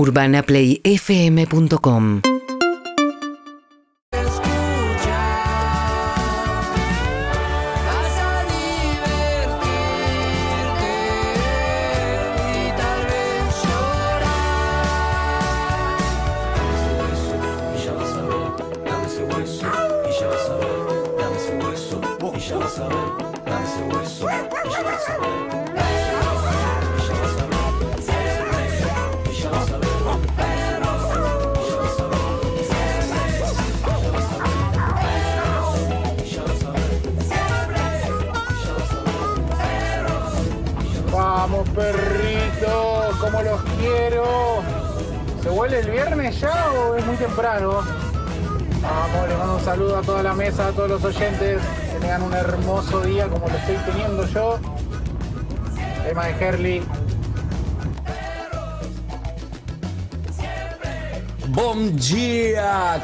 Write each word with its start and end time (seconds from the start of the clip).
UrbanaPlayFM.com 0.00 2.39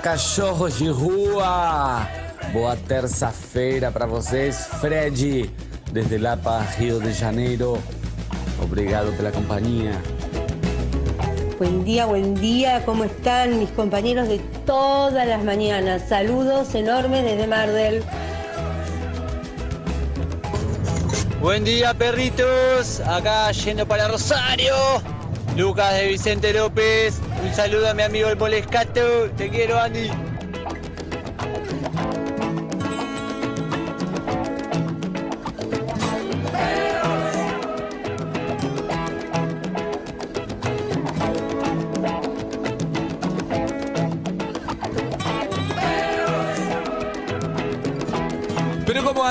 cachorros 0.06 0.78
de 0.78 0.88
rua! 0.88 2.08
Boa 2.52 2.76
terça-feira 2.76 3.90
para 3.90 4.06
vocês, 4.06 4.68
Fred, 4.80 5.50
desde 5.90 6.16
Lapa, 6.16 6.64
Rio 6.78 7.00
de 7.00 7.12
Janeiro. 7.12 7.76
Obrigado 8.62 9.10
pela 9.16 9.32
companhia. 9.32 10.00
Buen 11.58 11.82
día, 11.82 12.06
buen 12.06 12.36
día, 12.36 12.84
¿cómo 12.84 13.02
están 13.02 13.58
mis 13.58 13.70
compañeros 13.70 14.28
de 14.28 14.38
todas 14.64 15.26
las 15.26 15.42
mañanas? 15.42 16.02
Saludos 16.08 16.72
enormes 16.76 17.24
desde 17.24 17.48
Mardel. 17.48 18.04
Buen 21.40 21.64
día, 21.64 21.92
perritos. 21.94 23.00
Acá 23.00 23.50
yendo 23.50 23.84
para 23.84 24.06
Rosario. 24.06 24.76
Lucas 25.56 25.94
de 25.94 26.06
Vicente 26.06 26.52
López. 26.52 27.20
Un 27.42 27.54
saludo 27.54 27.88
a 27.88 27.94
mi 27.94 28.02
amigo 28.02 28.28
el 28.28 28.36
Molescato. 28.36 29.30
Te 29.36 29.48
quiero, 29.48 29.78
Andy. 29.78 30.10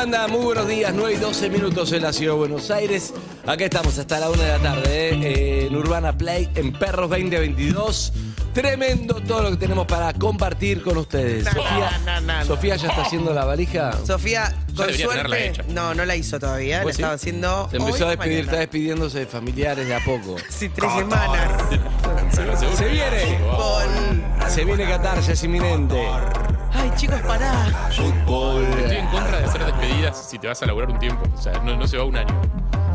Anda? 0.05 0.27
Muy 0.27 0.45
buenos 0.45 0.67
días, 0.67 0.93
9 0.93 1.13
y 1.13 1.17
12 1.17 1.49
minutos 1.49 1.91
en 1.91 2.03
la 2.03 2.13
ciudad 2.13 2.33
de 2.33 2.37
Buenos 2.37 2.69
Aires. 2.69 3.11
Acá 3.43 3.65
estamos 3.65 3.97
hasta 3.97 4.19
la 4.19 4.29
1 4.29 4.39
de 4.39 4.47
la 4.47 4.59
tarde, 4.59 5.09
¿eh? 5.09 5.19
Eh, 5.23 5.67
en 5.67 5.75
Urbana 5.75 6.15
Play, 6.15 6.47
en 6.53 6.73
Perros 6.73 7.09
2022. 7.09 8.13
Tremendo 8.53 9.15
todo 9.15 9.41
lo 9.41 9.49
que 9.49 9.57
tenemos 9.57 9.87
para 9.87 10.13
compartir 10.13 10.83
con 10.83 10.97
ustedes. 10.97 11.45
Sofía, 11.45 12.43
Sofía 12.45 12.75
ya 12.75 12.89
está 12.89 13.01
haciendo 13.01 13.33
la 13.33 13.45
valija. 13.45 13.93
Sofía, 14.05 14.55
con 14.75 14.93
suerte, 14.93 15.53
no, 15.69 15.95
no 15.95 16.05
la 16.05 16.15
hizo 16.15 16.39
todavía, 16.39 16.83
la 16.83 16.91
estaba 16.91 17.13
haciendo 17.13 17.67
Se 17.71 17.77
empezó 17.77 17.95
hoy 17.95 18.03
a 18.03 18.15
despedir, 18.15 18.39
está 18.41 18.57
despidiéndose 18.57 19.19
de 19.19 19.25
familiares 19.25 19.87
de 19.87 19.95
a 19.95 20.03
poco. 20.05 20.35
Sí, 20.49 20.69
tres 20.69 20.91
semanas. 20.93 21.49
Se 22.77 22.89
viene. 22.89 23.39
Con... 23.57 24.49
Se 24.51 24.63
viene 24.63 24.85
Qatar, 24.85 25.19
ya 25.19 25.33
es 25.33 25.43
inminente. 25.43 25.99
Ay, 26.77 26.91
chicos, 26.95 27.21
pará. 27.21 27.89
Fútbol. 27.91 28.63
Estoy 28.63 28.97
en 28.97 29.07
contra 29.07 29.39
de 29.39 29.45
hacer 29.45 29.61
si 30.13 30.39
te 30.39 30.47
vas 30.47 30.61
a 30.61 30.65
laburar 30.65 30.89
un 30.89 30.99
tiempo. 30.99 31.23
O 31.33 31.41
sea, 31.41 31.53
no, 31.63 31.75
no 31.75 31.87
se 31.87 31.97
va 31.97 32.03
un 32.03 32.17
año. 32.17 32.41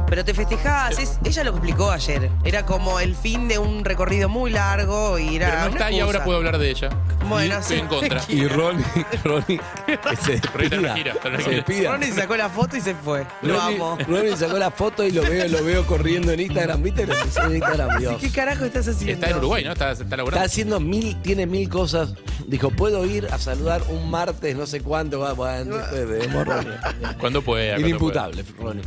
Pero 0.08 0.24
te 0.24 0.34
festejás, 0.34 0.98
es- 0.98 1.20
ella 1.24 1.44
lo 1.44 1.50
explicó 1.52 1.88
ayer. 1.92 2.30
Era 2.42 2.66
como 2.66 2.98
el 2.98 3.14
fin 3.14 3.46
de 3.46 3.58
un 3.60 3.84
recorrido 3.84 4.28
muy 4.28 4.50
largo 4.50 5.18
y 5.20 5.36
era. 5.36 5.46
Pero 5.46 5.58
no 5.60 5.66
una 5.66 5.74
está 5.76 5.90
y 5.92 5.94
excusa. 5.94 6.04
ahora 6.06 6.24
puedo 6.24 6.38
hablar 6.38 6.58
de 6.58 6.68
ella. 6.70 6.88
Bueno, 7.28 7.58
estoy 7.58 7.76
sí. 7.76 7.82
en 7.82 7.86
contra. 7.88 8.20
Y 8.28 8.48
Ronnie, 8.48 8.84
Ronnie, 9.22 9.60
que 9.86 10.16
se 10.16 10.40
Ronnie 10.42 10.66
está 10.66 10.72
en 10.72 10.72
despida. 10.72 10.80
la 10.80 10.94
gira, 10.96 11.12
está 11.12 11.28
en 11.28 11.34
la 11.34 11.38
Se 11.38 11.44
gira. 11.44 11.56
despida. 11.58 11.90
Ronnie 11.92 12.12
sacó 12.12 12.36
la 12.36 12.48
foto 12.48 12.76
y 12.76 12.80
se 12.80 12.94
fue. 12.96 13.24
Lo 13.42 13.54
Ronnie, 13.56 13.76
amo. 13.76 13.98
Ronnie 14.08 14.36
sacó 14.36 14.58
la 14.58 14.70
foto 14.72 15.04
y 15.04 15.12
lo 15.12 15.22
veo, 15.22 15.46
lo 15.46 15.62
veo 15.64 15.86
corriendo 15.86 16.32
en 16.32 16.40
Instagram. 16.40 16.82
¿Viste 16.82 17.06
lo 17.06 17.14
que 17.14 17.28
hice 17.28 17.40
en 17.42 17.54
Instagram? 17.56 17.98
Dios. 18.00 18.16
¿Qué 18.20 18.30
carajo 18.32 18.64
estás 18.64 18.88
haciendo? 18.88 19.12
Está 19.12 19.30
en 19.30 19.36
Uruguay, 19.36 19.62
¿no? 19.64 19.72
Está, 19.72 19.92
está 19.92 20.02
Está 20.02 20.16
laburando. 20.16 20.44
haciendo 20.44 20.80
mil, 20.80 21.22
tiene 21.22 21.46
mil 21.46 21.68
cosas. 21.68 22.14
Dijo, 22.50 22.68
¿puedo 22.70 23.06
ir 23.06 23.28
a 23.30 23.38
saludar 23.38 23.80
un 23.90 24.10
martes, 24.10 24.56
no 24.56 24.66
sé 24.66 24.80
cuánto? 24.80 25.20
Va, 25.20 25.34
bueno, 25.34 25.76
después 25.76 26.08
vemos, 26.08 26.44
Ronnie. 26.44 26.72
Cuando 27.20 27.42
pueda. 27.42 27.74
cuando 27.74 27.86
Inimputable, 27.88 28.44
Ronnie. 28.58 28.82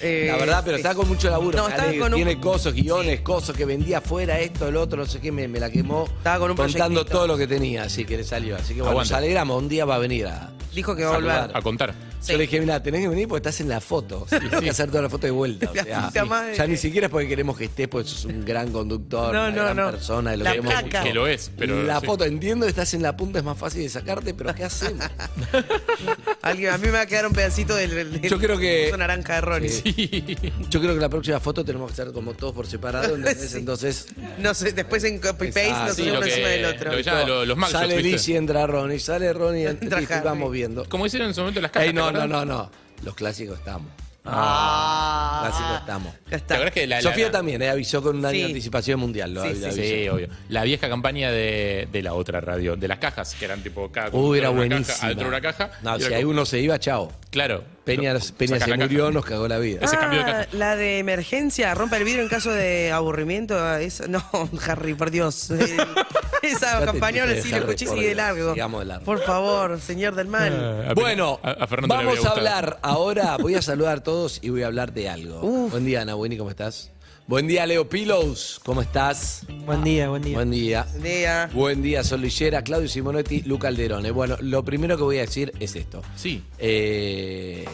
Eh, 0.00 0.28
La 0.30 0.38
verdad, 0.38 0.62
pero 0.64 0.78
está 0.78 0.94
con 0.94 1.06
mucho 1.06 1.28
laburo. 1.28 1.58
No, 1.58 1.68
estaba 1.68 1.92
con 1.98 2.14
un- 2.14 2.16
Tiene 2.16 2.40
cosas, 2.40 2.72
guiones, 2.72 3.20
cosas 3.20 3.54
que 3.54 3.66
vendía 3.66 3.98
afuera, 3.98 4.40
esto, 4.40 4.66
el 4.66 4.76
otro, 4.76 4.96
no 4.96 5.06
sé 5.06 5.20
qué, 5.20 5.30
me, 5.30 5.46
me 5.46 5.60
la 5.60 5.68
quemó. 5.68 6.06
Estaba 6.06 6.38
con 6.38 6.52
un 6.52 6.56
contando 6.56 6.86
proyectito. 7.00 7.04
todo 7.18 7.26
lo 7.26 7.36
que 7.36 7.46
tenía, 7.46 7.82
así 7.82 8.06
que 8.06 8.16
le 8.16 8.24
salió. 8.24 8.56
Así 8.56 8.68
que 8.72 8.80
bueno, 8.80 8.92
Aguante. 8.92 9.12
nos 9.12 9.18
alegramos. 9.18 9.58
Un 9.62 9.68
día 9.68 9.84
va 9.84 9.96
a 9.96 9.98
venir 9.98 10.26
a. 10.28 10.50
Dijo 10.74 10.96
que 10.96 11.04
va 11.04 11.10
a 11.10 11.16
volver. 11.16 11.50
A 11.54 11.60
contar. 11.60 11.94
Sí. 12.22 12.32
Yo 12.32 12.38
le 12.38 12.44
dije, 12.44 12.60
mira, 12.60 12.82
tenés 12.82 13.00
que 13.02 13.08
venir 13.08 13.26
porque 13.28 13.48
estás 13.48 13.60
en 13.60 13.68
la 13.68 13.80
foto. 13.80 14.26
Tenés 14.30 14.60
que 14.60 14.70
hacer 14.70 14.88
toda 14.90 15.02
la 15.02 15.08
foto 15.10 15.26
de 15.26 15.32
vuelta. 15.32 15.70
o 15.70 15.74
La 15.74 15.82
sea, 15.84 16.06
puta 16.06 16.24
madre. 16.24 16.54
ya 16.56 16.66
ni 16.66 16.76
siquiera 16.76 17.08
es 17.08 17.10
porque 17.10 17.26
queremos 17.28 17.56
que 17.58 17.64
estés, 17.64 17.88
porque 17.88 18.08
sos 18.08 18.24
un 18.26 18.44
gran 18.44 18.70
conductor, 18.72 19.34
No, 19.34 19.40
una 19.42 19.50
no, 19.50 19.62
gran 19.62 19.76
no. 19.76 19.90
persona. 19.90 20.34
y 20.34 20.38
Lo 20.38 20.44
La 20.44 20.50
queremos 20.52 20.72
caca. 20.74 20.86
mucho. 20.86 21.02
Que 21.02 21.14
lo 21.14 21.26
es, 21.26 21.50
pero. 21.58 21.82
la 21.82 22.00
sí. 22.00 22.06
foto, 22.06 22.24
entiendo 22.24 22.64
que 22.66 22.70
estás 22.70 22.94
en 22.94 23.02
la 23.02 23.16
punta, 23.16 23.38
es 23.40 23.44
más 23.44 23.58
fácil 23.58 23.82
de 23.82 23.88
sacarte, 23.88 24.34
pero 24.34 24.54
¿qué 24.54 24.64
hacemos? 24.64 25.04
Alguien, 26.42 26.70
a 26.72 26.78
mí 26.78 26.86
me 26.86 26.92
va 26.92 27.00
a 27.02 27.06
quedar 27.06 27.26
un 27.26 27.32
pedacito 27.32 27.74
del, 27.74 27.90
del 27.90 28.20
Yo 28.22 28.38
creo 28.38 28.58
que- 28.58 28.92
naranja 28.96 29.34
de 29.36 29.40
Ronnie. 29.40 29.68
Sí. 29.68 30.36
Yo 30.70 30.80
creo 30.80 30.94
que 30.94 31.00
la 31.00 31.08
próxima 31.08 31.40
foto 31.40 31.64
tenemos 31.64 31.88
que 31.88 31.92
estar 32.00 32.12
como 32.12 32.34
todos 32.34 32.54
por 32.54 32.66
separado. 32.66 33.16
Sí. 33.42 33.58
Entonces, 33.58 34.06
No 34.38 34.54
sé, 34.54 34.72
después 34.72 35.02
en 35.04 35.18
copy 35.18 35.46
paste 35.46 35.70
Ah, 35.72 35.84
nos 35.88 35.96
sí, 35.96 36.08
uno 36.10 36.22
encima 36.22 36.48
del 36.48 36.64
otro. 36.66 36.92
lo 36.92 37.26
lo- 37.26 37.44
los 37.46 37.56
mugshots, 37.56 37.72
sale. 37.80 38.02
Lizzie, 38.02 38.36
entra 38.36 38.66
Ronnie, 38.66 38.98
sale 39.00 39.32
Ronnie, 39.32 39.66
entra 39.68 39.98
Harry. 39.98 40.06
vamos 40.24 40.52
viendo. 40.52 40.84
Como 40.88 41.06
hicieron 41.06 41.28
en 41.28 41.34
su 41.34 41.40
momento 41.40 41.60
las 41.60 41.70
cajas. 41.70 41.88
Ey, 41.88 41.94
no, 41.94 42.11
¿te 42.11 42.11
no, 42.12 42.26
no, 42.26 42.44
no. 42.44 42.70
Los 43.04 43.14
clásicos 43.14 43.58
estamos. 43.58 43.90
Ah, 44.24 45.40
Clásicos 45.48 45.80
estamos. 45.80 46.14
Ya 46.14 46.30
¿Te 46.30 46.36
está. 46.36 46.54
acuerdas 46.54 46.74
que 46.74 46.86
la, 46.86 46.96
la- 46.96 47.02
Sofía 47.02 47.26
la- 47.26 47.32
también, 47.32 47.60
eh, 47.62 47.68
avisó 47.70 48.00
con 48.02 48.16
un 48.18 48.24
año 48.24 48.34
Sí. 48.34 48.40
de 48.40 48.46
anticipación 48.46 49.00
mundial. 49.00 49.34
Lo, 49.34 49.42
Sí, 49.42 49.48
avisó. 49.64 50.14
Obvio. 50.14 50.28
La 50.48 50.62
vieja 50.62 50.88
campaña 50.88 51.30
de, 51.32 51.88
de 51.90 52.02
la 52.02 52.14
otra 52.14 52.40
radio, 52.40 52.76
de 52.76 52.86
las 52.88 52.98
cajas, 52.98 53.34
que 53.34 53.44
eran 53.46 53.62
tipo 53.62 53.90
cada 53.90 54.10
Uy, 54.16 54.38
era 54.38 54.50
una. 54.50 54.68
Caja, 54.82 55.06
adentro 55.06 55.24
de 55.24 55.28
una 55.28 55.40
caja. 55.40 55.70
No, 55.82 55.96
y 55.96 56.00
si 56.00 56.06
era 56.06 56.16
ahí 56.16 56.22
como- 56.22 56.32
uno 56.34 56.44
se 56.46 56.60
iba, 56.60 56.78
chao. 56.78 57.10
Claro. 57.30 57.64
Peña, 57.84 58.14
Peña 58.36 58.60
se 58.60 58.70
la 58.70 58.76
murió, 58.76 59.00
caja. 59.06 59.12
nos 59.12 59.24
cagó 59.24 59.48
la 59.48 59.58
vida. 59.58 59.80
Ese 59.82 59.96
cambio 59.96 60.20
de 60.24 60.30
Ah, 60.30 60.44
caja. 60.44 60.56
la 60.56 60.76
de 60.76 60.98
emergencia, 60.98 61.74
rompe 61.74 61.96
el 61.96 62.04
vidrio 62.04 62.22
en 62.22 62.28
caso 62.28 62.52
de 62.52 62.92
aburrimiento. 62.92 63.76
esa- 63.76 64.06
no, 64.06 64.22
Harry, 64.66 64.94
por 64.94 65.10
Dios. 65.10 65.50
Eh, 65.50 65.76
Esa 66.42 66.84
campaña 66.84 67.24
sí 67.40 67.50
lo 67.50 67.56
Harry, 67.56 67.72
escuché 67.74 67.96
y 67.96 68.04
de 68.04 68.14
largo. 68.14 68.52
Sigamos 68.52 68.80
de 68.80 68.86
largo. 68.86 69.04
Por 69.04 69.20
favor, 69.22 69.80
señor 69.80 70.14
del 70.14 70.28
mal. 70.28 70.84
Ah, 70.86 70.90
a- 70.90 70.94
Bueno, 70.94 71.40
a- 71.42 71.50
a 71.52 71.66
Fernando 71.66 71.96
le 71.96 72.04
vamos 72.04 72.14
a 72.14 72.20
gustado. 72.20 72.36
hablar 72.36 72.78
ahora. 72.82 73.36
Voy 73.38 73.54
a 73.56 73.62
saludar 73.62 73.98
a 73.98 74.02
todos 74.02 74.38
y 74.42 74.50
voy 74.50 74.62
a 74.62 74.66
hablar 74.66 74.92
de 74.92 75.08
algo. 75.08 75.40
Buen 75.40 75.84
día, 75.84 76.02
Ana 76.02 76.14
Winnie, 76.16 76.38
¿cómo 76.38 76.50
estás? 76.50 76.90
Buen 77.26 77.46
día, 77.46 77.64
Leo 77.66 77.88
Pillows, 77.88 78.60
¿cómo 78.64 78.82
estás? 78.82 79.46
Buen 79.64 79.84
día, 79.84 80.08
buen 80.08 80.22
día. 80.22 80.34
Buen 80.34 80.50
día. 80.50 80.86
Día. 81.02 81.50
Buen 81.52 81.80
día, 81.80 82.04
Sol 82.04 82.20
Lillera, 82.20 82.62
Claudio 82.62 82.88
Simonetti, 82.88 83.42
Luca 83.42 83.68
Alderone. 83.68 84.10
Bueno, 84.10 84.36
lo 84.40 84.64
primero 84.64 84.96
que 84.96 85.02
voy 85.02 85.18
a 85.18 85.22
decir 85.22 85.52
es 85.60 85.76
esto. 85.76 86.02
Sí. 86.16 86.42
Eh, 86.58 87.64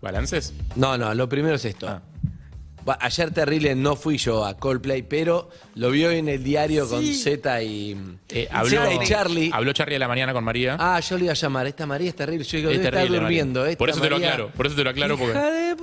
¿Balances? 0.00 0.54
no, 0.76 0.96
no, 0.96 1.12
lo 1.14 1.28
primero 1.28 1.56
es 1.56 1.64
esto. 1.64 1.88
Ah. 1.88 2.02
Ayer 3.00 3.30
terrible 3.30 3.74
no 3.74 3.94
fui 3.94 4.16
yo 4.16 4.44
a 4.44 4.56
Coldplay, 4.56 5.02
pero 5.02 5.50
lo 5.74 5.90
vio 5.90 6.10
en 6.10 6.28
el 6.28 6.42
diario 6.42 6.88
con 6.88 7.04
Z 7.04 7.62
y, 7.62 7.92
Eh, 8.30 8.48
Zeta 8.48 8.58
habló, 8.58 8.92
y 9.02 9.06
Charlie. 9.06 9.50
Habló 9.52 9.72
Charlie 9.72 9.96
a 9.96 9.98
la 9.98 10.08
mañana 10.08 10.32
con 10.32 10.42
María. 10.42 10.76
Ah, 10.80 10.98
yo 11.00 11.18
le 11.18 11.24
iba 11.24 11.32
a 11.32 11.36
llamar. 11.36 11.66
Esta 11.66 11.86
María 11.86 12.08
es 12.08 12.16
terrible. 12.16 12.44
Yo 12.44 12.56
digo, 12.56 12.70
es 12.70 12.78
debe 12.78 12.90
terrible, 12.90 13.18
durmiendo. 13.18 13.66
esta 13.66 13.78
Por 13.78 13.90
eso 13.90 14.00
te 14.00 14.08
lo 14.10 14.16
aclaro. 14.16 14.50
Por 14.52 14.66
eso 14.66 14.74
te 14.76 14.82
lo 14.84 14.90
aclaro. 14.90 15.18
Porque... 15.18 15.34
De 15.38 15.76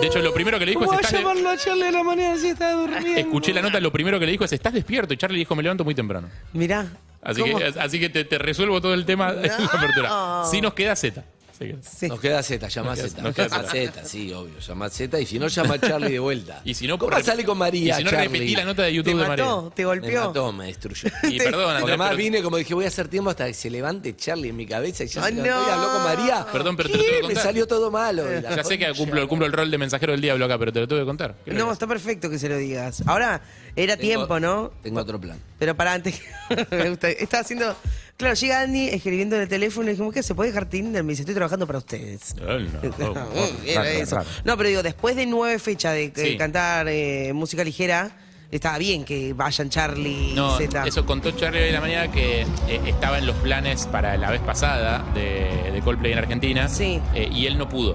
De 0.00 0.06
hecho, 0.06 0.20
lo 0.20 0.32
primero 0.32 0.58
que 0.58 0.64
le 0.66 0.70
dijo 0.72 0.84
¿Cómo 0.84 0.98
es: 0.98 1.10
de- 1.10 1.18
llamarlo 1.18 1.50
a 1.50 1.56
Charlie 1.56 1.84
a 1.86 1.90
la 1.90 2.02
mañana 2.02 2.36
si 2.38 2.48
está 2.48 2.72
durmiendo? 2.72 3.18
Escuché 3.20 3.52
la 3.52 3.62
nota, 3.62 3.80
lo 3.80 3.90
primero 3.92 4.18
que 4.20 4.26
le 4.26 4.32
dijo 4.32 4.44
es: 4.44 4.52
Estás 4.52 4.72
despierto. 4.72 5.12
Y 5.12 5.16
Charlie 5.16 5.38
dijo: 5.38 5.54
Me 5.56 5.62
levanto 5.62 5.84
muy 5.84 5.94
temprano. 5.94 6.28
Mirá. 6.52 6.86
Así 7.20 7.40
¿Cómo? 7.42 7.58
que, 7.58 7.64
así 7.64 7.98
que 7.98 8.08
te, 8.08 8.24
te 8.24 8.38
resuelvo 8.38 8.80
todo 8.80 8.94
el 8.94 9.04
tema 9.04 9.30
en 9.32 9.42
la 9.42 9.66
apertura. 9.66 10.42
Sí 10.50 10.60
nos 10.60 10.72
queda 10.74 10.94
Z. 10.94 11.24
Sí. 11.58 12.08
Nos 12.08 12.20
queda 12.20 12.42
Z, 12.42 12.68
llama 12.68 12.90
Nos 12.90 12.98
queda- 12.98 13.08
Z. 13.08 13.22
nos 13.22 13.34
queda 13.34 13.48
Llama 13.48 13.68
Z, 13.68 14.04
sí, 14.04 14.32
obvio. 14.32 14.58
Llama 14.60 14.88
Z 14.90 15.20
y 15.20 15.26
si 15.26 15.38
no, 15.38 15.48
llama 15.48 15.74
a 15.74 15.78
Charlie 15.80 16.12
de 16.12 16.18
vuelta. 16.18 16.62
Y 16.64 16.74
si 16.74 16.86
no, 16.86 16.98
¿Cómo 16.98 17.10
rep- 17.16 17.22
sale 17.24 17.44
con 17.44 17.58
María? 17.58 17.94
Y 17.94 17.96
si 17.98 18.04
no, 18.04 18.10
Charlie? 18.10 18.26
repetí 18.28 18.54
la 18.56 18.64
nota 18.64 18.82
de 18.82 18.88
Te 18.90 18.94
YouTube 18.94 19.20
de 19.20 19.26
María. 19.28 19.44
mató, 19.44 19.72
te 19.74 19.82
Me 19.82 19.86
golpeó. 19.86 20.26
mató, 20.26 20.52
me 20.52 20.66
destruyó. 20.66 21.08
Y 21.28 21.38
perdón, 21.38 21.74
Porque 21.80 21.92
además 21.92 22.08
pero- 22.10 22.18
vine 22.18 22.42
como 22.42 22.56
dije, 22.58 22.74
voy 22.74 22.84
a 22.84 22.88
hacer 22.88 23.08
tiempo 23.08 23.30
hasta 23.30 23.46
que 23.46 23.54
se 23.54 23.70
levante 23.70 24.14
Charlie 24.16 24.50
en 24.50 24.56
mi 24.56 24.66
cabeza 24.66 25.04
y 25.04 25.08
ya 25.08 25.24
Ay, 25.24 25.34
se 25.34 25.42
levantó 25.42 25.64
y 25.64 25.66
no. 25.66 25.72
habló 25.74 25.92
con 25.92 26.04
María. 26.04 26.46
Perdón, 26.52 26.76
pero 26.76 26.88
te 26.90 26.92
¿Qué? 26.92 26.98
lo 26.98 27.04
tengo 27.04 27.16
que 27.16 27.22
Me 27.22 27.26
contar. 27.28 27.44
salió 27.44 27.66
todo 27.66 27.90
malo. 27.90 28.22
Y 28.38 28.40
la 28.42 28.56
Ya 28.56 28.64
sé 28.64 28.78
que 28.78 28.86
concha. 28.86 28.98
cumplo, 28.98 29.28
cumplo 29.28 29.46
el 29.46 29.52
rol 29.52 29.70
de 29.70 29.78
mensajero 29.78 30.12
del 30.12 30.20
diablo 30.20 30.44
acá, 30.44 30.58
pero 30.58 30.72
te 30.72 30.80
lo 30.80 30.86
tuve 30.88 31.00
que 31.00 31.06
contar. 31.06 31.34
¿Qué 31.44 31.50
No, 31.52 31.72
está 31.72 31.86
perfecto 31.86 32.30
que 32.30 32.38
se 32.38 32.48
lo 32.48 32.56
digas. 32.56 33.02
Ahora, 33.06 33.40
era 33.74 33.96
Tengo- 33.96 34.00
tiempo, 34.08 34.38
¿no? 34.40 34.70
Tengo 34.82 35.00
otro 35.00 35.20
plan. 35.20 35.38
Pero 35.58 35.74
para 35.76 35.92
antes, 35.94 36.20
me 36.70 36.90
gusta. 36.90 37.08
Estaba 37.10 37.40
haciendo. 37.42 37.76
Claro, 38.18 38.34
llega 38.34 38.62
Andy 38.62 38.88
escribiendo 38.88 39.36
en 39.36 39.42
el 39.42 39.48
teléfono 39.48 39.86
y 39.86 39.90
dijimos, 39.92 40.12
¿qué? 40.12 40.24
¿Se 40.24 40.34
puede 40.34 40.50
dejar 40.50 40.66
Tinder? 40.68 41.04
Me 41.04 41.12
dice, 41.12 41.22
estoy 41.22 41.36
trabajando 41.36 41.68
para 41.68 41.78
ustedes. 41.78 42.34
No, 42.34 42.48
Era 43.64 43.88
eso. 43.92 44.18
pero 44.44 44.68
digo, 44.68 44.82
después 44.82 45.14
de 45.14 45.24
nueve 45.24 45.56
fechas 45.60 45.94
de, 45.94 46.10
de 46.10 46.24
Sí. 46.32 46.36
cantar 46.36 46.88
eh, 46.88 47.32
música 47.32 47.62
ligera, 47.62 48.10
estaba 48.50 48.76
bien 48.78 49.04
que 49.04 49.34
vayan 49.34 49.70
Charlie 49.70 50.32
No, 50.34 50.60
y 50.60 50.64
Z. 50.66 50.84
eso 50.88 51.06
contó 51.06 51.30
Charlie 51.30 51.60
hoy 51.62 51.68
en 51.68 51.74
la 51.74 51.80
mañana 51.80 52.10
que 52.10 52.40
eh, 52.42 52.80
estaba 52.86 53.18
en 53.18 53.26
los 53.26 53.36
planes 53.36 53.86
para 53.86 54.16
la 54.16 54.32
vez 54.32 54.40
pasada 54.40 55.04
de, 55.14 55.70
de 55.70 55.80
Coldplay 55.84 56.10
en 56.10 56.18
Argentina. 56.18 56.68
Sí. 56.68 57.00
eh, 57.14 57.28
y 57.32 57.46
él 57.46 57.56
no 57.56 57.68
pudo. 57.68 57.94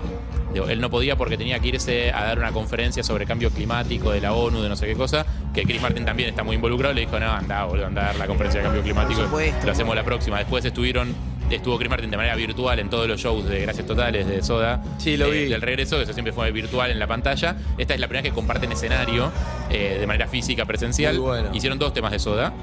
Digo, 0.53 0.67
él 0.69 0.79
no 0.79 0.89
podía 0.89 1.15
porque 1.15 1.35
tenía 1.35 1.59
que 1.59 1.69
irse 1.69 2.11
a 2.11 2.25
dar 2.25 2.38
una 2.38 2.51
conferencia 2.51 3.03
sobre 3.03 3.25
cambio 3.25 3.50
climático 3.50 4.11
de 4.11 4.21
la 4.21 4.33
ONU, 4.33 4.61
de 4.61 4.69
no 4.69 4.75
sé 4.75 4.85
qué 4.85 4.94
cosa, 4.95 5.25
que 5.53 5.63
Chris 5.63 5.81
Martin 5.81 6.05
también 6.05 6.29
está 6.29 6.44
muy 6.44 6.55
involucrado. 6.55 6.94
Le 6.94 7.01
dijo, 7.01 7.19
no, 7.19 7.31
anda, 7.31 7.65
boludo, 7.65 7.88
anda 7.88 8.01
a 8.01 8.05
dar 8.05 8.15
la 8.17 8.27
conferencia 8.27 8.59
de 8.59 8.65
cambio 8.65 8.83
climático. 8.83 9.21
Lo 9.65 9.71
hacemos 9.71 9.95
la 9.95 10.03
próxima. 10.03 10.38
Después 10.38 10.63
estuvieron, 10.63 11.15
estuvo 11.50 11.77
Chris 11.79 11.89
Martin 11.89 12.11
de 12.11 12.17
manera 12.17 12.35
virtual 12.35 12.77
en 12.77 12.89
todos 12.89 13.07
los 13.07 13.19
shows 13.19 13.50
de 13.50 13.61
Gracias 13.61 13.88
Totales 13.88 14.27
de 14.27 14.44
Soda. 14.44 14.83
Sí, 15.00 15.17
lo 15.17 15.25
eh, 15.25 15.45
vi. 15.45 15.50
Del 15.50 15.61
regreso, 15.61 16.00
eso 16.00 16.13
siempre 16.13 16.33
fue 16.33 16.51
virtual 16.51 16.91
en 16.91 16.99
la 16.99 17.07
pantalla. 17.07 17.56
Esta 17.79 17.95
es 17.95 17.99
la 17.99 18.07
primera 18.07 18.21
vez 18.21 18.31
que 18.31 18.35
comparten 18.35 18.71
escenario 18.71 19.31
eh, 19.71 19.97
de 19.99 20.06
manera 20.06 20.27
física, 20.27 20.65
presencial. 20.65 21.15
Muy 21.15 21.23
bueno. 21.23 21.49
Hicieron 21.53 21.79
dos 21.79 21.95
temas 21.95 22.11
de 22.11 22.19
Soda. 22.19 22.53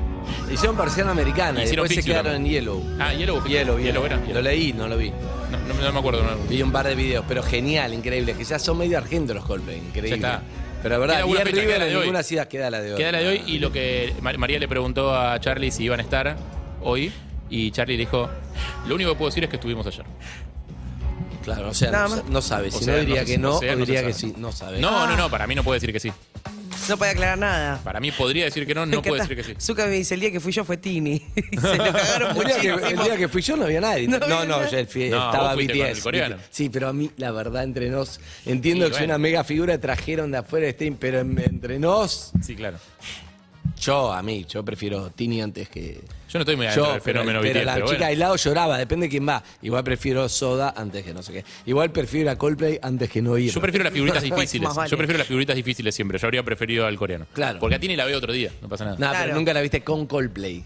Hicieron 0.53 0.77
persiana 0.77 1.11
americana 1.11 1.61
y 1.61 1.65
Hicieron 1.65 1.89
después 1.89 2.05
se 2.05 2.09
quedaron 2.09 2.35
en. 2.37 2.45
Yellow. 2.45 2.83
Ah, 3.01 3.13
Yellow. 3.13 3.45
Yellow, 3.45 3.79
Yellow 3.81 4.05
era. 4.05 4.21
Lo 4.33 4.43
leí, 4.43 4.73
no 4.73 4.87
lo 4.87 4.97
vi. 4.97 5.13
No, 5.51 5.59
no- 5.75 5.83
no 5.83 5.93
me 5.93 5.99
acuerdo. 5.99 6.23
no. 6.23 6.37
Vi 6.49 6.63
un 6.63 6.73
par 6.73 6.87
de 6.87 6.95
videos, 6.95 7.25
pero 7.29 7.43
genial, 7.43 7.93
increíble. 7.95 8.35
Que 8.35 8.45
ya 8.45 8.59
son 8.59 8.79
medio 8.79 8.99
argentos 8.99 9.35
los 9.37 9.45
Coldplay, 9.45 9.79
increíble. 9.79 10.11
Ya 10.11 10.17
está. 10.17 10.43
Pero 10.83 10.95
la 10.95 10.99
verdad, 10.99 11.15
Queda 11.17 11.27
una 11.27 11.35
bien 11.35 11.47
fecha, 11.47 11.61
River 11.61 11.67
queda 11.77 11.79
la 11.87 11.93
en 11.93 11.99
ninguna 12.01 12.23
ciudad 12.23 12.49
queda 12.49 12.71
la 12.71 12.81
de 12.81 12.93
hoy. 12.93 12.97
Queda 12.99 13.13
la 13.13 13.19
de 13.19 13.29
hoy 13.29 13.43
y 13.47 13.59
lo 13.59 13.71
que 13.71 14.15
Mar- 14.23 14.39
María 14.39 14.59
le 14.59 14.67
preguntó 14.69 15.15
a 15.15 15.39
Charlie 15.39 15.71
si 15.71 15.85
iban 15.85 16.01
a 16.01 16.03
estar 16.03 16.37
hoy 16.83 17.13
y 17.51 17.71
Charlie 17.71 17.95
le 17.99 18.01
dijo, 18.05 18.31
lo 18.89 18.95
único 18.95 19.11
que 19.11 19.17
puedo 19.19 19.29
decir 19.29 19.45
es 19.45 19.51
que 19.51 19.57
estuvimos 19.57 19.87
ayer. 19.87 20.05
Claro, 21.45 21.71
o 21.71 21.75
sea, 21.75 21.91
no, 21.91 22.23
no 22.29 22.43
sabe. 22.43 22.69
O 22.69 22.71
Si 22.73 22.85
sea, 22.85 22.95
no 22.95 23.01
diría 23.01 23.21
no 23.23 23.27
que 23.27 23.39
no, 23.39 23.57
o 23.57 23.61
sea, 23.61 23.73
o 23.73 23.77
no 23.77 23.85
se 23.87 23.93
diría 23.93 24.07
que 24.07 24.13
sí. 24.15 24.35
No 24.37 24.53
sabe. 24.53 24.79
No, 24.81 25.07
no, 25.07 25.17
no, 25.17 25.29
para 25.31 25.47
mí 25.47 25.55
no 25.55 25.63
puede 25.65 25.77
decir 25.81 25.93
que 25.93 26.01
sí. 26.01 26.13
No 26.89 26.97
puede 26.97 27.13
aclarar 27.13 27.39
nada. 27.39 27.81
Para 27.85 28.01
mí 28.01 28.11
podría 28.11 28.45
decir 28.47 28.67
que 28.67 28.75
no, 28.75 28.87
no 28.87 29.03
puede 29.03 29.21
decir 29.23 29.37
que 29.37 29.45
sí. 29.45 29.55
Zucca 29.61 29.87
me 29.87 29.93
dice, 29.93 30.15
el 30.15 30.21
día 30.21 30.31
que 30.33 30.41
fui 30.41 30.53
yo 30.53 30.65
fue 30.65 30.77
Tini. 30.77 31.19
Se 31.61 31.77
lo 31.77 31.85
cagaron 31.93 32.37
El 32.37 32.45
día, 32.45 32.61
que, 32.61 32.73
muchísimo. 32.73 32.79
el 33.01 33.05
día 33.09 33.17
que 33.17 33.29
fui 33.29 33.43
yo 33.43 33.57
no 33.57 33.65
había 33.65 33.81
nadie. 33.81 34.09
No 34.09 34.19
No, 34.19 34.25
había 34.27 34.45
no, 34.47 34.57
nadie. 34.59 34.71
yo 34.73 34.79
el 34.79 34.87
fui- 34.89 35.09
No, 35.11 35.17
estaba 35.27 35.45
vos 35.49 35.55
fuiste 35.55 35.73
con 35.79 35.83
BTS. 35.87 35.97
el 35.99 36.03
coreano. 36.03 36.37
Sí, 36.51 36.69
pero 36.71 36.89
a 36.89 36.93
mí, 36.93 37.11
la 37.17 37.31
verdad, 37.33 37.65
entre 37.65 37.91
nos. 37.91 38.21
Entiendo 38.47 38.87
que 38.87 38.93
soy 38.93 39.01
bueno. 39.03 39.15
una 39.15 39.19
mega 39.19 39.45
figura, 39.45 39.79
trajeron 39.81 40.31
de 40.31 40.39
afuera 40.39 40.67
de 40.67 40.73
stream, 40.73 40.97
pero 40.99 41.21
en- 41.21 41.39
entre 41.39 41.79
nos, 41.79 42.33
Sí, 42.43 42.55
claro. 42.57 42.79
Yo, 43.81 44.13
a 44.13 44.23
mí, 44.23 44.45
yo 44.49 44.65
prefiero 44.65 45.11
Tini 45.11 45.41
antes 45.43 45.69
que. 45.69 45.95
Yo 46.29 46.39
no 46.39 46.41
estoy 46.41 46.57
muy 46.57 46.67
adentro 46.67 46.93
del 46.93 47.01
pero, 47.03 47.21
fenómeno 47.21 47.41
pero 47.41 47.55
BTS, 47.61 47.67
la 47.67 47.75
pero 47.75 47.87
chica 47.87 47.99
bueno. 47.99 48.13
al 48.13 48.19
lado 48.19 48.37
lloraba, 48.37 48.79
depende 48.79 49.07
de 49.07 49.11
quién 49.11 49.29
va. 49.29 49.43
Igual 49.63 49.83
prefiero 49.85 50.29
Soda 50.29 50.75
antes 50.77 51.05
que 51.05 51.13
no 51.13 51.23
sé 51.23 51.33
qué. 51.33 51.45
Igual 51.67 51.91
prefiero 51.91 52.31
a 52.31 52.37
Coldplay 52.37 52.79
antes 52.83 53.11
que 53.11 53.21
no 53.23 53.37
ir. 53.39 53.51
Yo 53.51 53.61
prefiero 53.61 53.85
las 53.85 53.93
figuritas 53.93 54.23
difíciles. 54.31 54.69
Más 54.69 54.77
vale. 54.77 54.91
Yo 54.91 54.97
prefiero 54.97 55.19
las 55.19 55.27
figuritas 55.27 55.57
difíciles 55.57 55.95
siempre. 55.95 56.19
Yo 56.19 56.27
habría 56.27 56.43
preferido 56.43 56.87
al 56.87 56.97
coreano. 56.97 57.27
Claro. 57.33 57.59
Porque 57.59 57.75
a 57.77 57.81
Tini 57.81 57.97
la 57.97 58.05
veo 58.05 58.19
otro 58.19 58.33
día, 58.33 58.53
no 58.63 58.69
pasa 58.69 58.85
nada. 58.85 58.97
No, 58.99 59.09
Claro. 59.11 59.25
pero 59.25 59.35
nunca 59.37 59.53
la 59.55 59.61
viste 59.61 59.83
con 59.83 60.07
Coldplay. 60.07 60.65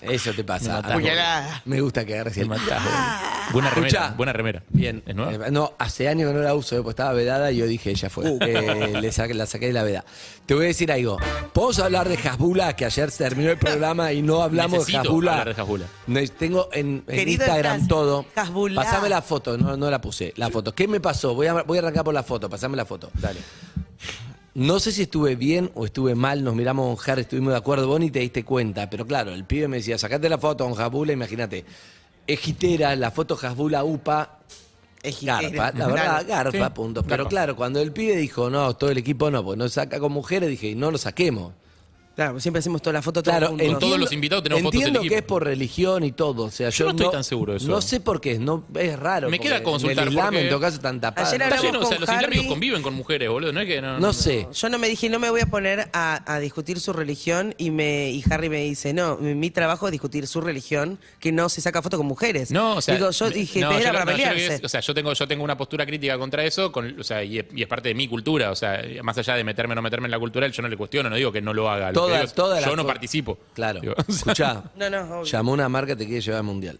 Eso 0.00 0.32
te 0.32 0.44
pasa. 0.44 0.80
Me 0.82 0.94
Puñalada. 0.94 1.62
Me 1.64 1.80
gusta 1.80 2.04
que 2.04 2.14
agarres 2.14 2.34
Te 2.34 2.42
el 2.42 2.48
matás, 2.48 2.82
boludo. 2.84 3.52
Buena 3.52 3.70
remera, 3.70 3.88
Escuchá. 3.88 4.14
buena 4.16 4.32
remera. 4.32 4.62
Bien. 4.68 5.02
¿Es 5.06 5.14
nueva? 5.16 5.48
Eh, 5.48 5.50
no, 5.50 5.72
hace 5.78 6.08
años 6.08 6.28
que 6.30 6.34
no 6.38 6.42
la 6.44 6.54
uso, 6.54 6.76
eh, 6.76 6.78
porque 6.78 6.90
estaba 6.90 7.12
vedada 7.14 7.50
y 7.50 7.56
yo 7.56 7.66
dije, 7.66 7.90
ella 7.90 8.08
fue. 8.08 8.30
Uh. 8.30 8.38
Eh, 8.40 8.98
le 9.00 9.08
saqué- 9.10 9.34
la 9.34 9.46
saqué 9.46 9.66
de 9.68 9.72
la 9.72 9.82
veda. 9.82 10.04
Te 10.46 10.54
voy 10.54 10.64
a 10.64 10.68
decir 10.68 10.92
algo. 10.92 11.18
¿Podemos 11.52 11.78
hablar 11.80 12.08
de 12.08 12.16
Hasbula? 12.16 12.76
Que 12.76 12.84
ayer 12.84 13.10
se 13.10 13.24
terminó 13.24 13.50
el 13.50 13.58
programa 13.58 14.12
y 14.12 14.22
no 14.22 14.42
hablamos 14.42 14.80
Necesito 14.80 15.02
de 15.02 15.08
Hasbula. 15.08 15.32
hablar 15.40 15.54
de 15.56 15.62
Hasbula. 15.62 15.84
Ne- 16.06 16.28
Tengo 16.28 16.68
en, 16.72 17.02
en 17.08 17.16
Querido 17.16 17.44
Instagram 17.44 17.88
todo. 17.88 18.24
Hasbula. 18.36 18.82
Pasame 18.82 19.08
la 19.08 19.20
foto, 19.22 19.58
no, 19.58 19.76
no 19.76 19.90
la 19.90 20.00
puse. 20.00 20.32
La 20.36 20.48
foto. 20.50 20.74
¿Qué 20.74 20.86
me 20.86 21.00
pasó? 21.00 21.34
Voy 21.34 21.48
a, 21.48 21.54
voy 21.62 21.78
a 21.78 21.80
arrancar 21.80 22.04
por 22.04 22.14
la 22.14 22.22
foto. 22.22 22.48
Pasame 22.48 22.76
la 22.76 22.84
foto. 22.84 23.10
Dale. 23.14 23.40
No 24.58 24.80
sé 24.80 24.90
si 24.90 25.02
estuve 25.02 25.36
bien 25.36 25.70
o 25.76 25.84
estuve 25.84 26.16
mal, 26.16 26.42
nos 26.42 26.52
miramos 26.56 27.00
con 27.00 27.12
Harry, 27.12 27.20
estuvimos 27.20 27.52
de 27.52 27.58
acuerdo, 27.58 27.86
vos 27.86 28.00
ni 28.00 28.10
te 28.10 28.18
diste 28.18 28.44
cuenta, 28.44 28.90
pero 28.90 29.06
claro, 29.06 29.32
el 29.32 29.44
pibe 29.44 29.68
me 29.68 29.76
decía, 29.76 29.96
sacate 29.98 30.28
la 30.28 30.36
foto 30.36 30.68
con 30.68 30.76
Hasbula, 30.76 31.12
imagínate, 31.12 31.64
es 32.26 32.40
gitera, 32.40 32.96
la 32.96 33.12
foto 33.12 33.38
Hasbula 33.40 33.84
UPA, 33.84 34.40
garpa, 35.22 35.70
la 35.76 35.86
verdad, 35.86 36.26
garpa, 36.26 36.66
Sí, 36.66 36.74
punto. 36.74 37.04
Pero 37.04 37.28
claro, 37.28 37.54
cuando 37.54 37.80
el 37.80 37.92
pibe 37.92 38.16
dijo, 38.16 38.50
no, 38.50 38.74
todo 38.74 38.90
el 38.90 38.98
equipo 38.98 39.30
no, 39.30 39.44
pues 39.44 39.56
no 39.56 39.68
saca 39.68 40.00
con 40.00 40.10
mujeres, 40.10 40.48
dije, 40.48 40.74
no 40.74 40.90
lo 40.90 40.98
saquemos. 40.98 41.52
Claro, 42.18 42.40
siempre 42.40 42.58
hacemos 42.58 42.82
toda 42.82 42.94
la 42.94 43.00
foto 43.02 43.22
Claro, 43.22 43.54
en 43.60 43.78
todos 43.78 43.96
los 43.96 44.12
invitados 44.12 44.42
tenemos 44.42 44.60
fotos 44.64 44.72
del 44.80 44.88
entiendo 44.88 45.00
que 45.02 45.06
equipo. 45.06 45.18
es 45.20 45.22
por 45.24 45.44
religión 45.44 46.02
y 46.02 46.10
todo, 46.10 46.46
o 46.46 46.50
sea, 46.50 46.70
Yo 46.70 46.78
yo, 46.78 46.84
no 46.86 46.90
estoy 46.98 47.10
tan 47.12 47.22
seguro 47.22 47.52
de 47.52 47.58
eso. 47.58 47.68
No 47.68 47.80
sé 47.80 48.00
por 48.00 48.20
qué, 48.20 48.40
no, 48.40 48.64
es 48.74 48.98
raro. 48.98 49.30
Me 49.30 49.38
queda 49.38 49.62
consultar, 49.62 49.98
En 49.98 50.08
el 50.08 50.14
Islam, 50.14 50.26
porque- 50.26 50.40
en 50.42 50.48
todo 50.48 50.58
caso, 50.60 50.76
están 50.78 51.00
tapadas. 51.00 51.28
Ayer 51.32 51.42
Está 51.42 51.54
hablamos 51.58 51.72
lleno, 51.78 51.86
o 51.86 51.88
sea, 51.88 51.96
con 51.96 52.00
los 52.06 52.08
islámicos 52.16 52.36
Harry. 52.40 52.48
conviven 52.48 52.82
con 52.82 52.94
mujeres, 52.94 53.28
boludo. 53.28 53.52
No 53.52 53.60
es 53.60 53.68
que 53.68 53.80
no. 53.80 54.00
No 54.00 54.12
sé. 54.12 54.48
Yo 54.52 54.68
no 54.68 54.78
me 54.80 54.88
dije, 54.88 55.08
no 55.08 55.20
me 55.20 55.30
voy 55.30 55.42
a 55.42 55.46
poner 55.46 55.90
a, 55.92 56.34
a 56.34 56.40
discutir 56.40 56.80
su 56.80 56.92
religión 56.92 57.54
y 57.56 57.70
me 57.70 58.10
y 58.10 58.24
Harry 58.28 58.48
me 58.48 58.64
dice, 58.64 58.92
no, 58.92 59.16
mi, 59.18 59.36
mi 59.36 59.50
trabajo 59.52 59.86
es 59.86 59.92
discutir 59.92 60.26
su 60.26 60.40
religión, 60.40 60.98
que 61.20 61.30
no 61.30 61.48
se 61.48 61.60
saca 61.60 61.82
foto 61.82 61.98
con 61.98 62.06
mujeres. 62.06 62.50
No, 62.50 62.78
o 62.78 62.80
sea, 62.80 62.96
Digo, 62.96 63.12
yo 63.12 63.26
me- 63.26 63.30
dije, 63.30 63.60
no, 63.60 63.70
era 63.70 63.78
yo 63.78 63.92
para 63.92 64.04
no, 64.06 64.10
yo 64.10 64.16
lo 64.16 64.22
que 64.24 64.28
pelearse. 64.30 64.54
es- 64.56 64.64
o 64.64 64.68
sea, 64.68 64.80
yo 64.80 64.92
tengo, 64.92 65.12
yo 65.12 65.28
tengo 65.28 65.44
una 65.44 65.56
postura 65.56 65.86
crítica 65.86 66.18
contra 66.18 66.44
eso, 66.44 66.72
con, 66.72 66.98
o 66.98 67.04
sea, 67.04 67.22
y 67.22 67.38
es, 67.38 67.44
y 67.54 67.62
es 67.62 67.68
parte 67.68 67.90
de 67.90 67.94
mi 67.94 68.08
cultura. 68.08 68.50
O 68.50 68.56
sea, 68.56 68.82
más 69.04 69.16
allá 69.18 69.36
de 69.36 69.44
meterme 69.44 69.74
o 69.74 69.76
no 69.76 69.82
meterme 69.82 70.08
en 70.08 70.10
la 70.10 70.18
cultura, 70.18 70.48
yo 70.48 70.62
no 70.62 70.68
le 70.68 70.76
cuestiono, 70.76 71.08
no 71.08 71.14
digo 71.14 71.30
que 71.30 71.40
no 71.40 71.54
lo 71.54 71.70
haga. 71.70 71.92
Lo 71.92 72.07
Toda- 72.34 72.58
digo 72.58 72.70
yo 72.70 72.76
no 72.76 72.86
participo. 72.86 73.38
Claro. 73.54 73.80
Digo, 73.80 73.94
o 73.96 74.02
sea- 74.12 74.14
Escuchá, 74.16 74.62
No, 74.76 74.90
no, 74.90 75.00
obvio. 75.20 75.24
llamó 75.24 75.52
una 75.52 75.68
marca 75.68 75.88
que 75.92 75.96
te 75.96 76.06
quiere 76.06 76.20
llevar 76.20 76.38
al 76.38 76.44
mundial. 76.44 76.78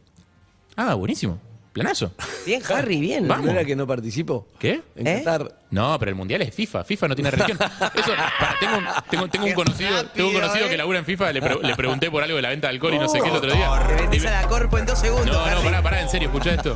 Ah, 0.77 0.95
buenísimo. 0.95 1.39
Planazo. 1.73 2.11
Bien, 2.45 2.61
Harry, 2.71 2.99
bien. 2.99 3.29
Vamos. 3.29 3.47
¿No 3.47 3.53
era 3.53 3.65
que 3.65 3.77
no 3.77 3.87
participo? 3.87 4.49
¿Qué? 4.59 4.83
En 4.97 5.07
¿Eh? 5.07 5.23
Qatar. 5.23 5.55
No, 5.71 5.97
pero 5.99 6.09
el 6.11 6.15
mundial 6.17 6.43
es 6.43 6.53
FIFA. 6.53 6.83
FIFA 6.83 7.09
no 7.09 7.15
tiene 7.15 7.31
religión. 7.31 7.57
Eso, 7.61 8.11
para, 8.17 8.59
tengo, 8.59 8.79
un- 8.79 8.85
tengo, 9.11 9.29
tengo 9.29 9.45
un 9.45 9.51
Qué 9.51 9.55
conocido, 9.55 9.91
rápido, 9.91 10.13
tengo 10.15 10.29
un 10.31 10.35
conocido 10.35 10.67
¿eh? 10.67 10.71
que 10.71 10.77
labura 10.77 10.99
en 10.99 11.05
FIFA. 11.05 11.33
Le, 11.33 11.41
pre- 11.43 11.59
le 11.63 11.77
pregunté 11.77 12.11
por 12.11 12.23
algo 12.23 12.35
de 12.37 12.43
la 12.43 12.49
venta 12.49 12.67
de 12.69 12.73
alcohol 12.75 12.95
y 12.95 12.99
no 12.99 13.07
sé 13.09 13.21
qué 13.21 13.29
el 13.29 13.37
otro 13.37 13.53
día. 13.53 13.71
Y 13.93 14.01
vendés 14.01 14.23
me- 14.25 14.29
a 14.29 14.43
la 14.43 14.49
corpo 14.49 14.79
en 14.79 14.87
dos 14.87 14.99
segundos, 14.99 15.27
No, 15.27 15.35
no, 15.35 15.45
Harry. 15.45 15.63
pará, 15.63 15.83
pará, 15.83 16.01
en 16.03 16.09
serio, 16.09 16.29
escucha 16.29 16.55
esto. 16.55 16.75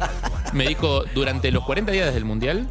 Me 0.52 0.68
dijo, 0.68 1.02
durante 1.14 1.50
los 1.50 1.64
40 1.64 1.90
días 1.90 2.06
desde 2.06 2.18
el 2.18 2.24
Mundial, 2.24 2.68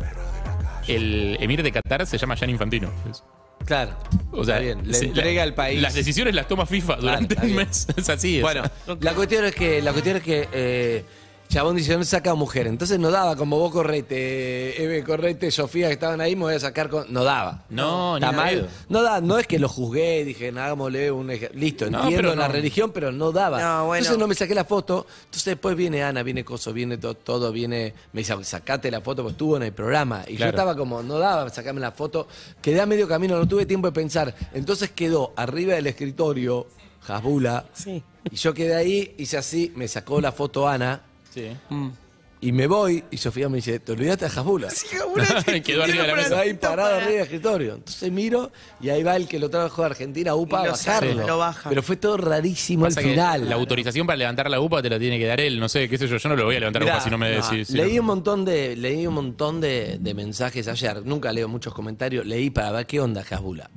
el 0.88 1.38
emir 1.42 1.64
de 1.64 1.72
Qatar 1.72 2.06
se 2.06 2.18
llama 2.18 2.38
Jan 2.38 2.50
Infantino. 2.50 2.92
Es- 3.10 3.24
Claro. 3.66 3.96
O 4.32 4.44
sea, 4.44 4.60
Está 4.60 4.66
bien, 4.76 4.88
le 4.88 4.94
se- 4.94 5.06
entrega 5.06 5.38
la- 5.38 5.44
al 5.44 5.54
país. 5.54 5.82
Las 5.82 5.94
decisiones 5.94 6.34
las 6.36 6.48
toma 6.48 6.66
FIFA 6.66 6.96
durante 6.98 7.34
está 7.36 7.46
un 7.46 7.54
bien. 7.56 7.68
mes. 7.68 7.88
Es 7.98 8.10
así. 8.10 8.38
es. 8.38 8.42
Bueno, 8.42 8.64
la 9.00 9.14
cuestión 9.14 9.46
es 9.46 9.56
que, 9.56 9.82
la 9.82 9.92
cuestión 9.92 10.18
es 10.18 10.24
que 10.24 10.48
eh, 10.52 11.06
Chabón 11.52 11.76
dice, 11.76 11.98
no 11.98 12.04
saca 12.06 12.34
mujer. 12.34 12.66
Entonces 12.68 12.98
no 12.98 13.12
daba, 13.12 13.36
como 13.36 13.60
vos 13.60 13.74
correte, 13.74 14.82
Eve 14.82 15.04
correte, 15.04 15.52
Sofía 15.52 15.88
que 15.88 15.94
estaban 15.94 16.22
ahí, 16.22 16.34
me 16.36 16.44
voy 16.44 16.54
a 16.56 16.60
sacar 16.62 16.88
con. 16.90 17.12
No 17.12 17.26
daba. 17.26 17.66
No, 17.70 18.18
ni 18.18 18.26
pedo. 18.26 18.68
No 18.88 19.02
da, 19.04 19.20
no 19.20 19.38
es 19.38 19.48
que 19.48 19.60
lo 19.60 19.68
juzgué, 19.68 20.24
dije, 20.24 20.48
hagámosle 20.50 21.12
un 21.12 21.30
ej- 21.30 21.52
Listo, 21.54 21.90
No, 21.92 22.04
entiendo 22.04 22.30
pero 22.30 22.36
la 22.40 22.48
no. 22.48 22.54
religión, 22.54 22.92
pero 22.94 23.12
no 23.12 23.34
daba. 23.34 23.62
No, 23.62 23.86
bueno. 23.88 24.00
Entonces 24.00 24.18
no 24.18 24.28
me 24.28 24.36
saqué 24.36 24.56
la 24.56 24.64
foto. 24.64 25.06
Entonces 25.26 25.44
después 25.46 25.76
viene 25.76 26.02
Ana, 26.04 26.24
viene 26.24 26.46
Coso, 26.46 26.72
viene 26.72 26.98
to- 26.98 27.16
todo, 27.16 27.52
viene. 27.52 27.94
Me 28.14 28.22
dice, 28.22 28.34
sacate 28.46 28.90
la 28.90 29.02
foto, 29.02 29.22
pues 29.24 29.34
estuvo 29.34 29.58
en 29.58 29.64
el 29.64 29.74
programa. 29.74 30.24
Y 30.28 30.32
yo 30.32 30.38
Claro. 30.38 30.50
estaba 30.52 30.76
como, 30.78 31.04
no 31.04 31.18
daba 31.20 31.50
sacarme 31.50 31.82
la 31.82 31.92
foto. 31.92 32.28
Quedé 32.62 32.80
a 32.80 32.86
medio 32.86 33.10
camino, 33.10 33.38
no 33.38 33.46
tuve 33.46 33.66
tiempo 33.66 33.88
de 33.88 33.92
pensar. 33.94 34.34
Entonces 34.54 34.92
quedó 34.92 35.34
arriba 35.36 35.74
del 35.76 35.88
escritorio, 35.88 36.68
Hasbula. 37.08 37.66
Sí. 37.74 38.02
Y 38.32 38.36
yo 38.38 38.54
quedé 38.54 38.76
ahí, 38.76 39.16
hice 39.18 39.38
así, 39.38 39.74
me 39.76 39.88
sacó 39.90 40.22
la 40.22 40.32
foto 40.32 40.68
Ana. 40.70 41.02
Sí. 41.34 41.48
Y 42.44 42.54
me 42.54 42.66
voy, 42.66 43.04
y 43.12 43.18
Sofía 43.18 43.48
me 43.50 43.58
dice, 43.58 43.80
¿te 43.80 43.92
olvidaste 43.92 44.26
de 44.26 44.32
Hasbula? 44.32 44.70
Quedó 45.64 45.84
arriba 45.84 46.02
de 46.02 46.08
la 46.08 46.16
Quedó 46.16 46.16
mesa. 46.16 46.40
ahí 46.40 46.54
parado 46.56 46.96
arriba 46.96 47.12
del 47.12 47.22
escritorio. 47.22 47.76
Entonces 47.76 48.12
miro 48.12 48.52
y 48.82 48.90
ahí 48.90 49.04
va 49.04 49.16
el 49.16 49.28
que 49.28 49.38
lo 49.38 49.48
trajo 49.52 49.84
de 49.84 49.86
Argentina, 49.86 50.34
UPA, 50.34 50.64
Y 50.64 50.66
a 50.66 50.70
lo 50.72 50.76
saca, 50.76 51.02
bajarlo. 51.06 51.28
lo 51.28 51.38
baja. 51.38 51.70
Pero 51.70 51.84
fue 51.84 51.98
todo 51.98 52.18
rarísimo 52.18 52.86
Pasa 52.86 53.00
al 53.00 53.06
que 53.06 53.12
final. 53.12 53.48
La 53.48 53.56
autorización 53.58 54.08
para 54.08 54.18
levantar 54.18 54.50
la 54.50 54.60
UPA 54.60 54.82
te 54.82 54.90
la 54.90 54.98
tiene 54.98 55.20
que 55.20 55.28
dar 55.28 55.40
él, 55.40 55.60
no 55.60 55.70
sé, 55.70 55.88
qué 55.88 56.00
sé 56.00 56.08
yo, 56.08 56.18
yo 56.18 56.30
no 56.30 56.36
lo 56.36 56.46
voy 56.46 56.56
a 56.56 56.60
levantar 56.62 56.82
Mirá, 56.82 56.96
UPA 56.96 57.04
si 57.04 57.10
no 57.12 57.18
me 57.20 57.38
no, 57.38 57.48
decís. 57.48 57.68
si 57.68 57.74
leí 57.78 57.94
no- 57.94 58.02
un 58.02 58.08
montón 58.08 58.44
de 58.44 58.76
leí 58.76 59.06
un 59.06 59.14
montón 59.14 59.62
de, 59.62 59.98
de 60.00 60.14
mensajes 60.16 60.68
ayer. 60.68 61.06
Nunca 61.06 61.32
leo 61.32 61.48
muchos 61.48 61.76
comentarios. 61.76 62.26
Leí 62.26 62.50
para 62.50 62.72
ver 62.72 62.88
qué 62.88 63.00
onda 63.02 63.22
Hasbula. 63.30 63.70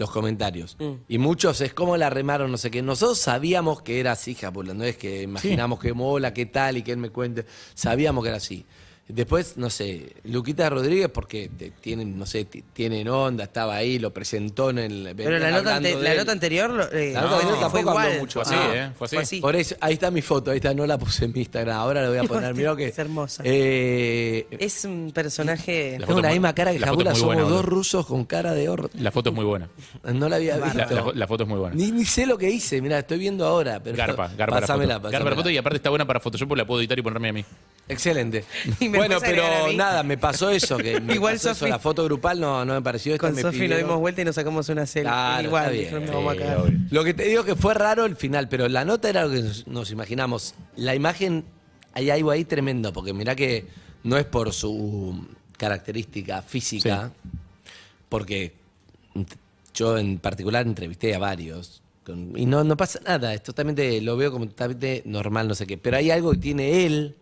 Los 0.00 0.10
comentarios. 0.10 0.76
Mm. 0.80 0.92
Y 1.08 1.18
muchos 1.18 1.60
es 1.60 1.74
como 1.74 1.96
la 1.96 2.08
remaron, 2.08 2.50
no 2.50 2.56
sé 2.56 2.70
qué. 2.70 2.80
Nosotros 2.80 3.18
sabíamos 3.18 3.82
que 3.82 4.00
era 4.00 4.12
así, 4.12 4.34
Japula, 4.34 4.72
no 4.72 4.82
es 4.82 4.96
que 4.96 5.22
imaginamos 5.22 5.78
que 5.78 5.92
mola, 5.92 6.32
qué 6.32 6.46
tal 6.46 6.78
y 6.78 6.82
que 6.82 6.90
él 6.90 6.98
me 6.98 7.10
cuente. 7.10 7.44
Sabíamos 7.74 8.24
que 8.24 8.28
era 8.28 8.38
así. 8.38 8.64
Después, 9.12 9.56
no 9.56 9.70
sé, 9.70 10.12
Luquita 10.24 10.68
Rodríguez, 10.70 11.08
porque 11.08 11.50
te- 11.56 11.70
tienen, 11.70 12.18
no 12.18 12.26
sé, 12.26 12.44
tienen 12.44 13.08
onda, 13.08 13.44
estaba 13.44 13.76
ahí, 13.76 13.98
lo 13.98 14.12
presentó 14.12 14.70
en 14.70 14.78
el. 14.78 15.12
Pero 15.16 15.38
la 15.38 15.50
nota, 15.50 15.76
ante- 15.76 15.96
la 15.96 16.14
nota 16.14 16.32
anterior 16.32 16.70
lo- 16.70 16.90
eh, 16.92 17.12
La 17.12 17.22
nota 17.22 17.36
no, 17.36 17.40
anterior 17.48 17.70
fue 17.70 17.80
igual. 17.80 18.18
mucho. 18.20 18.42
Fue 18.44 18.54
así, 18.54 18.54
Ah. 18.56 18.72
¿eh? 18.88 18.92
Fue 18.96 19.06
así. 19.06 19.16
Fue 19.16 19.22
así. 19.22 19.40
Por 19.40 19.56
eso, 19.56 19.76
ahí 19.80 19.94
está 19.94 20.10
mi 20.10 20.22
foto, 20.22 20.50
ahí 20.50 20.56
está, 20.56 20.72
no 20.74 20.86
la 20.86 20.98
puse 20.98 21.24
en 21.24 21.32
mi 21.32 21.40
Instagram, 21.40 21.76
ahora 21.76 22.02
la 22.02 22.08
voy 22.08 22.18
a 22.18 22.22
poner. 22.24 22.54
Mirá 22.54 22.76
que. 22.76 22.86
Es 22.88 22.98
hermosa. 22.98 23.42
Eh, 23.46 24.46
Es 24.58 24.84
un 24.84 25.12
personaje. 25.14 25.96
La 25.98 26.06
tengo 26.06 26.20
la 26.20 26.30
misma 26.30 26.54
cara 26.54 26.72
que 26.72 26.78
Jabula, 26.78 27.14
somos 27.14 27.34
buena, 27.34 27.48
dos 27.48 27.64
rusos 27.64 28.06
con 28.06 28.24
cara 28.24 28.54
de 28.54 28.68
horror. 28.68 28.90
La 28.94 29.10
foto 29.10 29.30
es 29.30 29.36
muy 29.36 29.44
buena. 29.44 29.68
No 30.20 30.28
la 30.28 30.36
había 30.36 30.56
visto. 30.58 30.76
la 30.78 30.88
fo- 31.04 31.14
la 31.14 31.26
foto 31.26 31.42
es 31.44 31.48
muy 31.48 31.58
buena. 31.58 31.74
Ni, 31.74 31.90
ni 31.92 32.04
sé 32.04 32.26
lo 32.26 32.36
que 32.36 32.50
hice, 32.50 32.80
mira, 32.82 32.98
estoy 32.98 33.18
viendo 33.18 33.46
ahora. 33.46 33.80
Pero 33.82 33.96
Garpa, 33.96 34.28
garpa 34.36 34.56
la 34.56 34.60
foto. 34.60 34.60
Pásamela, 34.60 34.94
Garpa 34.94 35.08
la 35.08 35.12
pásamela. 35.18 35.36
foto 35.36 35.50
y 35.50 35.56
aparte 35.56 35.76
está 35.76 35.90
buena 35.90 36.06
para 36.06 36.20
Photoshop, 36.20 36.48
porque 36.48 36.62
la 36.62 36.66
puedo 36.66 36.80
editar 36.80 36.98
y 36.98 37.02
ponerme 37.02 37.28
a 37.30 37.32
mí. 37.32 37.44
Excelente. 37.88 38.44
Y 38.80 38.88
me 38.88 38.98
bueno, 39.08 39.20
pero 39.20 39.72
nada, 39.72 40.02
me 40.02 40.16
pasó 40.18 40.50
eso. 40.50 40.76
Que 40.76 41.00
me 41.00 41.14
Igual 41.16 41.34
pasó 41.34 41.50
eso, 41.50 41.66
Sofi- 41.66 41.70
La 41.70 41.78
foto 41.78 42.04
grupal 42.04 42.40
no, 42.40 42.64
no 42.64 42.74
me 42.74 42.82
pareció 42.82 43.14
esta. 43.14 43.26
Con 43.26 43.34
me 43.36 43.42
Sofi 43.42 43.66
nos 43.68 43.78
dimos 43.78 43.98
vuelta 43.98 44.22
y 44.22 44.24
nos 44.24 44.34
sacamos 44.34 44.68
una. 44.68 44.84
Claro, 44.86 45.46
Igual, 45.46 45.62
está 45.64 45.70
bien. 45.72 45.84
dijeron, 45.84 46.06
"No, 46.06 46.12
vamos 46.14 46.30
a 46.30 46.34
Sí, 46.34 46.38
cagar". 46.40 46.58
obvio. 46.58 46.78
Lo 46.90 47.04
que 47.04 47.14
te 47.14 47.24
digo 47.24 47.44
que 47.44 47.54
fue 47.56 47.74
raro 47.74 48.04
el 48.04 48.16
final, 48.16 48.48
pero 48.48 48.68
la 48.68 48.84
nota 48.84 49.08
era 49.08 49.24
lo 49.24 49.30
que 49.30 49.42
nos, 49.42 49.66
nos 49.66 49.90
imaginamos. 49.90 50.54
La 50.76 50.94
imagen, 50.94 51.44
hay 51.92 52.10
algo 52.10 52.30
ahí 52.30 52.44
tremendo, 52.44 52.92
porque 52.92 53.12
mirá 53.12 53.34
que 53.34 53.66
no 54.04 54.16
es 54.16 54.24
por 54.24 54.52
su 54.52 55.26
característica 55.56 56.42
física, 56.42 57.12
porque 58.08 58.54
yo 59.74 59.98
en 59.98 60.18
particular 60.18 60.66
entrevisté 60.66 61.14
a 61.14 61.18
varios. 61.18 61.82
con- 62.04 62.32
y 62.36 62.46
no, 62.46 62.64
no 62.64 62.76
pasa 62.78 62.98
nada, 63.06 63.34
es 63.34 63.42
totalmente, 63.42 64.00
lo 64.00 64.16
veo 64.16 64.32
como 64.32 64.46
totalmente 64.48 65.02
normal, 65.04 65.46
no 65.46 65.54
sé 65.54 65.66
qué. 65.66 65.76
Pero 65.76 65.98
hay 65.98 66.10
algo 66.10 66.32
que 66.32 66.38
tiene 66.38 66.86
él. 66.86 67.14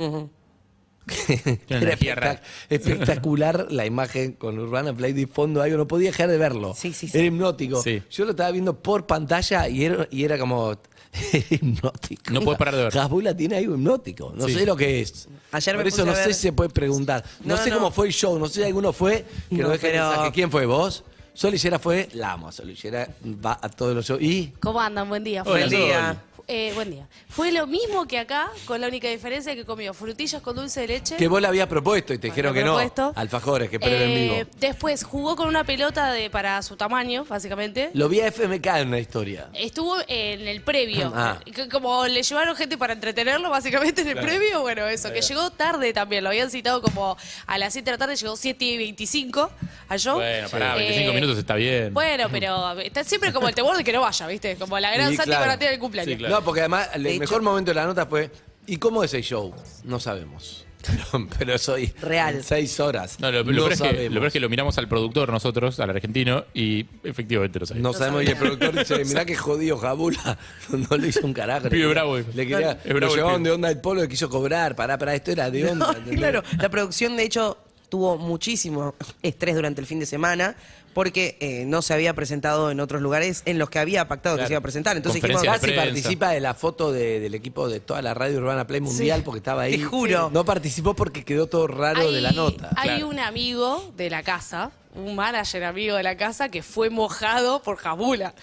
Era 1.68 1.92
espectac- 1.96 2.40
espectacular 2.68 3.66
la 3.70 3.86
imagen 3.86 4.32
con 4.32 4.58
Urbana 4.58 4.92
Play 4.94 5.12
de 5.12 5.26
fondo, 5.26 5.62
algo 5.62 5.76
no 5.76 5.88
podía 5.88 6.10
dejar 6.10 6.28
de 6.28 6.38
verlo. 6.38 6.74
Sí, 6.76 6.92
sí, 6.92 7.08
sí. 7.08 7.16
Era 7.18 7.26
hipnótico. 7.26 7.82
Sí. 7.82 8.02
Yo 8.10 8.24
lo 8.24 8.30
estaba 8.32 8.50
viendo 8.50 8.78
por 8.78 9.06
pantalla 9.06 9.68
y 9.68 9.84
era, 9.84 10.06
y 10.10 10.24
era 10.24 10.38
como 10.38 10.76
hipnótico. 11.50 12.32
No 12.32 12.40
puedes 12.42 12.58
parar 12.58 12.76
de 12.76 12.84
ver. 12.84 12.98
Hasbula 12.98 13.36
tiene 13.36 13.56
algo 13.58 13.74
hipnótico. 13.74 14.32
No 14.36 14.46
Sí. 14.46 14.54
sé 14.54 14.66
lo 14.66 14.76
que 14.76 15.00
es. 15.00 15.28
Ayer 15.52 15.74
por 15.76 15.84
me 15.84 15.88
eso 15.88 16.04
no 16.04 16.14
sé 16.14 16.32
si 16.34 16.40
se 16.40 16.52
puede 16.52 16.70
preguntar. 16.70 17.24
No, 17.44 17.56
No, 17.56 17.62
sé 17.62 17.70
no. 17.70 17.76
cómo 17.76 17.90
fue 17.90 18.06
el 18.08 18.12
show, 18.12 18.38
no 18.38 18.46
sé 18.48 18.54
si 18.60 18.62
alguno 18.64 18.92
fue. 18.92 19.24
Que 19.48 19.56
No, 19.56 19.64
no, 19.64 19.68
deje 19.70 19.88
pero- 19.90 20.08
mensaje. 20.08 20.32
¿Quién 20.32 20.50
fue 20.50 20.66
vos? 20.66 21.04
Sol 21.34 21.52
Lillera 21.52 21.78
fue, 21.78 22.08
la 22.14 22.32
amo 22.32 22.48
a 22.48 22.52
Sol 22.52 22.66
Lillera, 22.66 23.08
va 23.24 23.58
a 23.62 23.68
todos 23.68 23.94
los 23.94 24.04
shows. 24.04 24.20
Y 24.20 24.52
¿Cómo 24.58 24.80
andan? 24.80 25.08
Buen 25.08 25.22
día. 25.22 25.44
Buen 25.44 25.68
día. 25.70 26.20
Eh, 26.50 26.72
buen 26.74 26.90
día. 26.90 27.06
Fue 27.28 27.52
lo 27.52 27.66
mismo 27.66 28.08
que 28.08 28.18
acá, 28.18 28.48
con 28.64 28.80
la 28.80 28.88
única 28.88 29.06
diferencia 29.08 29.54
que 29.54 29.66
comió 29.66 29.92
frutillas 29.92 30.40
con 30.40 30.56
dulce 30.56 30.80
de 30.80 30.88
leche. 30.88 31.16
que 31.16 31.28
vos 31.28 31.42
le 31.42 31.46
habías 31.46 31.66
propuesto 31.66 32.14
y 32.14 32.18
te 32.18 32.28
dijeron 32.28 32.54
que 32.54 32.60
no. 32.64 32.72
propuesto. 32.76 33.12
Alfajores, 33.16 33.68
que 33.68 33.78
prueben 33.78 34.08
Eh, 34.10 34.14
vivo. 34.44 34.50
Después 34.58 35.04
jugó 35.04 35.36
con 35.36 35.46
una 35.46 35.64
pelota 35.64 36.10
de 36.10 36.30
para 36.30 36.62
su 36.62 36.74
tamaño, 36.76 37.26
básicamente. 37.28 37.90
Lo 37.92 38.08
vi 38.08 38.22
a 38.22 38.28
FMK 38.28 38.66
en 38.78 38.88
una 38.88 38.98
historia. 38.98 39.48
Estuvo 39.52 39.96
en 40.08 40.48
el 40.48 40.62
previo. 40.62 41.12
Ah. 41.18 41.38
Como 41.70 42.06
le 42.06 42.22
llevaron 42.22 42.54
gente 42.56 42.78
para 42.78 42.92
entretenerlo, 42.92 43.50
básicamente 43.50 44.02
en 44.02 44.08
el 44.08 44.18
previo, 44.18 44.60
bueno, 44.62 44.86
eso, 44.86 45.12
que 45.12 45.20
llegó 45.20 45.50
tarde 45.50 45.92
también. 45.92 46.22
Lo 46.22 46.30
habían 46.30 46.48
citado 46.50 46.80
como 46.80 47.16
a 47.46 47.58
las 47.58 47.72
7 47.72 47.84
de 47.84 47.90
la 47.90 47.98
tarde, 47.98 48.14
llegó 48.16 48.36
7 48.36 48.64
y 48.64 48.76
25 48.78 49.50
al 49.88 49.98
show. 49.98 50.14
Bueno, 50.16 50.48
pará, 50.48 50.76
Eh, 50.76 50.78
25 50.80 51.12
minutos 51.12 51.36
está 51.38 51.56
bien. 51.56 51.92
Bueno, 51.92 52.28
pero 52.30 52.78
está 52.80 53.02
siempre 53.04 53.32
como 53.32 53.48
el 53.48 53.54
temor 53.54 53.76
de 53.76 53.82
que 53.84 53.92
no 53.92 54.00
vaya, 54.00 54.26
¿viste? 54.28 54.56
Como 54.56 54.78
la 54.78 54.90
gran 54.92 55.10
Sí, 55.10 55.16
Santi 55.16 55.30
claro. 55.30 55.46
Maratea 55.46 55.70
del 55.70 55.78
cumpleaños. 55.80 56.12
Sí, 56.12 56.18
claro. 56.18 56.37
No, 56.38 56.44
porque 56.44 56.60
además 56.60 56.88
el 56.94 57.02
De 57.02 57.10
hecho- 57.10 57.20
mejor 57.20 57.42
momento 57.42 57.70
de 57.70 57.74
la 57.74 57.86
nota 57.86 58.06
fue 58.06 58.30
¿y 58.66 58.76
cómo 58.76 59.02
es 59.04 59.12
el 59.14 59.22
show? 59.22 59.54
No 59.84 59.98
sabemos. 60.00 60.64
Pero, 60.88 61.28
pero 61.36 61.58
soy 61.58 61.92
Real. 62.00 62.42
seis 62.44 62.78
horas. 62.78 63.18
No, 63.18 63.32
lo, 63.32 63.42
lo 63.42 63.50
no 63.52 63.56
peor 63.68 63.72
es 63.72 63.82
que, 63.82 64.04
lo 64.08 64.14
peor 64.14 64.26
es 64.28 64.32
que 64.32 64.38
lo 64.40 64.48
miramos 64.48 64.78
al 64.78 64.88
productor 64.88 65.30
nosotros, 65.32 65.80
al 65.80 65.90
argentino, 65.90 66.44
y 66.54 66.86
efectivamente 67.02 67.58
lo 67.58 67.66
sabemos. 67.66 67.92
No 67.92 67.98
sabemos 67.98 68.22
y 68.22 68.28
el 68.28 68.36
productor 68.36 68.78
dice, 68.78 69.04
mirá 69.04 69.24
que 69.24 69.34
jodido 69.34 69.76
Jabula, 69.76 70.38
no 70.90 70.96
le 70.96 71.08
hizo 71.08 71.26
un 71.26 71.32
carajo. 71.34 71.68
Pibe 71.68 71.88
bravo. 71.88 72.16
Le 72.18 72.24
quería, 72.46 72.78
Es 72.84 72.94
bravo 72.94 73.00
lo 73.00 73.06
el 73.08 73.16
llevaban 73.16 73.36
pibe. 73.40 73.48
de 73.48 73.54
onda 73.56 73.70
el 73.70 73.80
polo, 73.80 74.00
le 74.02 74.08
quiso 74.08 74.30
cobrar, 74.30 74.76
pará, 74.76 74.96
pará, 74.96 75.14
esto 75.16 75.32
era 75.32 75.50
de 75.50 75.68
onda. 75.68 75.86
No, 75.86 75.92
¿entendés? 75.92 76.16
claro, 76.16 76.42
la 76.58 76.68
producción 76.70 77.16
de 77.16 77.24
hecho 77.24 77.58
tuvo 77.88 78.16
muchísimo 78.18 78.94
estrés 79.22 79.54
durante 79.54 79.80
el 79.80 79.86
fin 79.86 79.98
de 80.00 80.06
semana 80.06 80.56
porque 80.94 81.36
eh, 81.40 81.64
no 81.66 81.80
se 81.82 81.94
había 81.94 82.12
presentado 82.14 82.70
en 82.70 82.80
otros 82.80 83.00
lugares 83.02 83.42
en 83.44 83.58
los 83.58 83.70
que 83.70 83.78
había 83.78 84.08
pactado 84.08 84.36
que 84.36 84.46
se 84.46 84.52
iba 84.52 84.58
a 84.58 84.62
presentar. 84.62 84.96
Entonces 84.96 85.22
dijimos, 85.22 85.42
Conferencia 85.42 85.68
de 85.68 85.74
Casi 85.76 85.92
prensa. 85.94 86.02
participa 86.02 86.30
de 86.30 86.40
la 86.40 86.54
foto 86.54 86.90
de- 86.92 87.20
del 87.20 87.34
equipo 87.34 87.68
de 87.68 87.78
toda 87.80 88.02
la 88.02 88.14
radio 88.14 88.38
urbana 88.38 88.66
Play 88.66 88.80
Mundial 88.80 89.22
porque 89.22 89.38
estaba 89.38 89.62
ahí. 89.62 89.78
Te 89.78 89.84
juro. 89.84 90.30
No 90.32 90.44
participó 90.44 90.94
porque 90.94 91.24
quedó 91.24 91.46
todo 91.46 91.66
raro 91.68 92.10
de 92.10 92.20
la 92.20 92.32
nota. 92.32 92.70
Hay 92.76 92.88
Claro. 92.90 93.08
un 93.08 93.18
amigo 93.20 93.92
de 93.96 94.10
la 94.10 94.22
casa, 94.24 94.72
un 94.96 95.14
manager 95.14 95.64
amigo 95.64 95.94
de 95.96 96.02
la 96.02 96.16
casa, 96.16 96.48
que 96.48 96.62
fue 96.62 96.90
mojado 96.90 97.62
por 97.62 97.76
Jabula. 97.76 98.34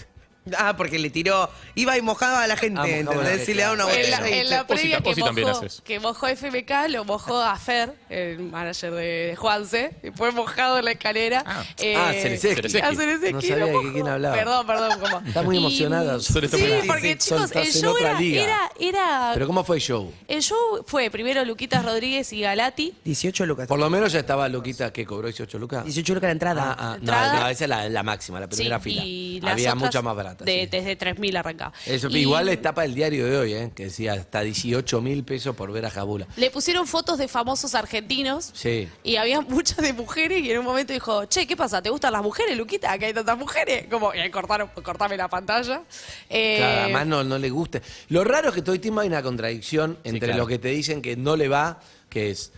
Ah, 0.58 0.75
porque 0.78 1.00
le 1.00 1.10
tiró, 1.10 1.50
iba 1.75 1.98
y 1.98 2.02
mojaba 2.02 2.44
a 2.44 2.48
la 2.48 2.58
gente, 2.58 2.80
Ah, 2.80 2.84
mojaba 2.84 2.94
a 2.94 3.04
la 3.04 3.12
¿entendés? 3.12 3.30
gente, 3.30 3.46
Si 3.46 3.54
le 3.54 3.62
daba 3.64 3.74
una 3.74 3.86
claro. 3.86 4.00
En 4.02 4.12
la, 4.12 4.18
botella. 4.20 4.42
en 4.42 4.50
la 4.50 4.62
Osi 4.62 4.74
previa 4.74 4.98
ta- 5.02 5.14
que 5.14 5.22
también 5.22 5.48
mojó, 5.48 5.58
hace 5.60 5.68
eso. 5.68 5.84
que 5.84 6.00
mojó 6.00 6.28
FMK, 6.28 6.72
lo 6.90 7.06
mojó 7.06 7.42
a 7.42 7.56
Fer, 7.58 7.94
el 8.10 8.40
manager 8.40 8.94
de, 8.94 9.04
de 9.28 9.36
Juanse, 9.36 9.92
y 10.04 10.12
fue 10.12 10.32
mojado 10.32 10.80
en 10.80 10.86
la 10.86 10.92
escalera. 10.92 11.44
Ah. 11.46 11.64
Ah, 11.98 12.12
Cerezeski. 12.14 12.78
a 12.80 12.94
Cerezeski 12.96 13.32
No 13.32 13.40
lo 13.40 13.42
sabía 13.42 13.66
de 13.66 13.72
mojó. 13.72 13.92
quién 13.94 14.08
hablaba. 14.08 14.36
Perdón, 14.36 14.68
perdón. 14.68 15.00
¿cómo? 15.00 15.28
Está 15.28 15.42
muy 15.44 15.56
Y- 15.56 15.60
emocionada. 15.60 16.20
Sol 16.20 16.44
está 16.44 16.58
Sí, 16.58 16.64
muy- 16.64 16.88
porque 16.88 17.12
sí, 17.14 17.18
chicos, 17.18 17.40
el 17.40 17.46
estás 17.46 17.75
en 17.75 17.82
show 17.82 17.92
otra 17.94 18.10
era, 18.12 18.20
liga. 18.20 18.44
era, 18.44 18.72
era- 18.80 19.32
Pero 19.34 19.48
¿cómo 19.48 19.64
fue 19.64 19.78
el 19.78 19.82
show? 19.82 20.14
El 20.28 20.42
show 20.42 20.58
fue 20.86 21.10
primero 21.10 21.44
Luquitas 21.46 21.84
Rodríguez 21.84 22.32
y 22.34 22.42
Galati. 22.42 22.94
18 23.04 23.46
lucas. 23.46 23.68
Por 23.68 23.80
lo 23.80 23.90
menos 23.90 24.12
ya 24.12 24.20
estaba 24.20 24.48
Luquita 24.50 24.92
que 24.94 25.06
cobró 25.06 25.28
18 25.28 25.58
lucas. 25.60 25.84
18 25.86 26.14
lucas 26.14 26.28
la 26.28 26.32
entrada. 26.32 26.64
Ah, 26.72 26.75
ah, 26.78 26.90
no, 26.90 26.96
Entrada. 26.96 27.40
no, 27.40 27.48
esa 27.50 27.64
es 27.66 27.70
la, 27.70 27.90
la 27.90 28.04
máxima, 28.04 28.40
la 28.40 28.48
primera 28.48 28.78
Sí, 28.80 28.84
fila. 28.90 29.04
y 29.06 29.40
las 29.42 29.52
Había 29.54 29.70
otras 29.72 29.84
mucha 29.84 30.02
más 30.02 30.16
barata. 30.16 30.35
De- 30.44 30.62
sí. 30.63 30.68
Desde 30.72 30.98
3.000 30.98 31.38
arrancaba. 31.38 31.74
Eso, 31.86 32.10
Y 32.10 32.18
igual 32.18 32.50
está 32.50 32.74
para 32.74 32.86
el 32.86 32.96
diario 32.96 33.25
de 33.25 33.38
hoy, 33.38 33.54
¿eh? 33.54 33.72
que 33.75 33.86
decía 33.86 34.13
hasta 34.13 34.42
18 34.42 35.01
mil 35.01 35.24
pesos 35.24 35.56
por 35.56 35.72
ver 35.72 35.86
a 35.86 35.89
Jabula. 35.89 36.27
Le 36.38 36.50
pusieron 36.51 36.88
fotos 36.88 37.18
de 37.18 37.27
famosos 37.27 37.75
argentinos. 37.75 38.51
Sí. 38.54 38.88
Y 39.04 39.15
había 39.18 39.42
muchas 39.42 39.77
de 39.77 39.94
mujeres 39.94 40.44
y 40.44 40.51
en 40.51 40.60
un 40.60 40.65
momento 40.65 40.94
dijo, 40.94 41.25
che, 41.25 41.46
¿qué 41.48 41.56
pasa? 41.56 41.82
¿Te 41.82 41.89
gustan 41.89 42.13
las 42.13 42.24
mujeres, 42.24 42.58
Luquita? 42.58 42.92
Acá 42.92 43.06
hay 43.06 43.13
tantas 43.13 43.38
mujeres. 43.38 43.86
Como, 43.89 44.13
y 44.13 44.20
ahí 44.20 44.30
cortaron, 44.30 44.70
cortame 44.84 45.15
la 45.18 45.27
pantalla. 45.30 45.84
Eh, 46.30 46.56
Claro, 46.58 46.82
además 46.84 47.08
no, 47.08 47.24
no 47.24 47.38
le 47.38 47.50
guste. 47.50 47.82
Lo 48.10 48.24
raro 48.24 48.50
es 48.50 48.56
que 48.56 48.62
todo 48.62 48.74
el 48.74 48.82
tiempo 48.82 49.01
hay 49.01 49.08
una 49.08 49.22
contradicción 49.22 49.98
entre 50.04 50.27
claro. 50.30 50.39
lo 50.44 50.48
que 50.48 50.60
te 50.60 50.70
dicen 50.70 51.01
que 51.01 51.15
no 51.15 51.36
le 51.36 51.48
va, 51.48 51.80
que 52.10 52.32
es 52.32 52.51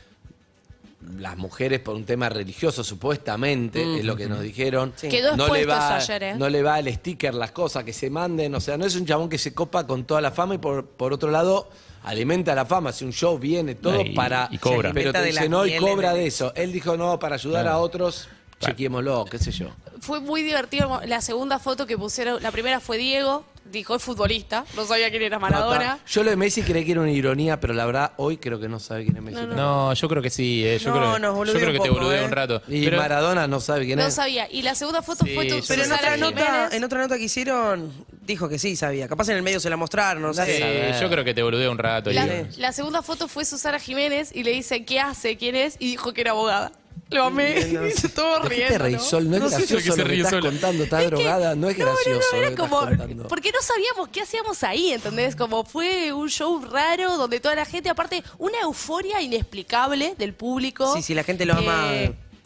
las 1.17 1.37
mujeres 1.37 1.79
por 1.79 1.95
un 1.95 2.05
tema 2.05 2.29
religioso, 2.29 2.83
supuestamente, 2.83 3.99
es 3.99 4.05
lo 4.05 4.15
que 4.15 4.27
nos 4.27 4.41
dijeron. 4.41 4.93
Sí. 4.95 5.09
Quedó 5.09 5.35
no 5.35 5.47
le 5.53 5.65
va, 5.65 5.95
ayer, 5.97 6.23
¿eh? 6.23 6.35
No 6.35 6.49
le 6.49 6.61
va 6.63 6.79
el 6.79 6.93
sticker, 6.93 7.33
las 7.33 7.51
cosas 7.51 7.83
que 7.83 7.93
se 7.93 8.09
manden. 8.09 8.53
O 8.55 8.59
sea, 8.59 8.77
no 8.77 8.85
es 8.85 8.95
un 8.95 9.05
chabón 9.05 9.29
que 9.29 9.37
se 9.37 9.53
copa 9.53 9.85
con 9.87 10.05
toda 10.05 10.21
la 10.21 10.31
fama 10.31 10.55
y 10.55 10.57
por, 10.57 10.85
por 10.85 11.13
otro 11.13 11.31
lado 11.31 11.69
alimenta 12.03 12.53
la 12.55 12.65
fama. 12.65 12.91
Si 12.91 13.05
un 13.05 13.11
show 13.13 13.37
viene 13.39 13.75
todo 13.75 14.01
Y- 14.01 14.13
para. 14.13 14.47
y 14.51 14.57
cobra. 14.57 14.91
Pero 14.93 15.11
te 15.13 15.23
dice 15.23 15.49
no 15.49 15.65
y 15.65 15.75
cobra 15.77 16.13
de- 16.13 16.27
eso. 16.27 16.51
Él 16.55 16.71
dijo 16.71 16.95
no, 16.97 17.17
para 17.19 17.35
ayudar 17.35 17.63
Claro. 17.63 17.77
a 17.77 17.79
otros, 17.81 18.27
chequémoslo, 18.59 19.25
qué 19.25 19.37
sé 19.39 19.51
yo. 19.51 19.69
Fue 19.99 20.19
muy 20.19 20.41
divertido. 20.43 21.01
La 21.05 21.21
segunda 21.21 21.59
foto 21.59 21.85
que 21.87 21.97
pusieron, 21.97 22.41
la 22.41 22.51
primera 22.51 22.79
fue 22.79 22.97
Diego, 22.97 23.45
dijo 23.71 23.95
es 23.95 24.03
futbolista, 24.03 24.65
no 24.75 24.85
sabía 24.85 25.09
quién 25.09 25.21
era 25.23 25.39
Maradona. 25.39 25.79
Nota. 25.79 25.99
Yo 26.07 26.23
lo 26.23 26.29
de 26.29 26.35
Messi 26.35 26.61
creí 26.63 26.85
que 26.85 26.91
era 26.93 27.01
una 27.01 27.11
ironía, 27.11 27.59
pero 27.59 27.73
la 27.73 27.85
verdad 27.85 28.11
hoy 28.17 28.37
creo 28.37 28.59
que 28.59 28.67
no 28.67 28.79
sabe 28.79 29.03
quién 29.05 29.17
es 29.17 29.23
Messi. 29.23 29.45
No, 29.45 29.93
yo 29.93 30.07
creo 30.09 30.21
que 30.21 30.29
sí, 30.29 30.63
eh, 30.65 30.79
yo 30.79 30.89
No, 30.91 30.95
creo, 30.97 31.19
nos 31.19 31.21
yo 31.31 31.33
boludea 31.35 31.55
creo 31.61 31.67
un 31.69 31.73
que 31.73 31.79
te 31.83 31.89
poco, 31.89 31.99
boludea 32.01 32.21
eh. 32.21 32.25
un 32.25 32.31
rato. 32.31 32.61
Y 32.67 32.83
Pero- 32.85 32.97
Maradona 32.97 33.47
no 33.47 33.59
sabe 33.59 33.85
quién 33.85 33.99
No 33.99 34.05
es. 34.07 34.13
sabía. 34.13 34.47
Y 34.51 34.61
la 34.61 34.75
segunda 34.75 35.01
foto 35.01 35.25
Sí, 35.25 35.33
fue 35.33 35.45
tu, 35.45 35.59
Pero 35.67 35.83
en 35.83 35.91
otra, 35.91 36.17
nota, 36.17 36.69
en 36.71 36.83
otra 36.83 36.99
nota 37.01 37.17
que 37.17 37.23
hicieron, 37.23 37.91
dijo 38.21 38.49
que 38.49 38.59
sí 38.59 38.75
sabía. 38.75 39.07
Capaz 39.07 39.29
en 39.29 39.37
el 39.37 39.43
medio 39.43 39.59
se 39.59 39.69
la 39.69 39.77
mostraron, 39.77 40.21
no 40.23 40.33
Sí, 40.33 40.41
sé. 40.41 40.95
yo 41.01 41.09
creo 41.09 41.23
que 41.23 41.33
te 41.33 41.43
boludea 41.43 41.69
un 41.69 41.77
rato. 41.77 42.11
La, 42.11 42.27
la 42.57 42.71
segunda 42.71 43.01
foto 43.01 43.27
fue 43.27 43.45
Susana 43.45 43.79
Jiménez 43.79 44.31
y 44.33 44.43
le 44.43 44.51
dice 44.51 44.85
qué 44.85 44.99
hace, 44.99 45.37
quién 45.37 45.55
es, 45.55 45.75
y 45.79 45.87
dijo 45.91 46.13
que 46.13 46.21
era 46.21 46.31
abogada. 46.31 46.71
Lo 47.09 47.23
amé, 47.23 47.57
y 47.59 47.91
se 47.91 48.07
estuvo 48.07 48.39
¿De 48.39 48.49
qué 48.49 48.55
riendo. 48.55 48.73
te 48.73 48.77
reís, 48.79 48.97
¿no? 48.97 49.03
Sol? 49.03 49.29
No 49.29 49.35
es 49.37 49.41
No 49.43 49.49
sé 49.49 49.55
gracioso 49.59 49.89
lo 49.89 49.95
que 49.95 50.03
ríe 50.03 50.17
estás 50.17 50.31
sola. 50.31 50.49
contando. 50.49 50.83
Está 50.83 50.97
Es 51.01 51.09
que- 51.09 51.15
drogada. 51.15 51.55
No 51.55 51.69
es 51.69 51.77
no, 51.77 51.85
gracioso 51.85 52.19
No, 52.19 52.31
no, 52.31 52.37
era 52.37 52.47
que 52.55 52.63
estás 52.63 52.69
como. 52.69 53.27
Porque 53.29 53.51
no 53.51 53.61
sabíamos 53.61 54.09
qué 54.09 54.21
hacíamos 54.21 54.63
ahí, 54.63 54.91
¿entendés? 54.91 55.35
Como 55.35 55.63
fue 55.63 56.11
un 56.11 56.29
show 56.29 56.59
raro 56.65 57.15
donde 57.17 57.39
toda 57.39 57.55
la 57.55 57.65
gente, 57.65 57.89
aparte, 57.89 58.23
una 58.37 58.59
euforia 58.61 59.21
inexplicable 59.21 60.15
del 60.17 60.33
público. 60.33 60.93
Sí, 60.95 61.01
sí, 61.01 61.13
la 61.13 61.23
gente 61.23 61.45
lo 61.45 61.53
ama. 61.53 61.91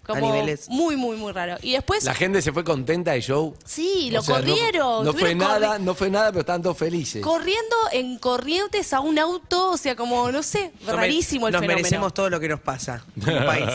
Como 0.06 0.34
niveles. 0.34 0.68
muy, 0.70 0.96
muy, 0.98 1.16
muy 1.16 1.32
raro. 1.32 1.58
Y 1.62 1.74
después, 1.74 2.04
La 2.04 2.14
gente 2.16 2.42
se 2.42 2.52
fue 2.52 2.64
contenta 2.64 3.12
del 3.12 3.22
show. 3.22 3.56
sí, 3.66 4.08
O 4.10 4.16
lo 4.16 4.22
sea, 4.22 4.36
corrieron. 4.38 5.06
No, 5.06 5.14
fue 5.14 5.36
nada, 5.36 5.78
corri- 5.78 5.82
no 5.82 5.96
fue 5.96 6.10
nada, 6.10 6.28
pero 6.32 6.40
estaban 6.42 6.62
todos 6.62 6.78
felices. 6.78 7.22
Corriendo 7.24 7.76
en 7.92 8.18
corrientes 8.18 8.92
a 8.94 9.00
un 9.00 9.18
auto, 9.20 9.72
o 9.72 9.78
sea, 9.78 9.96
como, 9.96 10.32
no 10.32 10.42
sé, 10.44 10.72
rarísimo 10.88 11.48
el 11.48 11.54
Nos 11.54 11.62
fenómeno. 11.62 11.78
merecemos 11.84 12.14
todo 12.14 12.30
lo 12.30 12.40
que 12.40 12.48
nos 12.50 12.60
pasa 12.60 13.04
como 13.24 13.38
país. 13.46 13.66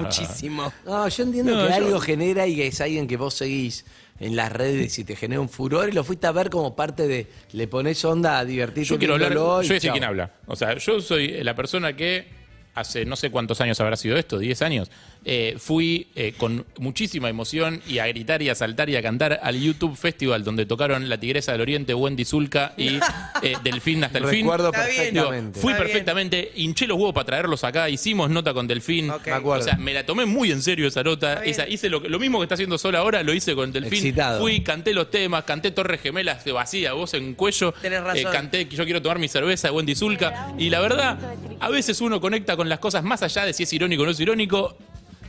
Muchísimo. 0.00 0.72
No, 0.84 1.08
yo 1.08 1.22
entiendo 1.22 1.52
No, 1.54 1.62
que 1.64 1.68
yo- 1.70 1.74
algo 1.76 2.00
genera 2.00 2.46
y 2.46 2.56
que 2.56 2.66
es 2.66 2.80
alguien 2.80 3.06
que 3.06 3.16
vos 3.16 3.34
seguís 3.34 3.84
en 4.18 4.34
las 4.34 4.50
redes 4.50 4.98
y 4.98 5.04
te 5.04 5.14
genera 5.14 5.40
un 5.40 5.48
furor 5.48 5.88
y 5.88 5.92
lo 5.92 6.02
fuiste 6.02 6.26
a 6.26 6.32
ver 6.32 6.48
como 6.50 6.74
parte 6.74 7.06
de 7.06 7.26
le 7.52 7.68
pones 7.68 8.04
onda 8.04 8.38
a 8.38 8.44
divertirte. 8.44 8.88
Yo 8.88 8.98
quiero 8.98 9.14
hablar, 9.14 9.34
yo 9.34 9.62
sé 9.62 9.78
chao. 9.80 9.92
quién 9.92 10.04
habla. 10.04 10.30
O 10.46 10.56
sea, 10.56 10.76
yo 10.78 11.00
soy 11.00 11.42
la 11.44 11.54
persona 11.54 11.94
que 11.94 12.34
hace 12.74 13.04
no 13.04 13.16
sé 13.16 13.30
cuántos 13.30 13.60
años 13.60 13.78
habrá 13.80 13.96
sido 13.96 14.16
esto, 14.16 14.38
10 14.38 14.60
años, 14.62 14.90
eh, 15.28 15.56
fui 15.58 16.06
eh, 16.14 16.34
con 16.38 16.64
muchísima 16.78 17.28
emoción 17.28 17.82
y 17.88 17.98
a 17.98 18.06
gritar 18.06 18.42
y 18.42 18.48
a 18.48 18.54
saltar 18.54 18.88
y 18.88 18.94
a 18.94 19.02
cantar 19.02 19.40
al 19.42 19.60
YouTube 19.60 19.96
Festival 19.96 20.44
donde 20.44 20.66
tocaron 20.66 21.08
La 21.08 21.18
Tigresa 21.18 21.50
del 21.50 21.62
Oriente, 21.62 21.94
Wendy 21.94 22.24
Zulka 22.24 22.74
y 22.76 23.00
eh, 23.42 23.56
Delfín 23.64 24.04
hasta 24.04 24.18
el 24.18 24.26
fin. 24.28 24.42
Recuerdo 24.42 24.70
bien. 24.70 24.84
perfectamente. 24.84 25.60
Fui 25.60 25.72
Está 25.72 25.82
bien. 25.82 25.92
perfectamente, 25.92 26.52
hinché 26.54 26.86
los 26.86 26.96
huevos 26.96 27.12
para 27.12 27.24
traerlos 27.24 27.64
acá, 27.64 27.90
hicimos 27.90 28.30
nota 28.30 28.54
con 28.54 28.68
Delfín. 28.68 29.10
Ok. 29.10 29.26
Me 29.26 29.32
acuerdo. 29.32 29.64
O 29.64 29.64
sea, 29.64 29.76
me 29.76 29.92
la 29.92 30.06
tomé 30.06 30.26
muy 30.26 30.52
en 30.52 30.62
serio 30.62 30.86
esa 30.86 31.02
nota. 31.02 31.30
Está 31.30 31.42
bien. 31.42 31.50
Esa, 31.54 31.68
hice 31.68 31.90
lo, 31.90 31.98
lo 31.98 32.20
mismo 32.20 32.38
que 32.38 32.44
está 32.44 32.54
haciendo 32.54 32.78
Sol 32.78 32.94
ahora, 32.94 33.24
lo 33.24 33.34
hice 33.34 33.56
con 33.56 33.72
Delfín. 33.72 33.94
Excitado. 33.94 34.40
Fui, 34.40 34.60
canté 34.60 34.94
los 34.94 35.10
temas, 35.10 35.42
canté 35.42 35.72
Torres 35.72 36.02
Gemelas 36.02 36.44
de 36.44 36.52
vacía, 36.52 36.92
voz 36.92 37.14
en 37.14 37.34
cuello. 37.34 37.72
Tenés 37.82 38.00
razón. 38.04 38.18
Eh, 38.18 38.28
canté 38.30 38.68
que 38.68 38.76
yo 38.76 38.84
quiero 38.84 39.02
tomar 39.02 39.18
mi 39.18 39.26
cerveza 39.26 39.66
de 39.66 39.74
Wendy 39.74 39.96
Zulka. 39.96 40.52
Y 40.56 40.70
la 40.70 40.78
verdad, 40.78 41.18
a 41.58 41.68
veces 41.68 42.00
uno 42.00 42.20
conecta 42.20 42.56
con 42.56 42.68
las 42.68 42.78
cosas 42.78 43.02
más 43.02 43.24
allá 43.24 43.44
de 43.44 43.52
si 43.52 43.64
es 43.64 43.72
irónico 43.72 44.04
o 44.04 44.06
no 44.06 44.12
es 44.12 44.20
irónico. 44.20 44.76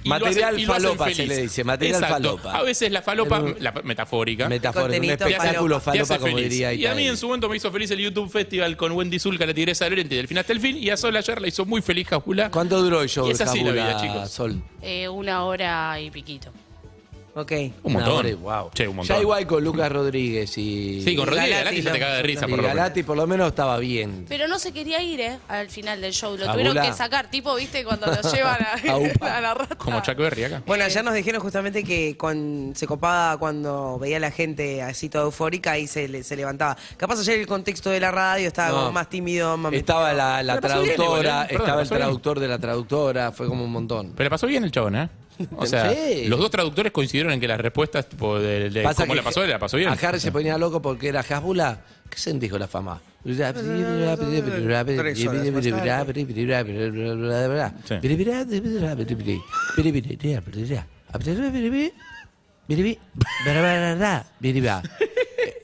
Y 0.07 0.09
Material 0.09 0.43
hacen- 0.55 0.59
y 0.59 0.65
lo 0.65 0.73
hacen 0.73 0.83
falopa 0.83 1.13
se 1.13 1.27
le 1.27 1.37
dice, 1.43 1.63
material 1.63 2.03
Exacto. 2.03 2.37
falopa. 2.37 2.57
A 2.57 2.63
veces 2.63 2.91
la 2.91 3.01
falopa, 3.01 3.43
la 3.59 3.71
metafórica, 3.83 4.47
un 4.47 4.59
Contenito 4.59 5.13
espectáculo 5.27 5.79
falopa, 5.79 6.17
como 6.19 6.35
feliz. 6.35 6.49
diría 6.49 6.73
Y 6.73 6.85
a 6.85 6.93
mí 6.95 7.07
en 7.07 7.17
su 7.17 7.27
momento 7.27 7.49
me 7.49 7.57
hizo 7.57 7.71
feliz 7.71 7.91
el 7.91 7.99
YouTube 7.99 8.29
Festival 8.31 8.75
con 8.77 8.91
Wendy 8.93 9.19
Zulka, 9.19 9.45
la 9.45 9.53
tigresa 9.53 9.85
del 9.85 9.93
Oriente, 9.93 10.15
del 10.15 10.27
fin 10.27 10.37
hasta 10.37 10.53
el 10.53 10.59
fin. 10.59 10.77
Y 10.77 10.89
a 10.89 10.97
Sol 10.97 11.15
ayer 11.15 11.41
la 11.41 11.47
hizo 11.47 11.65
muy 11.65 11.81
feliz 11.81 12.07
Jabula. 12.07 12.49
¿Cuánto 12.51 12.81
duró 12.81 13.01
el 13.01 13.09
show 13.09 13.25
Y 13.25 13.29
de 13.29 13.33
es 13.35 13.41
así 13.41 13.63
la 13.63 13.71
vida, 13.71 13.97
chicos. 14.01 14.29
Sol? 14.31 14.61
Eh, 14.81 15.07
una 15.09 15.43
hora 15.45 15.99
y 15.99 16.09
piquito. 16.11 16.51
Ok. 17.37 17.51
Un 17.51 17.73
Una 17.83 17.93
montón. 17.99 18.13
hora 18.19 18.29
y- 18.29 18.33
wow. 18.33 18.69
Che, 18.73 18.87
un 18.87 18.95
montón. 18.95 19.15
Ya 19.15 19.21
igual 19.21 19.45
con 19.45 19.63
Lucas 19.63 19.91
Rodríguez 19.91 20.57
y... 20.57 21.01
Sí, 21.03 21.15
con 21.15 21.27
Rodríguez 21.27 21.49
Galati, 21.51 21.63
Galati 21.75 21.81
se 21.83 21.91
te 21.91 21.99
caga 21.99 22.15
de 22.15 22.23
risa 22.23 22.45
y 22.45 22.49
por 22.49 22.57
lo 22.57 22.63
menos. 22.63 22.75
Galati 22.75 23.03
por 23.03 23.17
lo 23.17 23.27
menos 23.27 23.47
estaba 23.49 23.77
bien. 23.77 24.25
Pero 24.27 24.47
no 24.47 24.57
se 24.59 24.71
quería 24.73 25.01
ir, 25.03 25.21
¿eh? 25.21 25.37
Al 25.47 25.69
final 25.69 26.01
del 26.01 26.13
show. 26.13 26.35
Lo 26.37 26.51
tuvieron 26.51 26.75
que 26.81 26.93
sacar, 26.93 27.29
tipo, 27.29 27.53
¿viste? 27.55 27.83
Cuando 27.83 28.07
lo 28.07 28.21
llevan 28.33 28.57
a, 28.61 28.91
A 28.91 28.97
UPA. 28.97 29.37
a 29.37 29.41
la 29.41 29.53
rata. 29.53 29.75
Como 29.75 30.01
Chuck 30.01 30.17
Berry 30.17 30.45
acá. 30.45 30.63
Bueno, 30.65 30.83
ayer 30.83 31.03
nos 31.03 31.13
dijeron 31.13 31.41
justamente 31.41 31.83
que 31.83 32.17
con, 32.17 32.73
se 32.75 32.87
copaba 32.87 33.37
cuando 33.37 33.99
veía 33.99 34.17
a 34.17 34.19
la 34.21 34.31
gente 34.31 34.81
así 34.81 35.09
toda 35.09 35.25
eufórica 35.25 35.77
y 35.77 35.87
se, 35.87 36.07
le- 36.07 36.23
se 36.23 36.35
levantaba. 36.35 36.75
Capaz 36.97 37.19
ayer 37.19 37.39
el 37.39 37.47
contexto 37.47 37.89
de 37.91 37.99
la 37.99 38.11
radio 38.11 38.47
estaba 38.47 38.69
No. 38.69 38.75
como 38.77 38.91
más 38.93 39.09
tímido, 39.09 39.55
más 39.57 39.73
Estaba 39.73 40.11
la, 40.13 40.41
la 40.41 40.55
Pero 40.55 40.67
pasó 40.67 40.81
bien 40.81 40.95
traductora, 40.95 41.29
igual, 41.29 41.45
¿eh? 41.45 41.47
Perdón, 41.49 41.61
estaba 41.61 41.81
el 41.81 41.85
pasó 41.85 41.95
bien. 41.95 42.01
traductor 42.01 42.39
de 42.39 42.47
la 42.47 42.59
traductora, 42.59 43.31
fue 43.31 43.47
como 43.47 43.63
un 43.63 43.71
montón. 43.71 44.13
Pero 44.15 44.23
le 44.25 44.29
pasó 44.29 44.47
bien 44.47 44.63
el 44.63 44.71
chabón, 44.71 44.95
¿eh? 44.95 45.09
O 45.55 45.65
sea, 45.65 45.93
Sí. 45.93 46.25
los 46.27 46.39
dos 46.39 46.49
traductores 46.49 46.91
coincidieron 46.91 47.31
en 47.33 47.39
que 47.39 47.47
las 47.47 47.59
respuestas, 47.59 48.07
tipo, 48.09 48.39
de, 48.39 48.69
de 48.69 48.83
Pasa 48.83 49.03
cómo 49.03 49.13
que 49.13 49.17
la 49.17 49.23
pasó, 49.23 49.45
la 49.45 49.59
pasó 49.59 49.77
bien. 49.77 49.89
A 49.89 49.93
Harry 49.93 50.19
se 50.19 50.31
ponía 50.31 50.57
loco 50.57 50.81
porque 50.81 51.09
era 51.09 51.21
Hasbula. 51.21 51.81
¿Qué 52.09 52.17
se 52.17 52.33
dijo 52.33 52.57
la 52.57 52.67
fama? 52.67 53.01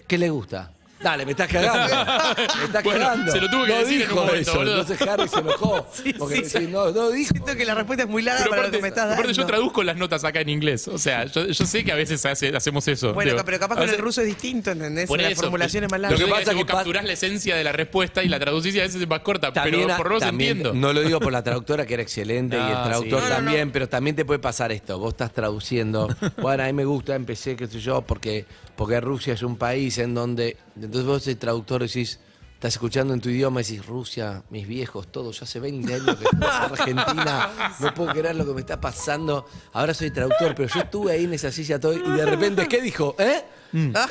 ¿Qué 0.08 0.18
le 0.18 0.30
gusta? 0.30 0.72
Dale, 1.03 1.25
me 1.25 1.31
estás 1.31 1.48
cagando. 1.50 1.95
Me 2.60 2.63
estás 2.65 2.83
Bueno, 2.83 3.00
cagando. 3.01 3.31
se 3.31 3.41
lo 3.41 3.50
tuve 3.50 3.65
que 3.67 3.74
no 3.74 3.79
decir 3.79 3.93
en 3.93 4.00
dijo 4.07 4.13
un 4.22 4.25
momento, 4.25 4.50
eso. 4.51 4.55
boludo. 4.60 4.81
Entonces 4.81 5.07
Harry 5.07 5.27
se 5.27 5.39
enojó. 5.39 5.88
porque 6.17 6.36
sí. 6.45 6.60
sí, 6.60 6.67
no, 6.67 6.91
no 6.91 7.10
dijo. 7.12 7.31
Siento 7.33 7.55
que 7.57 7.65
la 7.65 7.75
respuesta 7.75 8.03
es 8.03 8.10
muy 8.10 8.22
larga 8.24 8.39
Pero 8.43 8.50
para 8.51 8.62
aparte, 8.63 8.77
lo 8.77 8.79
que 8.79 8.81
me 8.83 8.88
estás 8.88 9.03
dando. 9.07 9.13
aparte 9.22 9.33
yo 9.33 9.45
traduzco 9.45 9.83
las 9.83 9.98
notas 9.98 10.24
acá 10.24 10.41
en 10.41 10.50
inglés. 10.50 10.88
O 10.88 10.98
sea, 10.98 11.25
yo, 11.25 11.45
yo 11.48 11.65
sé 11.65 11.83
que 11.83 11.91
a 11.91 11.95
veces 11.95 12.25
hace- 12.25 12.55
hacemos 12.55 12.88
eso. 12.88 13.13
Bueno, 13.13 13.31
Digo, 13.33 13.43
pero 13.45 13.60
capaz 13.60 13.74
a 13.75 13.77
con 13.77 13.83
el 13.83 13.89
veces- 13.91 14.03
ruso 14.03 14.22
es 14.22 14.27
distinto, 14.27 14.72
¿entendés? 14.72 15.07
Por 15.07 15.22
la 15.22 15.29
eso, 15.29 15.41
formulación 15.41 15.83
es 15.83 15.91
más 15.91 16.00
larga. 16.00 16.17
Lo 16.17 16.25
que 16.25 16.29
pasa 16.31 16.41
es 16.43 16.48
que 16.50 16.55
que 16.55 16.63
vos 16.63 16.72
capturás 16.72 17.03
la 17.05 17.13
esencia 17.13 17.55
de 17.55 17.63
la 17.63 17.72
respuesta 17.74 18.24
y 18.24 18.29
la 18.29 18.39
traducís 18.39 18.74
y 18.75 18.79
a 18.79 18.83
veces 18.83 19.01
es 19.01 19.07
más 19.07 19.19
corta, 19.19 19.51
También, 19.51 19.83
pero 19.86 19.98
por 19.98 20.05
lo 20.07 20.10
menos 20.12 20.24
también- 20.24 20.57
entiendo. 20.57 20.79
No 20.79 20.93
lo 20.93 21.01
digo 21.01 21.19
por 21.19 21.33
la 21.33 21.43
traductora 21.43 21.86
que 21.86 21.95
era 21.95 22.03
excelente 22.03 22.55
y 22.55 22.60
el 22.60 22.65
traductor 22.83 23.19
sí. 23.19 23.25
No, 23.25 23.29
no, 23.29 23.36
también, 23.36 23.72
pero 23.72 23.89
también 23.89 24.15
te 24.15 24.24
puede 24.25 24.39
pasar 24.39 24.72
esto. 24.72 24.98
Vos 25.00 25.13
estás 25.13 25.33
traduciendo. 25.33 26.07
Bueno, 26.38 26.63
a 26.63 26.67
mí 26.67 26.74
me 26.74 26.86
gusta, 26.86 27.15
empecé, 27.15 27.55
qué 27.55 27.67
sé 27.67 27.79
yo, 27.79 28.01
porque, 28.01 28.45
porque 28.75 29.00
Rusia 29.01 29.34
es 29.34 29.44
un 29.44 29.58
país 29.58 29.98
en 29.98 30.13
donde. 30.13 30.58
Entonces 30.75 31.03
vos, 31.06 31.27
el 31.27 31.38
traductor, 31.38 31.82
decís. 31.82 32.20
Estás 32.56 32.75
escuchando 32.75 33.13
en 33.13 33.20
tu 33.20 33.27
idioma 33.27 33.60
y 33.60 33.65
decís, 33.65 33.86
Rusia, 33.86 34.42
mis 34.50 34.65
viejos, 34.65 35.12
todos, 35.12 35.38
yo 35.38 35.43
hace 35.43 35.60
20 35.60 35.95
años 35.95 36.15
que 36.15 36.24
estoy 36.24 36.38
en 36.39 36.43
Argentina, 36.45 37.76
no 37.78 37.93
puedo 37.93 38.13
creer 38.13 38.38
lo 38.38 38.45
que 38.45 38.54
me 38.54 38.62
está 38.62 38.80
pasando. 38.80 39.45
Ahora 39.74 39.93
soy 39.93 40.12
traductor, 40.12 40.56
pero 40.56 40.69
yo 40.74 40.80
estuve 40.80 41.12
ahí 41.12 41.26
en 41.26 41.34
esa 41.34 41.52
silla 41.52 41.78
todo 41.78 41.91
y 41.91 42.00
de 42.00 42.26
repente, 42.26 42.65
¿qué 42.69 42.82
dijo? 42.82 43.17
¿Eh? 43.19 43.43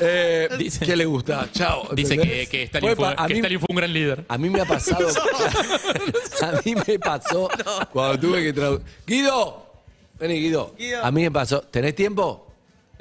Eh, 0.01 0.49
Dice- 0.59 0.85
¿Qué 0.85 0.95
le 0.95 1.05
gusta? 1.05 1.49
Chao. 1.51 1.87
Dice 1.95 2.15
que, 2.15 2.45
que 2.45 2.61
Stalin, 2.63 2.95
fue, 2.95 3.15
pa- 3.15 3.23
a 3.23 3.25
que 3.25 3.33
mí- 3.33 3.39
Stalin 3.39 3.59
fue 3.59 3.65
un 3.71 3.75
gran 3.75 3.91
líder. 3.91 4.23
a 4.27 4.37
mí 4.37 4.49
me 4.51 4.61
ha 4.61 4.65
pasado. 4.65 5.07
a 6.43 6.51
mí 6.63 6.75
me 6.87 6.99
pasó 6.99 7.49
cuando 7.91 8.19
tuve 8.19 8.43
que 8.43 8.53
traducir. 8.53 8.85
Guido, 9.07 9.65
vení, 10.19 10.35
Guido. 10.39 10.75
Guido. 10.77 11.03
A 11.03 11.09
mí 11.09 11.23
me 11.23 11.31
pasó. 11.31 11.61
¿Tenés 11.61 11.95
tiempo? 11.95 12.52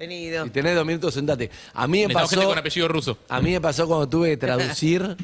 Venido. 0.03 0.45
Si 0.45 0.51
tenés 0.51 0.75
dos 0.75 0.85
minutos, 0.85 1.15
sentate. 1.15 1.49
A 1.75 1.87
mí 1.87 1.99
me 2.01 2.09
Necesitamos 2.09 2.31
gente 2.31 2.41
pasó. 2.43 2.49
con 2.49 2.59
apellido 2.59 2.88
ruso. 2.88 3.19
A 3.29 3.41
mí 3.41 3.53
me 3.53 3.61
pasó 3.61 3.87
cuando 3.87 4.09
tuve 4.09 4.31
que 4.31 4.37
traducir. 4.49 5.17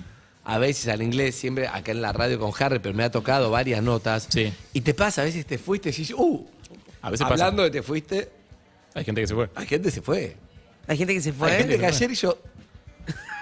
A 0.45 0.59
veces 0.59 0.87
al 0.89 1.03
inglés, 1.03 1.35
siempre 1.35 1.67
acá 1.67 1.91
en 1.93 2.01
la 2.01 2.13
radio 2.13 2.39
con 2.39 2.53
Harry, 2.59 2.79
pero 2.79 2.95
me 2.95 3.03
ha 3.05 3.11
tocado 3.11 3.51
varias 3.51 3.83
notas. 3.83 4.29
Sí. 4.31 4.53
Y 4.73 4.81
te 4.83 4.95
pasa, 4.95 5.23
a 5.23 5.25
veces 5.25 5.45
te 5.45 5.59
fuiste 5.59 5.89
y 5.91 5.93
dices, 5.93 6.15
uh, 6.17 6.47
A 7.03 7.11
veces 7.11 7.25
pasa. 7.25 7.33
hablando 7.45 7.65
de 7.65 7.71
te 7.71 7.83
fuiste, 7.83 8.31
Hay 8.95 9.05
gente 9.05 9.21
que 9.21 9.27
se 9.27 9.35
fue. 9.35 9.51
hay 9.57 9.67
gente 9.67 9.89
que 9.89 9.95
se 9.95 10.01
fue. 10.01 10.37
Hay 10.87 10.97
gente 10.97 11.13
que 11.15 11.21
se 11.21 11.29
Hay 11.31 11.35
fue. 11.37 11.51
gente 11.51 11.79
que 11.79 11.87
ayer 11.87 12.11
y 12.11 12.15
yo, 12.15 12.39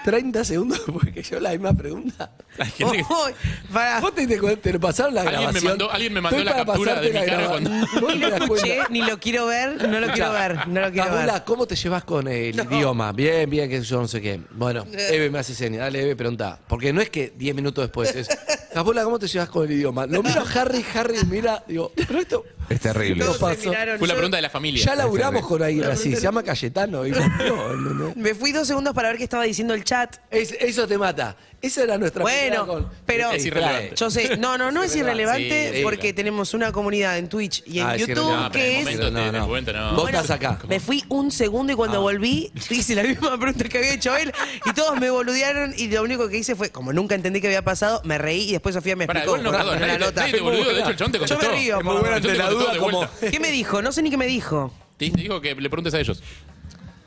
30 0.05 0.45
segundos 0.45 0.81
después 0.85 1.13
que 1.13 1.21
yo 1.21 1.39
la 1.39 1.49
misma 1.51 1.73
pregunta. 1.73 2.31
Hay 2.57 2.71
gente 2.71 2.97
que... 2.97 3.03
Uy, 3.03 3.33
pará. 3.73 3.99
Vos 3.99 4.15
te, 4.15 4.25
te 4.25 4.73
lo 4.73 4.79
pasaron 4.79 5.13
la 5.15 5.21
Alguien 5.21 5.35
me 5.37 5.43
grabación. 5.45 5.71
mandó- 5.71 5.91
alguien 5.91 6.13
me 6.13 6.21
mandó 6.21 6.37
Estoy 6.37 6.45
la 6.45 6.51
para 6.51 6.65
captura 6.65 6.95
pasarte 6.95 7.07
de 7.07 7.13
mi 7.13 7.19
la 7.19 7.25
cara 7.25 7.37
grabación. 7.43 7.87
cuando- 7.91 8.01
Vos 8.07 8.13
Ni 8.15 8.19
te 8.19 8.25
lo 8.25 8.29
das 8.31 8.47
cuenta. 8.47 8.67
escuché, 8.67 8.83
ni 8.89 9.01
lo 9.01 9.19
quiero 9.19 9.45
ver, 9.47 9.89
no 9.89 9.99
lo 9.99 10.07
quiero 10.13 10.31
ver, 10.31 10.67
no 10.67 10.81
lo 10.81 10.91
quiero 10.91 11.07
Cabula, 11.09 11.33
ver. 11.33 11.43
¿cómo 11.43 11.65
te 11.67 11.75
llevas 11.75 12.03
con 12.05 12.27
el 12.29 12.55
idioma? 12.57 13.11
Bien, 13.11 13.49
bien, 13.49 13.69
que 13.69 13.81
yo 13.81 13.99
no 14.01 14.07
sé 14.07 14.21
qué. 14.21 14.39
Bueno, 14.51 14.85
Eve 14.93 15.29
me 15.29 15.39
hace 15.39 15.53
señas. 15.53 15.81
Dale, 15.81 16.01
Eve, 16.01 16.15
pregunta. 16.15 16.57
Porque 16.67 16.93
no 16.93 17.01
es 17.01 17.09
que 17.09 17.33
10 17.35 17.55
minutos 17.55 17.83
después 17.83 18.15
es. 18.15 18.27
¿cómo 19.03 19.17
te 19.19 19.27
llevas 19.27 19.49
con 19.49 19.65
el 19.65 19.71
idioma? 19.73 20.05
Lo 20.05 20.21
miro 20.23 20.41
a 20.41 20.61
Harry, 20.61 20.85
Harry 20.93 21.17
mira, 21.29 21.63
digo, 21.67 21.91
pero 21.95 22.19
esto. 22.19 22.45
Es 22.69 22.79
terrible. 22.81 23.23
Todos 23.23 23.39
Todos 23.39 23.51
se 23.53 23.57
pasó. 23.59 23.69
miraron, 23.69 23.97
Fue 23.99 24.07
la 24.07 24.13
yo 24.13 24.17
pregunta 24.17 24.37
de 24.37 24.41
la 24.41 24.49
familia. 24.49 24.83
Ya 24.85 24.95
laburamos 24.95 25.45
con 25.47 25.63
alguien 25.63 25.85
así, 25.85 26.13
se 26.15 26.21
llama 26.21 26.43
Cayetano. 26.43 27.05
Y 27.07 27.11
no, 27.11 27.17
¿entendés? 27.19 28.15
Me 28.15 28.35
fui 28.35 28.51
dos 28.51 28.67
segundos 28.67 28.93
para 28.93 29.09
ver 29.09 29.17
qué 29.17 29.23
estaba 29.23 29.43
diciendo 29.43 29.73
el 29.73 29.83
chat. 29.83 30.17
Es- 30.29 30.51
eso 30.59 30.87
te 30.87 30.97
mata. 30.97 31.35
Esa 31.59 31.83
era 31.83 31.97
nuestra 31.97 32.21
Bueno, 32.21 32.67
con- 32.67 32.87
pero 33.05 33.31
Es 33.31 33.43
irrelevante. 33.43 33.93
yo 33.95 34.11
sé, 34.11 34.37
no, 34.37 34.59
no, 34.59 34.71
no 34.71 34.83
es 34.83 34.95
irrelevante 34.95 35.71
Sí, 35.77 35.83
porque 35.83 35.99
claro. 36.01 36.15
tenemos 36.15 36.53
una 36.53 36.71
comunidad 36.71 37.17
en 37.17 37.29
Twitch 37.29 37.63
y 37.65 37.79
en 37.79 37.87
Ah, 37.87 37.95
es 37.95 38.01
YouTube 38.01 38.17
irrelevante. 38.25 38.45
No, 38.45 38.51
pero 38.51 38.63
en 38.63 38.69
que 38.69 38.69
el 38.69 38.77
es 38.77 38.83
momento, 38.85 39.11
No, 39.11 39.19
en 39.19 39.25
el 39.35 39.41
no. 39.41 39.47
momento 39.47 39.73
no. 39.73 39.95
Vos 39.95 40.09
estás 40.09 40.29
acá. 40.31 40.59
Me 40.69 40.79
fui 40.79 41.03
un 41.09 41.31
segundo 41.31 41.73
y 41.73 41.75
cuando 41.75 41.97
Ah. 41.97 42.01
volví 42.01 42.51
hice 42.69 42.93
la 42.93 43.01
misma 43.03 43.37
pregunta 43.39 43.67
que 43.69 43.77
había 43.79 43.93
hecho 43.93 44.15
él 44.15 44.31
y 44.65 44.73
todos 44.73 44.99
me 44.99 45.09
boludearon 45.09 45.73
y 45.75 45.87
lo 45.87 46.03
único 46.03 46.29
que 46.29 46.37
hice 46.37 46.55
fue, 46.55 46.69
como 46.69 46.93
nunca 46.93 47.15
entendí 47.15 47.41
qué 47.41 47.47
había 47.47 47.63
pasado, 47.63 48.01
me 48.03 48.19
reí 48.19 48.49
y 48.49 48.51
después 48.51 48.75
Sofía 48.75 48.95
me 48.95 49.07
Pará, 49.07 49.21
explicó 49.21 49.37
igual 49.39 49.51
no, 49.51 49.57
perdón, 49.57 49.73
en 49.75 49.81
la 49.81 49.87
nadie, 49.87 49.99
te- 49.99 50.05
nota. 50.05 50.21
nadie 50.21 50.33
te 50.33 50.41
boludeó, 50.41 50.73
de 50.73 50.79
hecho 50.81 50.89
el 50.91 50.95
chabón 50.95 51.11
te 51.11 51.17
Yo 51.17 51.23
me 51.23 51.29
contestó. 51.29 51.55
río, 51.55 51.77
Es 51.79 51.83
muy 51.83 51.93
por- 51.93 52.01
buena 52.01 52.15
ante 52.17 52.27
la 52.27 52.33
contestó 52.45 52.59
duda 52.63 52.73
de 52.73 52.79
como. 52.79 52.97
vuelta. 52.97 53.31
¿Qué 53.31 53.39
me 53.39 53.51
dijo? 53.51 53.81
No 53.81 53.91
sé 53.91 54.01
ni 54.03 54.11
qué 54.11 54.17
me 54.17 54.27
dijo. 54.27 54.71
Te 54.97 55.09
dijo 55.09 55.41
que 55.41 55.55
le 55.55 55.69
preguntes 55.71 55.93
a 55.95 55.99
ellos. 55.99 56.21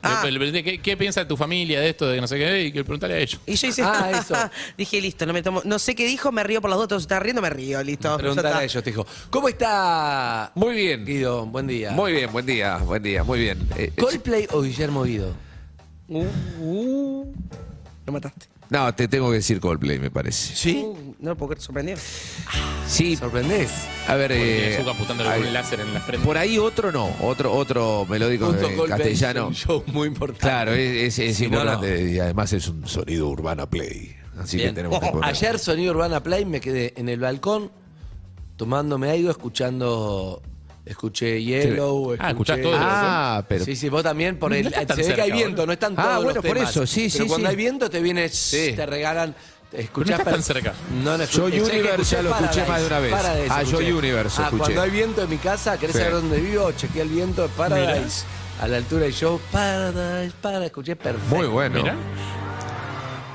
Ah. 0.03 0.21
Le- 0.25 0.31
le 0.31 0.39
pregunté, 0.39 0.63
¿qué, 0.63 0.79
qué 0.81 0.97
piensa 0.97 1.27
tu 1.27 1.37
familia 1.37 1.79
de 1.79 1.89
esto, 1.89 2.07
de 2.07 2.15
que 2.15 2.21
no 2.21 2.27
sé 2.27 2.37
qué? 2.37 2.63
Y 2.65 2.71
que 2.71 2.83
preguntale 2.83 3.13
a 3.13 3.17
ellos. 3.19 3.39
Y 3.45 3.55
yo 3.55 3.67
hice 3.67 3.83
Ah, 3.83 4.11
eso. 4.19 4.35
Dije, 4.77 4.99
listo, 5.01 5.25
no 5.25 5.33
me 5.33 5.43
tomo, 5.43 5.61
no 5.63 5.77
sé 5.79 5.93
qué 5.95 6.05
dijo, 6.07 6.31
me 6.31 6.43
río 6.43 6.59
por 6.61 6.69
las 6.69 6.79
dos, 6.79 6.87
todos 6.87 7.03
están 7.03 7.21
riendo, 7.21 7.41
me 7.41 7.49
río, 7.49 7.81
listo. 7.83 8.17
Preguntar 8.17 8.43
ya 8.45 8.49
está. 8.49 8.59
a 8.59 8.63
ellos, 8.63 8.83
te 8.83 8.89
dijo. 8.89 9.05
¿Cómo 9.29 9.47
está? 9.49 10.51
Muy 10.55 10.75
bien. 10.75 11.05
Guido, 11.05 11.45
buen 11.45 11.67
día. 11.67 11.91
Muy 11.91 12.13
bien, 12.13 12.31
buen 12.31 12.45
día, 12.45 12.77
buen 12.77 13.03
día, 13.03 13.23
muy 13.23 13.39
bien. 13.39 13.59
Eh, 13.77 13.91
eh, 13.95 14.01
¿Coldplay 14.01 14.47
o 14.51 14.61
Guillermo 14.61 15.03
Guido? 15.03 15.33
Uh, 16.07 16.25
uh, 16.59 17.33
lo 18.05 18.13
mataste. 18.13 18.47
No, 18.71 18.95
te 18.95 19.07
tengo 19.07 19.29
que 19.29 19.35
decir 19.35 19.59
Coldplay, 19.59 19.99
me 19.99 20.09
parece. 20.09 20.55
¿Sí? 20.55 20.81
Uh, 20.83 21.13
no 21.19 21.37
puedo 21.37 21.49
creer, 21.51 21.61
sorprendió. 21.61 21.95
Sí, 22.87 23.15
¿Sorprendés? 23.15 23.69
a 24.07 24.15
ver, 24.15 24.31
Porque 24.31 24.73
eh, 24.73 24.77
Zucca 24.77 24.91
apuntándole 24.91 25.29
hay- 25.29 25.39
con 25.39 25.47
un 25.49 25.53
láser 25.53 25.79
en 25.81 25.93
la 25.93 25.99
frente. 26.01 26.25
por 26.25 26.37
ahí 26.37 26.57
otro 26.57 26.91
no, 26.91 27.09
otro 27.21 27.53
otro 27.53 28.05
melódico 28.09 28.47
Justo 28.47 28.67
Coldplay 28.75 28.87
castellano. 28.89 29.41
es 29.41 29.47
un 29.47 29.53
show 29.55 29.83
muy 29.87 30.07
importante. 30.07 30.41
Claro, 30.41 30.73
es, 30.73 31.19
es- 31.19 31.19
es 31.19 31.37
Sí, 31.37 31.43
no, 31.47 31.59
importante 31.59 32.09
y 32.11 32.19
además 32.19 32.51
es 32.53 32.67
un 32.67 32.87
sonido 32.87 33.29
urbana 33.29 33.69
play. 33.69 34.15
Así 34.39 34.57
Bien. 34.57 34.69
que 34.69 34.75
tenemos 34.75 34.99
que 34.99 35.07
poner- 35.11 35.29
Ayer 35.29 35.59
Sonido 35.59 35.91
Urbana 35.91 36.23
Play 36.23 36.45
me 36.45 36.59
quedé 36.61 36.93
en 36.97 37.09
el 37.09 37.19
balcón 37.19 37.69
tomándome 38.57 39.11
algo, 39.11 39.29
escuchando 39.29 40.41
Escuché 40.85 41.41
Yellow. 41.43 42.15
Ah, 42.19 42.31
escuchás 42.31 42.59
todo. 42.61 42.73
Ah, 42.75 43.45
pero. 43.47 43.63
Sí, 43.65 43.75
sí, 43.75 43.87
vos 43.89 44.01
también 44.03 44.37
por 44.39 44.51
el. 44.53 44.73
se 44.73 45.03
ve 45.03 45.13
que 45.13 45.21
hay 45.21 45.31
viento, 45.31 45.65
no 45.65 45.73
están 45.73 45.93
Ah, 45.95 46.03
todos 46.03 46.15
bueno, 46.23 46.35
los 46.35 46.45
por 46.45 46.55
temas. 46.55 46.69
eso, 46.71 46.87
sí, 46.87 47.07
Pero 47.11 47.23
sí, 47.23 47.29
cuando 47.29 47.47
sí. 47.47 47.51
hay 47.51 47.55
viento 47.55 47.89
te 47.89 48.01
viene, 48.01 48.29
Sí. 48.29 48.73
te 48.75 48.85
regalan. 48.85 49.35
Escuchás 49.71 50.19
no 50.19 50.25
tan 50.25 50.43
cerca. 50.43 50.73
No, 51.03 51.17
no, 51.17 51.23
Yo 51.23 51.45
Universe 51.45 52.15
ya 52.15 52.21
lo 52.23 52.31
escuché 52.31 52.61
Paradise, 52.61 52.67
más 52.67 52.81
de 52.81 52.87
una 52.87 52.99
vez. 52.99 53.11
Paradise 53.13 53.47
Ah, 53.51 53.63
yo 53.63 53.69
escuché. 53.79 53.93
Universe 53.93 54.41
Ah, 54.41 54.45
escuché. 54.45 54.59
cuando 54.63 54.81
hay 54.81 54.89
viento 54.89 55.21
en 55.21 55.29
mi 55.29 55.37
casa, 55.37 55.77
¿querés 55.77 55.95
Sí. 55.95 55.99
saber 56.01 56.15
dónde 56.15 56.39
vivo? 56.41 56.71
Chequeé 56.73 57.01
el 57.03 57.09
viento 57.09 57.43
de 57.43 57.49
Paradise. 57.49 58.25
A 58.59 58.67
la 58.67 58.77
altura 58.77 59.03
del 59.03 59.13
show, 59.13 59.39
Paradise, 59.51 60.33
Paradise, 60.41 60.65
escuché 60.65 60.95
perfecto. 60.97 61.35
Muy 61.35 61.47
bueno. 61.47 61.81
Mirá, 61.81 61.95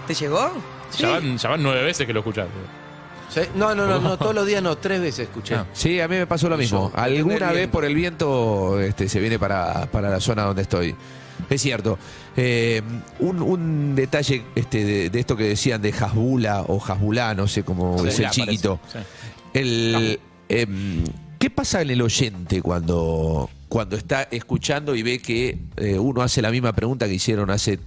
¿Te 0.06 0.14
llegó? 0.14 0.52
ya, 0.98 1.08
van, 1.10 1.38
ya 1.38 1.48
van 1.48 1.62
nueve 1.62 1.82
veces 1.84 2.06
que 2.06 2.12
lo 2.12 2.20
escuchás. 2.20 2.46
Sí, 3.36 3.48
No, 3.54 3.74
no, 3.74 3.86
no, 3.86 4.00
no, 4.00 4.16
todos 4.18 4.34
los 4.34 4.46
días 4.46 4.62
no, 4.62 4.76
tres 4.76 5.00
veces 5.00 5.28
escuché. 5.28 5.54
Ah. 5.56 5.66
Sí, 5.72 6.00
a 6.00 6.08
mí 6.08 6.16
me 6.16 6.26
pasó 6.26 6.48
lo 6.48 6.56
mismo. 6.56 6.90
Yo, 6.90 6.98
Alguna 7.00 7.52
vez 7.52 7.68
por 7.68 7.84
el 7.84 7.94
viento 7.94 8.80
este, 8.80 9.08
se 9.08 9.20
viene 9.20 9.38
para, 9.38 9.86
para 9.90 10.10
la 10.10 10.20
zona 10.20 10.42
donde 10.44 10.62
estoy. 10.62 10.94
Es 11.50 11.60
cierto. 11.60 11.98
Eh, 12.36 12.82
un, 13.20 13.42
un 13.42 13.94
detalle 13.94 14.42
este, 14.54 14.84
de, 14.84 15.10
de 15.10 15.20
esto 15.20 15.36
que 15.36 15.44
decían 15.44 15.82
de 15.82 15.92
Hasbula 15.92 16.62
o 16.62 16.82
Hasbulá, 16.82 17.34
no 17.34 17.46
sé 17.46 17.62
cómo 17.62 17.98
Sí, 17.98 18.08
es 18.08 18.20
el 18.20 18.30
chiquito. 18.30 18.80
El, 19.52 20.18
em, 20.48 21.04
¿Qué 21.38 21.50
pasa 21.50 21.82
en 21.82 21.90
el 21.90 22.02
oyente 22.02 22.62
cuando, 22.62 23.50
cuando 23.68 23.96
está 23.96 24.22
escuchando 24.30 24.94
y 24.94 25.02
ve 25.02 25.18
que 25.18 25.58
eh, 25.76 25.98
uno 25.98 26.22
hace 26.22 26.40
la 26.42 26.50
misma 26.50 26.72
pregunta 26.72 27.06
que 27.06 27.14
hicieron 27.14 27.50
hace 27.50 27.78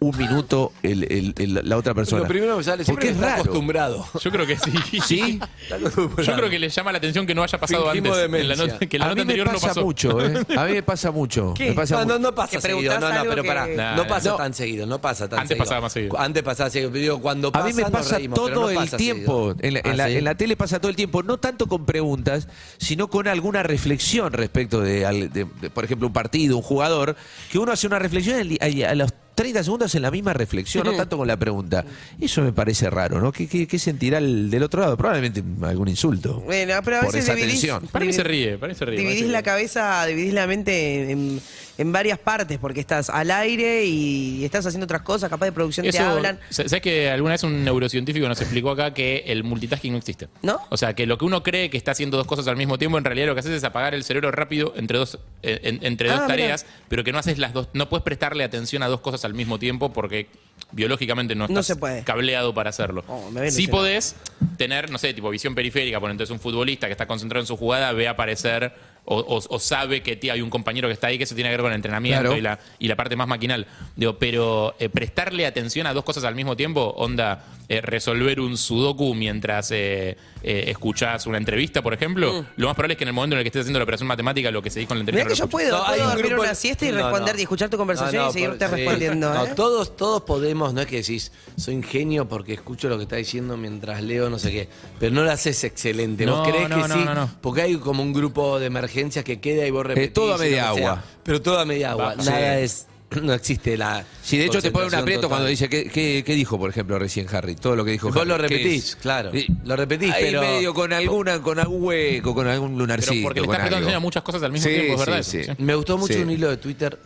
un 0.00 0.16
minuto 0.18 0.72
el- 0.82 1.04
el- 1.04 1.34
el- 1.38 1.60
la 1.68 1.76
otra 1.78 1.94
persona? 1.94 2.22
Lo 2.22 2.28
primero 2.28 2.58
que 2.58 2.64
sale 2.64 2.84
Porque 2.84 3.06
es 3.06 3.10
es 3.12 3.16
está 3.16 3.30
raro. 3.30 3.42
acostumbrado. 3.42 4.06
Yo 4.20 4.30
creo 4.30 4.46
que 4.46 4.58
sí. 4.58 4.72
¿Sí? 5.04 5.40
Yo 5.70 6.34
creo 6.36 6.50
que 6.50 6.58
les 6.58 6.74
llama 6.74 6.92
la 6.92 6.98
atención 6.98 7.26
que 7.26 7.34
no 7.34 7.42
haya 7.42 7.58
pasado 7.58 7.90
Fingimos 7.90 8.18
antes. 8.18 8.40
En 8.40 8.48
la 8.48 8.56
nota- 8.56 8.78
que 8.78 8.98
la 8.98 9.04
a 9.06 9.08
nota 9.08 9.14
mí 9.22 9.26
me 9.26 9.32
anterior 9.32 9.46
no 9.46 9.52
pasa 9.54 9.68
pasó. 9.68 9.82
mucho, 9.84 10.20
¿eh? 10.24 10.44
A 10.56 10.64
mí 10.64 10.72
me 10.72 10.82
pasa 10.82 11.10
mucho. 11.10 11.54
¿Qué? 11.56 11.68
Me 11.70 11.72
pasa 11.74 11.96
No, 11.96 12.04
no, 12.04 12.18
no 12.18 12.34
pasa 12.34 12.60
seguido. 12.60 12.98
No, 13.00 13.08
no, 13.12 13.22
pero 13.30 13.42
que- 13.42 13.48
pará. 13.48 13.66
Nah, 13.66 13.96
no 13.96 14.06
pasa 14.06 14.30
no. 14.30 14.36
tan 14.36 14.52
seguido, 14.54 14.86
no 14.86 15.00
pasa 15.00 15.28
tan 15.28 15.40
Antes 15.40 15.48
seguido. 15.50 15.64
pasaba 15.64 15.80
más 15.80 15.92
seguido. 15.92 16.18
Antes 16.18 16.42
pasaba 16.42 16.70
seguido. 16.70 16.90
pero 16.90 17.00
Digo, 17.02 17.20
cuando 17.20 17.48
A 17.48 17.52
pasa, 17.52 17.66
mí 17.66 17.72
me 17.74 17.84
pasa 17.90 18.16
reímos, 18.18 18.38
todo 18.38 18.50
no 18.50 18.68
el 18.70 18.76
pasa 18.76 18.96
tiempo. 18.96 19.54
seguido. 19.54 19.56
En 19.66 19.74
la, 19.74 19.80
en 19.80 19.86
¿Ah, 19.86 19.94
la- 19.96 20.06
sí? 20.08 20.16
en 20.16 20.24
la 20.24 20.34
tele 20.34 20.56
pasa 20.56 20.80
todo 20.80 20.90
el 20.90 20.96
tiempo, 20.96 21.22
no 21.22 21.38
tanto 21.38 21.66
con 21.66 21.86
preguntas, 21.86 22.48
sino 22.78 23.08
con 23.08 23.26
alguna 23.28 23.62
reflexión 23.62 24.32
respecto 24.32 24.80
de, 24.80 25.06
al- 25.06 25.32
de- 25.32 25.46
de, 25.60 25.70
por 25.70 25.84
ejemplo, 25.84 26.06
un 26.08 26.12
partido, 26.12 26.56
un 26.56 26.62
jugador, 26.62 27.16
que 27.50 27.58
uno 27.58 27.72
hace 27.72 27.86
una 27.86 27.98
reflexión 27.98 28.36
a 28.60 28.94
los 28.94 29.12
30 29.34 29.64
segundos 29.64 29.94
en 29.94 30.02
la 30.02 30.10
misma 30.10 30.32
reflexión, 30.32 30.84
no 30.86 30.92
tanto 30.94 31.16
con 31.16 31.26
la 31.26 31.36
pregunta. 31.36 31.84
Eso 32.20 32.42
me 32.42 32.52
parece 32.52 32.88
raro, 32.90 33.20
¿no? 33.20 33.32
¿Qué, 33.32 33.48
qué- 33.48 33.66
qué 33.66 33.78
sentirá 33.78 34.18
el 34.18 34.50
del 34.50 34.62
otro 34.62 34.80
lado? 34.80 34.96
Probablemente 34.96 35.42
algún 35.62 35.88
insulto. 35.88 36.40
Bueno, 36.40 36.74
pero 36.84 36.98
a 36.98 37.00
por 37.00 37.12
veces 37.12 37.24
esa 37.24 37.34
dividís, 37.34 37.60
tensión. 37.60 37.86
Para 37.88 38.04
mí 38.04 38.12
se 38.12 38.22
ríe, 38.22 38.58
para 38.58 38.72
mí 38.72 38.78
se 38.78 38.84
ríe. 38.84 38.98
dividís 38.98 39.26
la 39.28 39.42
cabeza, 39.42 40.04
dividís 40.06 40.32
la 40.34 40.46
mente 40.46 41.10
en, 41.10 41.40
en 41.78 41.92
varias 41.92 42.18
partes, 42.18 42.58
porque 42.58 42.80
estás 42.80 43.10
al 43.10 43.30
aire 43.30 43.84
y 43.84 44.44
estás 44.44 44.64
haciendo 44.66 44.84
otras 44.84 45.02
cosas, 45.02 45.28
capaz 45.30 45.46
de 45.46 45.52
producción 45.52 45.86
te 45.88 45.98
hablan. 45.98 46.38
¿Sabes 46.50 46.80
que 46.80 47.10
alguna 47.10 47.32
vez 47.34 47.42
un 47.42 47.64
neurocientífico 47.64 48.28
nos 48.28 48.40
explicó 48.40 48.70
acá 48.70 48.94
que 48.94 49.24
el 49.26 49.42
multitasking 49.44 49.92
no 49.92 49.98
existe? 49.98 50.28
¿No? 50.42 50.60
O 50.70 50.76
sea, 50.76 50.94
que 50.94 51.06
lo 51.06 51.18
que 51.18 51.24
uno 51.24 51.42
cree 51.42 51.70
que 51.70 51.76
está 51.76 51.90
haciendo 51.90 52.16
dos 52.16 52.26
cosas 52.26 52.46
al 52.48 52.56
mismo 52.56 52.78
tiempo, 52.78 52.98
en 52.98 53.04
realidad 53.04 53.26
lo 53.26 53.34
que 53.34 53.40
haces 53.40 53.52
es 53.52 53.64
apagar 53.64 53.94
el 53.94 54.04
cerebro 54.04 54.30
rápido 54.30 54.72
entre 54.76 54.98
dos, 54.98 55.18
eh, 55.42 55.60
en- 55.64 55.80
entre 55.84 56.08
Ah, 56.10 56.12
dos 56.12 56.20
mira. 56.22 56.28
tareas, 56.28 56.66
pero 56.88 57.02
que 57.02 57.12
no 57.12 57.18
haces 57.18 57.38
las 57.38 57.52
dos, 57.52 57.68
no 57.72 57.88
puedes 57.88 58.04
prestarle 58.04 58.44
atención 58.44 58.82
a 58.82 58.88
dos 58.88 59.00
cosas 59.00 59.23
al 59.24 59.34
mismo 59.34 59.58
tiempo 59.58 59.92
porque 59.92 60.28
biológicamente 60.72 61.34
no 61.34 61.44
No 61.46 61.52
estás 61.54 61.66
se 61.66 61.76
puede. 61.76 62.02
cableado 62.04 62.54
para 62.54 62.70
hacerlo. 62.70 63.04
Oh, 63.08 63.30
me 63.30 63.50
sí 63.50 63.66
podés 63.68 64.16
tener, 64.56 64.90
no 64.90 64.98
sé, 64.98 65.14
tipo 65.14 65.30
visión 65.30 65.54
periférica, 65.54 66.00
por 66.00 66.10
entonces 66.10 66.32
un 66.32 66.40
futbolista 66.40 66.86
que 66.86 66.92
está 66.92 67.06
concentrado 67.06 67.42
en 67.42 67.46
su 67.46 67.56
jugada 67.56 67.92
ve 67.92 68.08
aparecer 68.08 68.72
o, 69.04 69.18
o- 69.18 69.42
o 69.54 69.58
sabe 69.58 70.02
que 70.02 70.18
hay 70.30 70.40
un 70.40 70.48
compañero 70.50 70.88
que 70.88 70.94
está 70.94 71.08
ahí, 71.08 71.18
que 71.18 71.24
eso 71.24 71.34
tiene 71.34 71.50
que 71.50 71.56
ver 71.56 71.60
con 71.62 71.72
el 71.72 71.76
entrenamiento 71.76 72.20
Claro. 72.22 72.36
y, 72.36 72.40
la, 72.40 72.58
y 72.78 72.88
la 72.88 72.96
parte 72.96 73.16
más 73.16 73.28
maquinal. 73.28 73.66
Digo, 73.96 74.18
pero 74.18 74.74
eh, 74.78 74.88
prestarle 74.88 75.44
atención 75.46 75.86
a 75.86 75.92
dos 75.92 76.04
cosas 76.04 76.24
al 76.24 76.34
mismo 76.34 76.56
tiempo, 76.56 76.94
onda, 76.96 77.44
eh, 77.68 77.80
resolver 77.80 78.40
un 78.40 78.56
sudoku 78.58 79.14
mientras 79.14 79.70
eh, 79.70 80.16
eh, 80.42 80.64
escuchás 80.68 81.26
una 81.26 81.38
entrevista, 81.38 81.80
por 81.82 81.94
ejemplo, 81.94 82.44
lo 82.56 82.66
más 82.66 82.74
probable 82.74 82.92
es 82.94 82.98
que 82.98 83.04
en 83.04 83.08
el 83.08 83.14
momento 83.14 83.34
en 83.36 83.38
el 83.38 83.44
que 83.44 83.48
estés 83.48 83.60
haciendo 83.62 83.78
la 83.78 83.84
operación 83.84 84.06
matemática, 84.06 84.50
lo 84.50 84.60
que 84.62 84.68
seguís 84.70 84.86
con 84.88 84.98
la 84.98 85.04
Mirá 85.04 85.20
entrevista. 85.22 85.34
que 85.34 85.38
yo 85.38 85.44
no 85.44 85.46
lo 85.46 85.50
puedo, 85.50 85.78
No, 85.78 85.84
hay 85.84 85.98
puedo 85.98 86.04
un 86.04 86.08
dormir 86.16 86.26
grupo- 86.32 86.42
una 86.42 86.54
siesta 86.54 86.84
y 86.84 86.90
No, 86.90 86.96
responder 86.96 87.34
no. 87.34 87.40
y 87.40 87.42
escuchar 87.42 87.70
tu 87.70 87.76
conversación 87.78 88.16
No, 88.16 88.22
no, 88.24 88.30
y 88.30 88.32
seguirte 88.34 88.58
por- 88.68 88.68
sí. 88.78 88.84
respondiendo. 88.84 89.32
No, 89.34 89.44
¿eh? 89.46 89.52
todos, 89.56 89.96
todos 89.96 90.22
podemos, 90.24 90.74
no 90.74 90.80
es 90.82 90.86
que 90.86 90.96
decís, 90.96 91.32
soy 91.56 91.74
ingenio 91.74 92.28
porque 92.28 92.52
escucho 92.52 92.88
lo 92.90 92.96
que 92.98 93.04
está 93.04 93.16
diciendo 93.16 93.56
mientras 93.56 94.02
leo 94.02 94.28
no 94.28 94.38
sé 94.38 94.50
qué, 94.52 94.68
pero 95.00 95.14
no 95.14 95.22
lo 95.24 95.30
haces 95.30 95.64
excelente. 95.64 96.26
¿Vos 96.26 96.36
No, 96.38 96.42
crees 96.52 96.68
no, 96.68 96.82
que 96.82 96.88
no, 96.88 96.94
sí? 96.94 97.04
no, 97.04 97.14
no. 97.14 97.30
Porque 97.40 97.62
hay 97.62 97.76
como 97.76 98.02
un 98.02 98.12
grupo 98.12 98.58
de 98.60 98.66
emergencias 98.66 99.24
que 99.24 99.40
queda 99.40 99.66
y 99.66 99.70
vos 99.70 99.86
repetís. 99.86 100.12
todo 100.12 100.34
a 100.34 100.36
y 100.36 100.40
media 100.40 100.68
lo 100.68 100.74
que 100.74 100.80
sea. 100.82 100.90
agua. 100.90 101.04
Pero 101.22 101.40
todo 101.40 101.58
a 101.58 101.64
media 101.64 101.90
agua. 101.92 102.04
Va, 102.08 102.14
Nada 102.16 102.56
sí. 102.58 102.62
es, 102.64 102.86
no 103.22 103.32
existe 103.34 103.76
la. 103.76 104.04
Si 104.22 104.36
de 104.38 104.46
hecho 104.46 104.60
te 104.62 104.70
pone 104.70 104.86
un 104.86 104.94
aprieto 104.94 105.22
total. 105.22 105.30
cuando 105.30 105.48
dice, 105.48 105.68
¿qué, 105.68 105.88
qué, 105.88 106.22
qué 106.24 106.34
dijo, 106.34 106.58
por 106.58 106.70
ejemplo, 106.70 106.98
recién 106.98 107.26
Harry? 107.34 107.54
Todo 107.54 107.76
lo 107.76 107.84
que 107.84 107.92
dijo 107.92 108.08
Vos 108.08 108.16
Harry. 108.16 108.28
lo 108.28 108.36
¿Qué 108.36 108.42
repetís, 108.42 108.96
claro. 108.96 109.30
Sí. 109.32 109.46
Lo 109.64 109.76
repetís, 109.76 110.12
Ahí 110.12 110.24
pero. 110.24 110.40
medio 110.42 110.74
con 110.74 110.92
alguna, 110.92 111.40
con 111.42 111.58
algún 111.58 111.82
hueco, 111.84 112.34
con 112.34 112.46
algún 112.46 112.76
lunarcito. 112.78 113.12
Pero 113.12 113.22
porque 113.24 113.40
le 113.40 113.46
con 113.46 113.54
estás 113.54 113.68
prestando 113.68 113.76
algo. 113.76 113.84
atención 113.88 113.96
a 113.96 114.00
muchas 114.00 114.22
cosas 114.22 114.42
al 114.42 114.52
mismo 114.52 114.68
Sí, 114.68 114.74
tiempo, 114.74 114.94
es 114.94 115.00
sí, 115.00 115.06
verdad. 115.10 115.22
sí. 115.22 115.38
eso, 115.38 115.54
sí. 115.56 115.62
Me 115.62 115.74
gustó 115.74 115.98
mucho 115.98 116.14
Sí. 116.14 116.20
un 116.20 116.30
hilo 116.30 116.50
de 116.50 116.56
Twitter 116.56 116.98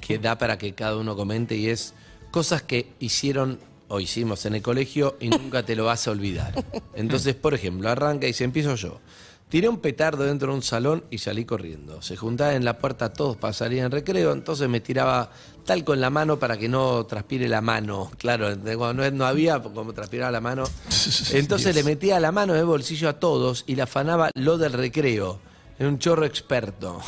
que 0.00 0.18
da 0.18 0.38
para 0.38 0.56
que 0.58 0.72
cada 0.74 0.96
uno 0.96 1.16
comente 1.16 1.56
y 1.56 1.68
es 1.68 1.94
cosas 2.30 2.62
que 2.62 2.88
hicieron 3.00 3.58
o 3.88 4.00
hicimos 4.00 4.44
en 4.46 4.54
el 4.56 4.62
colegio 4.62 5.16
y 5.20 5.28
nunca 5.28 5.64
te 5.64 5.76
lo 5.76 5.84
vas 5.84 6.06
a 6.08 6.10
olvidar. 6.10 6.64
Entonces, 6.94 7.34
por 7.34 7.54
ejemplo, 7.54 7.88
arranca 7.88 8.26
y 8.26 8.32
se 8.32 8.44
empiezo 8.44 8.74
yo. 8.74 9.00
Tiré 9.48 9.68
un 9.68 9.78
petardo 9.78 10.24
dentro 10.24 10.48
de 10.50 10.56
un 10.56 10.62
salón 10.62 11.04
y 11.08 11.18
salí 11.18 11.44
corriendo. 11.44 12.02
Se 12.02 12.16
juntaban 12.16 12.56
en 12.56 12.64
la 12.64 12.78
puerta 12.78 13.12
todos 13.12 13.36
para 13.36 13.52
salir 13.52 13.78
en 13.78 13.92
recreo, 13.92 14.32
entonces 14.32 14.68
me 14.68 14.80
tiraba 14.80 15.30
tal 15.64 15.84
con 15.84 16.00
la 16.00 16.10
mano 16.10 16.36
para 16.36 16.56
que 16.56 16.68
no 16.68 17.06
transpire 17.06 17.48
la 17.48 17.60
mano. 17.60 18.10
Claro, 18.18 18.48
cuando 18.76 19.08
no, 19.12 19.24
había, 19.24 19.60
como 19.62 19.92
transpiraba 19.92 20.32
la 20.32 20.40
mano. 20.40 20.64
Entonces 21.32 21.74
le 21.76 21.84
metía 21.84 22.18
la 22.18 22.32
mano 22.32 22.54
de 22.54 22.64
bolsillo 22.64 23.08
a 23.08 23.14
todos 23.14 23.62
y 23.68 23.76
le 23.76 23.82
afanaba 23.82 24.30
lo 24.34 24.58
del 24.58 24.72
recreo. 24.72 25.38
Era 25.78 25.88
un 25.88 25.98
chorro 25.98 26.24
experto. 26.24 27.00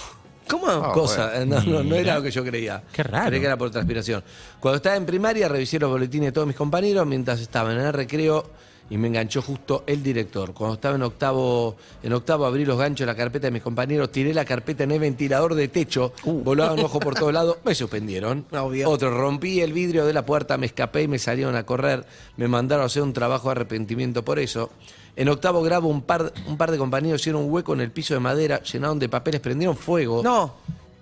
¿Cómo? 0.49 0.67
Ah, 0.69 0.93
Cosa, 0.93 1.43
eh, 1.43 1.47
no, 1.47 1.61
no, 1.63 1.83
no 1.83 1.85
Mira. 1.85 1.99
era 1.99 2.15
lo 2.17 2.23
que 2.23 2.31
yo 2.31 2.45
creía. 2.45 2.83
Qué 2.93 3.03
raro. 3.03 3.27
Creí 3.29 3.41
que 3.41 3.47
era 3.47 3.57
por 3.59 3.71
transpiración. 3.71 4.23
Cuando 4.61 4.77
estaba 4.77 4.97
en 4.97 5.07
primaria, 5.07 5.49
revisé 5.49 5.79
los 5.79 5.91
boletines 5.91 6.29
de 6.29 6.33
todos 6.33 6.47
mis 6.47 6.57
compañeros 6.57 7.07
mientras 7.07 7.41
estaban 7.41 7.79
en 7.79 7.87
el 7.87 7.93
recreo 7.93 8.47
y 8.91 8.97
me 8.97 9.09
enganchó 9.09 9.43
justo 9.43 9.85
el 9.87 10.03
director. 10.03 10.55
Cuando 10.55 10.75
estaba 10.75 10.97
en 10.97 11.03
octavo, 11.03 11.77
en 12.03 12.13
octavo 12.13 12.47
abrí 12.47 12.65
los 12.65 12.79
ganchos 12.79 13.01
de 13.01 13.13
la 13.13 13.17
carpeta 13.17 13.47
de 13.49 13.51
mis 13.51 13.63
compañeros, 13.63 14.11
tiré 14.11 14.33
la 14.33 14.45
carpeta 14.45 14.85
en 14.85 14.93
el 14.93 15.01
ventilador 15.01 15.55
de 15.55 15.69
techo, 15.69 16.13
volaban 16.25 16.79
ojos 16.81 17.03
por 17.03 17.15
todos 17.15 17.33
lados, 17.35 17.59
me 17.65 17.75
suspendieron. 17.75 18.47
Obvio. 18.53 18.89
Otro, 18.89 19.11
rompí 19.11 19.61
el 19.61 19.73
vidrio 19.73 20.07
de 20.07 20.13
la 20.13 20.25
puerta, 20.25 20.57
me 20.57 20.67
escapé 20.67 21.03
y 21.03 21.09
me 21.09 21.19
salieron 21.19 21.55
a 21.57 21.65
correr. 21.65 22.05
Me 22.37 22.49
mandaron 22.49 22.85
a 22.85 22.87
hacer 22.87 23.03
un 23.03 23.13
trabajo 23.13 23.49
de 23.49 23.53
arrepentimiento 23.53 24.25
por 24.25 24.39
eso. 24.39 24.71
En 25.17 25.29
octavo 25.29 25.63
grado, 25.63 25.89
un 25.89 26.03
par, 26.03 26.33
un 26.47 26.57
par 26.57 26.71
de 26.71 26.79
compañeros 26.79 27.21
hicieron 27.21 27.43
un 27.43 27.53
hueco 27.53 27.75
en 27.75 27.81
el 27.81 27.91
piso 27.91 28.15
de 28.15 28.21
madera, 28.21 28.63
llenaron 28.63 28.99
de 28.99 29.09
papeles, 29.09 29.41
prendieron 29.41 29.77
fuego. 29.77 30.23
No. 30.23 30.55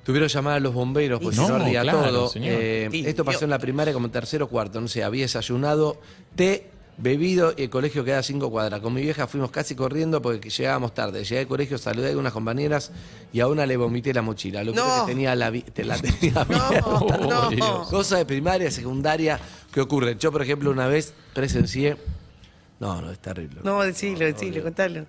Tuvieron 0.06 0.28
que 0.28 0.34
llamar 0.34 0.54
a 0.54 0.60
los 0.60 0.72
bomberos, 0.72 1.20
pues 1.20 1.36
No, 1.36 1.46
si 1.46 1.48
no 1.50 1.56
ardía 1.56 1.82
claro, 1.82 2.28
todo. 2.28 2.32
Eh, 2.36 2.88
esto 2.92 3.24
pasó 3.24 3.44
en 3.44 3.50
la 3.50 3.58
primaria 3.58 3.92
como 3.92 4.08
tercero 4.08 4.44
o 4.44 4.48
cuarto, 4.48 4.80
no 4.80 4.86
sé, 4.86 5.02
había 5.02 5.24
desayunado, 5.24 5.98
té, 6.36 6.70
bebido 6.98 7.52
y 7.56 7.64
el 7.64 7.70
colegio 7.70 8.04
queda 8.04 8.18
a 8.18 8.22
cinco 8.22 8.50
cuadras. 8.50 8.80
Con 8.80 8.94
mi 8.94 9.02
vieja 9.02 9.26
fuimos 9.26 9.50
casi 9.50 9.74
corriendo 9.74 10.22
porque 10.22 10.48
llegábamos 10.50 10.94
tarde. 10.94 11.24
Llegué 11.24 11.40
al 11.40 11.46
colegio, 11.46 11.76
saludé 11.78 12.06
a 12.06 12.10
algunas 12.10 12.32
compañeras 12.32 12.90
y 13.32 13.40
a 13.40 13.48
una 13.48 13.66
le 13.66 13.76
vomité 13.76 14.14
la 14.14 14.22
mochila. 14.22 14.64
Lo 14.64 14.72
que 14.72 14.78
No. 14.78 15.04
tenía 15.06 15.34
la, 15.34 15.50
vi- 15.50 15.62
te 15.62 15.84
la 15.84 15.96
tenía 16.00 16.40
abierta. 16.40 16.80
No, 16.80 17.50
no. 17.50 17.82
Cosa 17.88 18.16
de 18.18 18.24
primaria, 18.26 18.70
secundaria, 18.70 19.38
¿qué 19.72 19.80
ocurre? 19.80 20.16
Yo, 20.18 20.32
por 20.32 20.42
ejemplo, 20.42 20.70
una 20.70 20.86
vez 20.88 21.12
presencié... 21.34 21.96
No, 22.80 23.00
no, 23.00 23.10
es 23.10 23.18
terrible. 23.18 23.60
No, 23.64 23.82
decilo, 23.82 24.20
decilo, 24.26 24.62
contalo. 24.62 25.04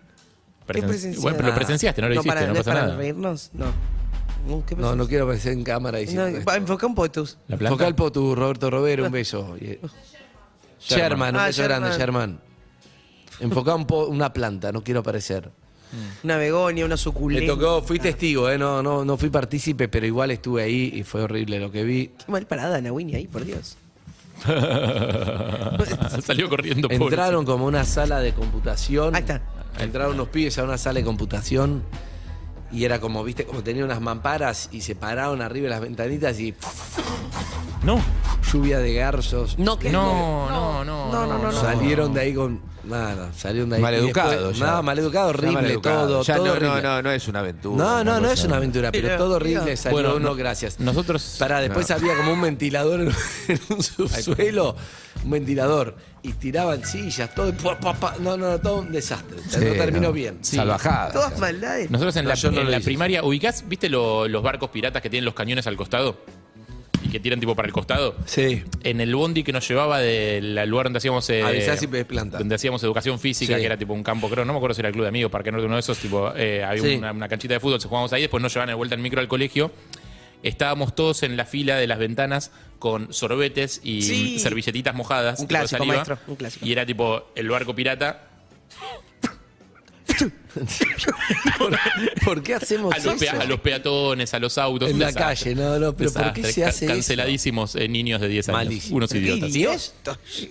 ¿Qué 0.67 0.73
Presen- 0.73 0.87
presenciaste? 0.87 1.21
Bueno, 1.21 1.37
pero 1.37 1.49
lo 1.49 1.55
presenciaste, 1.55 2.01
no 2.01 2.07
lo 2.09 2.13
hiciste, 2.15 2.29
para, 2.29 2.47
no 2.47 2.53
pasa 2.55 2.63
para 2.71 2.81
nada. 2.83 2.95
reírnos? 2.97 3.49
No. 3.53 3.65
No, 3.65 3.71
¿qué 4.45 4.51
No, 4.51 4.63
presenciaste? 4.65 4.97
no 4.97 5.07
quiero 5.07 5.23
aparecer 5.25 5.53
en 5.53 5.63
cámara 5.63 5.97
diciendo 5.99 6.29
No, 6.29 6.45
va, 6.45 6.55
enfoca 6.57 6.85
un 6.87 6.95
poco 6.95 7.11
tus. 7.11 7.37
La 7.47 7.57
planta. 7.57 7.75
Focal 7.77 7.95
Potu, 7.95 8.35
Roberto 8.35 8.69
Robero, 8.69 9.05
un 9.05 9.11
beso. 9.11 9.55
Y- 9.59 9.79
Sherman, 10.79 11.35
un 11.35 11.41
Ah, 11.41 11.45
beso 11.47 11.63
grande, 11.63 11.89
Sherman. 11.89 11.99
Sherman. 11.99 12.39
Enfocá 13.39 13.75
un 13.75 13.85
po- 13.85 14.05
una 14.07 14.31
planta, 14.33 14.71
no 14.71 14.83
quiero 14.83 15.01
aparecer. 15.01 15.51
Una 16.23 16.35
begonia, 16.37 16.83
una 16.85 16.95
Me 16.95 16.97
suculenta. 16.97 17.53
tocó, 17.53 17.81
fui 17.81 17.97
testigo, 17.99 18.49
eh, 18.49 18.57
no, 18.57 18.83
no, 18.83 19.05
no 19.05 19.15
fui 19.17 19.29
partícipe, 19.29 19.87
pero 19.87 20.05
igual 20.05 20.31
estuve 20.31 20.63
ahí 20.63 20.91
y 20.93 21.03
fue 21.03 21.21
horrible 21.23 21.59
lo 21.59 21.71
que 21.71 21.83
vi. 21.83 22.07
Qué 22.07 22.29
mal 22.31 22.45
parada 22.45 22.77
Ana 22.77 22.91
Winnie 22.91 23.15
ahí, 23.15 23.27
por 23.27 23.45
Dios. 23.45 23.77
Salió 26.23 26.49
corriendo. 26.49 26.87
Entraron 26.91 27.45
como 27.45 27.65
a 27.65 27.67
una 27.69 27.85
sala 27.85 28.19
de 28.19 28.33
computación. 28.33 29.15
Ahí 29.15 29.21
está. 29.21 29.41
Entraron 29.79 30.13
unos 30.15 30.27
pibes 30.29 30.57
a 30.57 30.63
una 30.63 30.77
sala 30.77 30.99
de 30.99 31.05
computación 31.05 31.83
y 32.71 32.83
era 32.85 32.99
como, 32.99 33.23
viste, 33.23 33.45
como 33.45 33.63
tenía 33.63 33.83
unas 33.85 34.01
mamparas 34.01 34.69
y 34.71 34.81
se 34.81 34.95
pararon 34.95 35.41
arriba 35.41 35.65
de 35.65 35.69
las 35.71 35.81
ventanitas 35.81 36.39
y. 36.39 36.53
No. 37.83 38.01
lluvia 38.51 38.79
de 38.79 38.93
garzos. 38.93 39.57
No, 39.59 39.77
que 39.77 39.89
No, 39.89 40.49
no, 40.49 40.83
no. 40.83 41.11
No, 41.11 41.25
no, 41.27 41.37
no, 41.37 41.51
no. 41.51 41.61
Salieron 41.61 42.13
de 42.13 42.21
ahí 42.21 42.33
con. 42.33 42.59
Nada, 42.83 43.31
salieron 43.35 43.69
de 43.69 43.75
ahí. 43.77 43.81
Maleducado 43.81 44.31
después- 44.31 44.57
ya. 44.59 44.65
Nada, 44.65 44.81
maleducado, 44.81 45.29
horrible, 45.29 45.51
maleducado. 45.55 46.07
todo. 46.07 46.23
Ya 46.23 46.35
todo 46.37 46.45
no, 46.45 46.51
horrible. 46.53 46.81
no, 46.81 46.95
no, 46.95 47.01
no 47.03 47.11
es 47.11 47.27
una 47.27 47.39
aventura. 47.39 47.83
No, 47.83 48.03
no, 48.03 48.19
no 48.21 48.31
es 48.31 48.43
una 48.45 48.55
aventura, 48.57 48.91
pero, 48.93 49.07
Pero, 49.09 49.17
todo 49.17 49.35
horrible 49.35 49.75
salió 49.75 49.93
Bueno, 49.97 50.15
uno, 50.15 50.29
no- 50.29 50.35
gracias. 50.35 50.79
Nosotros. 50.79 51.35
Para, 51.37 51.59
después 51.59 51.91
había 51.91 52.15
como 52.15 52.31
un 52.33 52.41
ventilador 52.41 53.01
en, 53.01 53.09
en 53.49 53.59
un 53.69 53.83
subsuelo, 53.83 54.75
un 55.23 55.29
ventilador, 55.31 55.97
y 56.27 56.33
tiraban 56.33 56.83
sillas, 56.85 57.33
todo, 57.33 57.53
pa, 57.53 57.79
pa, 57.79 57.93
pa. 57.93 58.15
no, 58.19 58.35
no, 58.37 58.59
todo 58.59 58.79
un 58.79 58.91
desastre. 58.91 59.37
Sí, 59.47 59.57
no 59.63 59.73
terminó 59.73 60.07
no. 60.07 60.13
bien. 60.13 60.37
Salvajada. 60.43 61.11
Todas 61.13 61.39
maldades. 61.39 61.89
Nosotros 61.89 62.15
en 62.17 62.23
No, 62.25 62.29
la, 62.29 62.35
yo 62.35 62.51
no 62.51 62.59
en 62.59 62.65
lo 62.65 62.71
la 62.71 62.77
hice. 62.77 62.85
primaria, 62.85 63.23
¿ubicás? 63.23 63.63
¿Viste 63.67 63.89
lo- 63.89 64.27
los 64.27 64.43
barcos 64.43 64.69
piratas 64.69 65.01
que 65.01 65.09
tienen 65.09 65.25
los 65.25 65.33
cañones 65.33 65.65
al 65.67 65.77
costado? 65.77 66.17
Y 67.03 67.09
que 67.09 67.19
tiran 67.21 67.39
tipo 67.39 67.55
para 67.55 67.67
el 67.67 67.73
costado. 67.73 68.15
Sí. 68.25 68.63
En 68.83 68.99
el 68.99 69.15
bondi 69.15 69.43
que 69.43 69.53
nos 69.53 69.65
llevaba 69.65 69.99
del 69.99 70.55
lugar 70.69 70.87
donde 70.87 70.97
hacíamos. 70.97 71.29
eh, 71.29 71.41
y 71.81 72.03
planta. 72.03 72.37
Donde 72.39 72.55
hacíamos 72.55 72.83
educación 72.83 73.17
física, 73.19 73.53
Sí. 73.53 73.59
que 73.61 73.65
era 73.65 73.77
tipo 73.77 73.93
un 73.93 74.03
campo, 74.03 74.29
creo, 74.29 74.43
no 74.43 74.51
me 74.51 74.57
acuerdo 74.57 74.73
si 74.73 74.81
era 74.81 74.89
el 74.89 74.93
Club 74.93 75.03
de 75.05 75.09
Amigos, 75.09 75.31
Parque 75.31 75.51
Norte, 75.51 75.65
uno 75.65 75.75
de 75.75 75.79
esos, 75.81 75.97
tipo, 75.99 76.33
eh, 76.35 76.63
había 76.65 76.83
Sí. 76.83 76.95
una, 76.95 77.11
una 77.13 77.29
canchita 77.29 77.53
de 77.53 77.59
fútbol, 77.61 77.79
se 77.79 77.87
jugábamos 77.87 78.11
ahí, 78.11 78.21
después 78.23 78.43
nos 78.43 78.53
llevaban 78.53 78.69
de 78.69 78.73
vuelta 78.73 78.95
en 78.95 79.01
micro 79.01 79.21
al 79.21 79.27
colegio. 79.29 79.71
Estábamos 80.43 80.95
todos 80.95 81.23
en 81.23 81.35
la 81.37 81.45
fila 81.45 81.75
de 81.77 81.87
las 81.87 81.99
ventanas 81.99 82.51
con 82.79 83.11
sorbetes 83.13 83.81
y 83.83 84.01
Sí. 84.03 84.39
servilletitas 84.39 84.93
mojadas. 84.95 85.39
Un 85.39 85.47
tipo 85.47 85.53
de 85.55 85.59
clásico, 85.61 85.77
saliva, 85.79 85.95
maestro, 85.95 86.19
un 86.27 86.35
clásico. 86.35 86.65
Y 86.65 86.71
era 86.71 86.85
tipo 86.85 87.31
el 87.35 87.49
barco 87.49 87.73
pirata 87.75 88.23
¿Por, 91.57 91.77
por 92.23 92.43
qué 92.43 92.55
hacemos 92.55 92.93
a 92.93 92.97
los, 92.99 93.21
eso? 93.21 93.39
a 93.39 93.45
los 93.45 93.59
peatones, 93.59 94.33
a 94.33 94.39
los 94.39 94.57
autos. 94.57 94.89
En 94.89 94.95
un 94.95 94.99
la 95.01 95.07
desastre. 95.07 95.53
calle, 95.53 95.55
no, 95.55 95.79
no, 95.79 95.93
pero 95.93 96.11
¿por 96.11 96.33
qué 96.33 96.41
Desastre. 96.41 96.53
se 96.53 96.61
Ca- 96.61 96.67
hace 96.69 96.85
eso? 96.85 96.93
Canceladísimos 96.93 97.75
eh, 97.75 97.87
niños 97.87 98.21
de 98.21 98.27
10 98.27 98.49
años. 98.49 98.57
Malísimo. 98.65 98.97
Unos 98.97 99.13
idiotas. 99.13 99.53
Dios. 99.53 99.93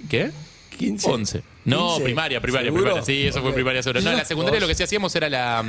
¿Qué? 0.09 0.31
15. 0.79 1.11
11. 1.11 1.43
No, 1.65 1.89
15. 1.95 2.05
primaria, 2.05 2.41
primaria, 2.41 2.67
¿Seguro? 2.69 2.83
primaria. 2.85 3.05
Sí, 3.05 3.27
eso 3.27 3.41
fue 3.43 3.53
primaria 3.55 3.83
seguro. 3.83 4.03
No, 4.03 4.11
en 4.11 4.17
la 4.19 4.25
secundaria 4.27 4.59
Vos- 4.61 4.63
lo 4.63 4.69
que 4.69 4.75
sí 4.75 4.83
hacíamos 4.83 5.15
era 5.17 5.29
la. 5.29 5.65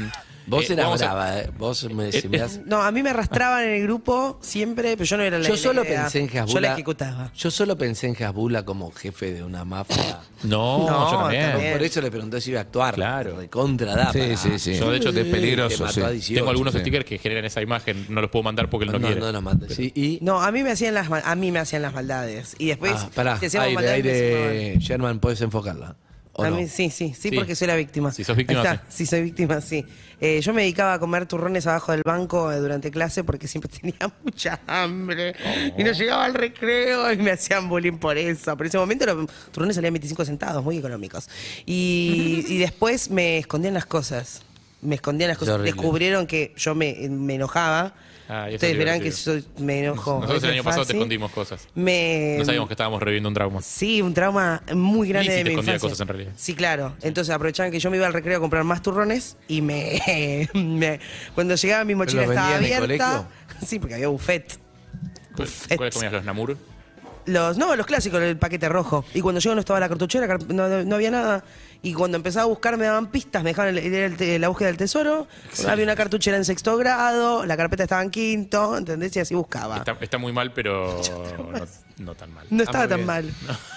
Vos 0.48 0.70
eh, 0.70 0.74
eras 0.74 0.86
vamos 0.86 1.02
a- 1.02 1.06
brava, 1.06 1.40
¿eh? 1.40 1.50
Vos 1.58 1.84
me, 1.94 2.10
Eh, 2.10 2.24
me 2.30 2.38
eh, 2.38 2.48
No, 2.66 2.82
a 2.82 2.92
mí 2.92 3.04
me 3.04 3.10
arrastraban 3.10 3.64
en 3.66 3.70
el 3.72 3.84
grupo 3.84 4.40
siempre, 4.42 4.96
pero 4.98 5.04
yo 5.06 5.18
no 5.18 5.24
era 5.24 5.38
la 5.38 5.46
Yo 5.48 5.54
la 5.56 5.60
solo 5.60 5.84
pensé 5.84 6.20
en 6.20 6.28
Yo 6.30 6.36
la 6.36 6.44
Hasbula. 6.44 6.74
ejecutaba. 6.74 7.32
Yo 7.36 7.52
solo 7.52 7.78
pensé 7.78 8.08
en 8.08 8.24
Hasbula 8.24 8.64
como 8.66 8.92
jefe 8.92 9.34
de 9.34 9.44
una 9.44 9.66
mafia. 9.66 10.20
No, 10.44 10.88
No, 10.88 11.12
yo 11.12 11.18
también. 11.20 11.52
también. 11.52 11.74
Por 11.74 11.84
eso 11.84 12.02
le 12.02 12.10
pregunté 12.12 12.42
si 12.42 12.52
iba 12.52 12.60
a 12.60 12.64
actuar. 12.64 12.96
Claro. 12.96 13.38
Contra 13.50 13.96
da. 13.96 14.12
Sí, 14.14 14.20
para- 14.20 14.38
sí, 14.38 14.60
sí. 14.60 14.76
Yo, 14.78 14.90
de 14.92 14.98
hecho, 14.98 15.10
es 15.10 15.26
peligroso. 15.26 15.78
Te 15.78 15.82
mató 15.84 15.94
sí. 15.94 16.02
a 16.02 16.10
18. 16.10 16.40
Tengo 16.40 16.50
algunos 16.52 16.74
sí. 16.74 16.80
stickers 16.80 17.06
que 17.06 17.18
generan 17.18 17.46
esa 17.46 17.62
imagen. 17.62 18.06
No 18.10 18.22
los 18.22 18.30
puedo 18.30 18.44
mandar 18.44 18.70
porque 18.70 18.86
él 18.86 18.92
no, 18.92 19.00
No, 19.00 19.06
quiere. 19.08 19.22
no 19.22 19.32
nos 19.32 19.44
mates. 19.44 19.76
Sí, 19.76 19.92
y. 19.96 20.20
No, 20.22 20.42
a 20.42 20.52
mí 20.52 20.64
me 20.64 20.72
hacían 20.72 20.94
las 20.94 21.10
mal- 21.10 21.24
a 21.26 21.36
mí 21.36 21.52
me 21.52 21.60
hacían 21.60 21.82
las 21.82 21.94
maldades. 21.94 22.56
Y 22.58 22.68
después 22.68 22.94
Ah, 22.96 23.10
pará, 23.14 23.38
si 23.40 23.48
hacíamos 23.48 23.68
aire, 23.68 23.76
maldades, 23.76 24.04
me 24.06 24.10
aire. 24.48 24.80
Sherman, 24.80 25.20
puedes 25.20 25.42
enfocarla. 25.42 25.96
Mí 26.38 26.68
sí, 26.68 26.90
sí, 26.90 27.14
sí, 27.14 27.30
Sí. 27.30 27.36
porque 27.36 27.56
soy 27.56 27.68
la 27.68 27.76
víctima. 27.76 28.12
Si 28.12 28.24
sos 28.24 28.36
víctima, 28.38 28.62
Ahí 28.62 28.68
está. 28.68 28.84
Sí, 28.90 29.06
soy 29.06 29.24
víctima, 29.24 29.60
sí. 29.62 29.86
Eh, 30.22 30.40
yo 30.42 30.54
me 30.54 30.62
dedicaba 30.64 30.94
a 30.94 31.00
comer 31.00 31.26
turrones 31.28 31.68
abajo 31.68 31.92
del 31.92 32.02
banco 32.04 32.52
eh, 32.52 32.58
durante 32.58 32.90
clase 32.92 33.24
porque 33.24 33.48
siempre 33.48 33.70
tenía 33.82 34.12
mucha 34.24 34.60
hambre. 34.68 35.36
Y 35.78 35.84
no 35.84 35.92
llegaba 35.92 36.26
al 36.26 36.34
recreo 36.34 37.12
y 37.14 37.18
me 37.18 37.32
hacían 37.32 37.70
bullying 37.70 37.98
por 37.98 38.18
eso. 38.18 38.56
Por 38.58 38.66
ese 38.68 38.78
momento 38.78 39.06
los 39.06 39.28
turrones 39.52 39.76
salían 39.76 39.94
25 39.94 40.26
centavos, 40.26 40.64
muy 40.64 40.78
económicos. 40.78 41.30
Y, 41.66 42.46
y 42.48 42.58
después 42.58 43.10
me 43.10 43.38
escondían 43.40 43.74
las 43.74 43.86
cosas. 43.86 44.42
Me 44.82 44.96
escondían 44.96 45.30
las 45.30 45.38
cosas. 45.38 45.56
horrible. 45.56 45.72
Descubrieron 45.74 46.28
que 46.28 46.54
yo 46.56 46.76
me, 46.76 46.96
me 47.10 47.36
enojaba. 47.36 47.94
Ah, 48.30 48.44
y 48.46 48.50
eso 48.50 48.56
Ustedes 48.58 48.74
es 48.74 48.78
verán 48.78 49.00
que 49.02 49.12
soy, 49.14 49.46
me 49.58 49.80
enojo. 49.86 50.16
Nosotros 50.20 50.44
el 50.44 50.50
año 50.52 50.64
pasado 50.64 50.86
te 50.86 50.94
escondimos 50.94 51.32
cosas. 51.32 51.66
Me, 51.76 52.36
No 52.38 52.44
sabíamos 52.46 52.68
que 52.68 52.74
estábamos 52.74 53.02
reviviendo 53.02 53.30
un 53.30 53.34
trauma. 53.36 53.62
Sí, 53.62 54.02
un 54.02 54.14
trauma 54.14 54.62
muy 54.76 55.08
grande 55.08 55.32
de 55.32 55.38
te 55.38 55.44
mi 55.46 55.50
escondía 55.52 55.74
infancia. 55.76 55.90
cosas 55.90 56.02
en 56.02 56.08
realidad. 56.10 56.32
Sí, 56.36 56.54
claro. 56.54 56.94
Entonces 57.02 57.34
aprovechaban 57.34 57.72
que 57.72 57.80
yo 57.80 57.90
me 57.90 57.96
iba 57.98 58.06
al 58.06 58.12
recreo 58.14 58.38
a 58.38 58.40
comprar 58.42 58.66
más 58.66 58.82
turrones 58.82 59.38
y 59.48 59.62
me, 59.62 60.48
me- 60.54 61.00
cuando 61.34 61.56
llegaba 61.56 61.86
mi 61.86 61.96
mochila 61.96 62.24
¿Pero 62.24 62.34
los 62.34 62.36
estaba 62.38 62.60
vendían 62.60 62.84
en 62.84 62.92
el 62.92 63.02
abierta. 63.02 63.28
Sí, 63.66 63.80
porque 63.80 63.96
había 63.96 64.10
buffet. 64.10 64.60
¿Cuáles 65.76 65.94
comías? 65.96 66.14
¿Los 66.14 66.24
Namur? 66.26 66.58
Los, 67.26 67.58
no, 67.58 67.76
los 67.76 67.86
clásicos, 67.86 68.22
el 68.22 68.38
paquete 68.38 68.70
rojo. 68.70 69.04
Y 69.14 69.22
cuando 69.22 69.42
yo 69.42 69.54
no 69.54 69.60
estaba 69.60 69.80
la 69.80 69.90
cartuchera, 69.90 70.28
car- 70.28 70.48
no, 70.54 70.68
no- 70.68 70.84
no 70.84 70.96
había 70.96 71.12
nada. 71.12 71.44
Y 71.88 71.94
cuando 71.94 72.18
empezaba 72.18 72.44
a 72.44 72.48
buscar 72.48 72.76
me 72.78 72.84
daban 72.86 73.08
pistas, 73.12 73.44
me 73.44 73.52
dejaban 73.52 73.78
el- 73.78 73.94
el- 73.94 74.22
el 74.22 74.42
la 74.42 74.50
búsqueda 74.50 74.68
del 74.68 74.78
tesoro. 74.78 75.28
Había 75.68 75.86
una 75.86 75.96
cartuchera 75.96 76.36
en 76.36 76.44
sexto 76.44 76.76
grado, 76.76 77.46
la 77.46 77.56
carpeta 77.56 77.84
estaba 77.84 78.02
en 78.04 78.10
quinto, 78.12 78.78
¿entendés? 78.78 79.16
Y 79.16 79.20
así 79.20 79.36
buscaba. 79.36 79.78
Está, 79.78 79.98
está 80.02 80.18
muy 80.18 80.34
mal, 80.34 80.52
pero 80.52 81.00
no, 81.54 82.06
no 82.06 82.16
tan 82.16 82.34
mal. 82.34 82.46
no 82.50 82.62
Ah, 82.62 82.66
estaba 82.66 82.84
muy 82.84 82.90
tan 82.90 82.98
bien. 82.98 83.08
mal. 83.08 83.34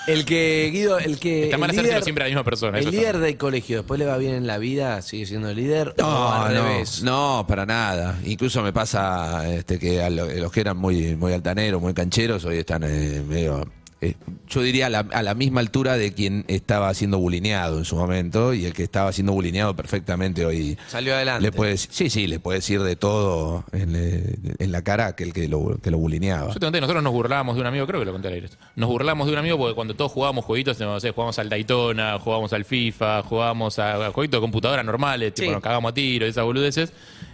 El 0.08 0.24
que, 0.24 0.70
Guido, 0.72 0.98
el 0.98 1.20
que. 1.20 1.44
Está 1.44 1.56
mal 1.58 1.70
el 1.70 1.76
hacérselo 1.76 1.98
líder- 1.98 2.04
siempre 2.04 2.24
a 2.24 2.26
la 2.26 2.30
misma 2.30 2.44
persona. 2.44 2.78
El 2.78 2.86
está 2.86 2.96
líder 2.98 3.14
mal. 3.14 3.22
del 3.22 3.36
colegio, 3.36 3.76
después 3.78 4.00
le 4.00 4.06
va 4.06 4.16
bien 4.16 4.34
en 4.34 4.46
la 4.48 4.58
vida, 4.58 5.00
sigue 5.02 5.26
siendo 5.26 5.52
líder. 5.54 5.94
o 5.98 6.02
No, 6.02 6.32
al 6.34 6.54
no, 6.54 6.62
revés. 6.64 7.02
no, 7.04 7.44
para 7.46 7.64
nada. 7.64 8.18
Incluso 8.24 8.60
me 8.62 8.72
pasa 8.72 9.48
este, 9.54 9.78
que 9.78 10.02
a 10.02 10.10
lo- 10.10 10.26
los 10.26 10.50
que 10.50 10.60
eran 10.62 10.76
muy, 10.76 11.14
muy 11.14 11.32
altaneros, 11.32 11.80
muy 11.80 11.94
cancheros, 11.94 12.44
hoy 12.44 12.58
están 12.58 12.82
eh, 12.84 13.22
medio. 13.24 13.64
Eh, 14.02 14.14
yo 14.48 14.62
diría 14.62 14.86
a 14.86 14.90
la, 14.90 15.00
a 15.00 15.22
la 15.22 15.34
misma 15.34 15.60
altura 15.60 15.96
de 15.96 16.12
quien 16.12 16.44
estaba 16.48 16.92
siendo 16.94 17.18
bulineado 17.18 17.78
en 17.78 17.84
su 17.84 17.96
momento 17.96 18.54
y 18.54 18.64
el 18.64 18.72
que 18.72 18.82
estaba 18.82 19.12
siendo 19.12 19.32
bulineado 19.32 19.76
perfectamente 19.76 20.46
hoy. 20.46 20.78
Salió 20.88 21.14
adelante. 21.14 21.42
Le 21.42 21.52
puedes, 21.52 21.86
sí, 21.90 22.08
sí, 22.10 22.26
le 22.26 22.40
puede 22.40 22.58
decir 22.58 22.82
de 22.82 22.96
todo 22.96 23.64
en, 23.72 23.94
eh, 23.94 24.36
en 24.58 24.72
la 24.72 24.82
cara 24.82 25.04
a 25.06 25.08
aquel 25.08 25.32
que 25.32 25.48
lo, 25.48 25.78
que 25.82 25.90
lo 25.90 25.98
bulineaba. 25.98 26.48
Yo 26.48 26.54
te 26.60 26.66
conté, 26.66 26.80
nosotros 26.80 27.02
nos 27.04 27.12
burlábamos 27.12 27.54
de 27.56 27.60
un 27.60 27.66
amigo, 27.66 27.86
creo 27.86 28.00
que 28.00 28.06
lo 28.06 28.12
conté 28.12 28.28
al 28.28 28.34
aire. 28.34 28.46
esto. 28.46 28.58
Nos 28.76 28.88
burlábamos 28.88 29.26
de 29.26 29.32
un 29.34 29.38
amigo 29.38 29.58
porque 29.58 29.74
cuando 29.74 29.94
todos 29.94 30.12
jugábamos 30.12 30.44
jueguitos, 30.44 30.78
no 30.80 30.98
sé, 31.00 31.10
jugábamos 31.10 31.38
al 31.38 31.48
Daytona, 31.50 32.18
jugábamos 32.18 32.52
al 32.52 32.64
FIFA, 32.64 33.22
jugábamos 33.22 33.78
a, 33.78 34.06
a 34.06 34.10
jueguitos 34.12 34.38
de 34.38 34.42
computadora 34.42 34.82
normales, 34.82 35.34
tipo 35.34 35.46
Sí. 35.48 35.52
nos 35.52 35.62
cagamos 35.62 35.90
a 35.90 35.94
tiro 35.94 36.26
y 36.26 36.30
esas 36.30 36.44
boludeces. 36.44 36.92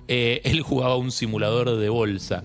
eh, 0.08 0.40
él 0.44 0.60
jugaba 0.62 0.96
un 0.96 1.10
simulador 1.12 1.76
de 1.76 1.88
bolsa. 1.88 2.42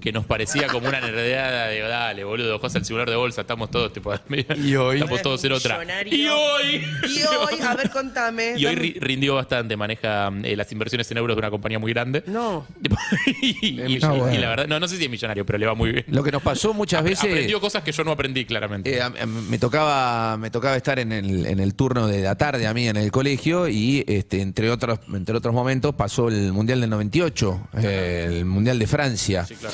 Que 0.00 0.12
nos 0.12 0.24
parecía 0.26 0.66
como 0.68 0.88
una 0.88 1.00
nerdeada 1.00 1.68
de 1.68 1.80
dale, 1.80 2.24
boludo, 2.24 2.58
juegas 2.58 2.76
al 2.76 2.84
simulador 2.84 3.10
de 3.10 3.16
bolsa, 3.16 3.40
estamos 3.42 3.70
todos 3.70 3.92
tipo 3.92 4.12
Y 4.56 4.74
hoy. 4.76 4.96
estamos 4.98 5.22
todos 5.22 5.44
en 5.44 5.52
otra. 5.52 5.78
Y 6.10 6.26
hoy 6.28 6.84
Y 7.08 7.22
hoy, 7.22 7.60
a 7.66 7.74
ver, 7.74 7.90
contame. 7.90 8.54
Y 8.56 8.66
hoy 8.66 8.74
ri- 8.76 8.96
rindió 9.00 9.34
bastante, 9.34 9.76
maneja 9.76 10.30
eh, 10.44 10.56
las 10.56 10.70
inversiones 10.72 11.10
en 11.10 11.18
euros 11.18 11.36
de 11.36 11.38
una 11.40 11.50
compañía 11.50 11.78
muy 11.78 11.92
grande. 11.92 12.22
No. 12.26 12.66
y, 13.42 13.66
y- 13.68 13.96
y- 13.96 13.98
Ah, 14.02 14.10
bueno. 14.12 14.34
y 14.34 14.38
la 14.38 14.48
verdad, 14.48 14.66
no, 14.66 14.80
no 14.80 14.88
sé 14.88 14.96
si 14.96 15.04
es 15.04 15.10
millonario, 15.10 15.46
pero 15.46 15.58
le 15.58 15.66
va 15.66 15.74
muy 15.74 15.92
bien. 15.92 16.04
Lo 16.08 16.22
que 16.24 16.32
nos 16.32 16.42
pasó 16.42 16.74
muchas 16.74 17.04
veces. 17.04 17.24
Aprendió 17.30 17.60
cosas 17.60 17.82
que 17.84 17.92
yo 17.92 18.02
no 18.04 18.10
aprendí 18.12 18.44
claramente. 18.44 18.94
Eh, 18.96 19.00
a- 19.00 19.06
a- 19.06 19.26
me 19.26 19.58
tocaba 19.58 20.36
me 20.36 20.50
tocaba 20.50 20.76
estar 20.76 20.98
en 20.98 21.12
el, 21.12 21.46
en 21.46 21.60
el 21.60 21.74
turno 21.74 22.06
de 22.06 22.20
la 22.22 22.34
tarde 22.36 22.66
a 22.66 22.74
mí 22.74 22.88
en 22.88 22.96
el 22.96 23.10
colegio 23.12 23.68
y 23.68 24.04
este 24.08 24.40
entre 24.40 24.70
otros 24.70 24.98
entre 25.14 25.36
otros 25.36 25.54
momentos 25.54 25.94
pasó 25.94 26.28
el 26.28 26.52
mundial 26.52 26.80
del 26.80 26.90
98 26.90 27.68
eh, 27.82 28.26
el 28.28 28.44
mundial 28.44 28.78
de 28.78 28.86
Francia 28.86 29.44
Sí, 29.44 29.54
claro. 29.54 29.71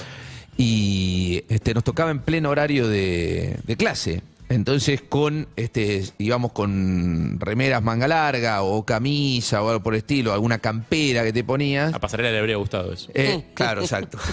Y 0.57 1.45
este 1.49 1.75
nos 1.75 1.85
tocaba 1.85 2.11
en 2.11 2.21
pleno 2.21 2.51
horario 2.51 2.89
de, 2.89 3.59
de 3.65 3.77
clase 3.77 4.23
entonces 4.49 5.03
con 5.09 5.47
este 5.57 6.05
íbamos 6.19 6.53
con 6.53 7.39
remeras 7.41 7.83
manga 7.83 8.09
larga 8.09 8.63
o 8.63 8.85
camisa 8.87 9.63
o 9.63 9.69
algo 9.69 9.83
por 9.83 9.95
el 9.95 9.99
estilo 9.99 10.33
alguna 10.33 10.59
campera 10.59 11.23
que 11.23 11.33
te 11.33 11.45
ponías 11.45 11.93
A 11.95 11.99
Pasarela 11.99 12.31
le 12.31 12.39
habría 12.39 12.57
gustado 12.57 12.93
eso. 12.93 13.11
eh, 13.15 13.45
claro, 13.55 13.83
exacto. 13.83 14.19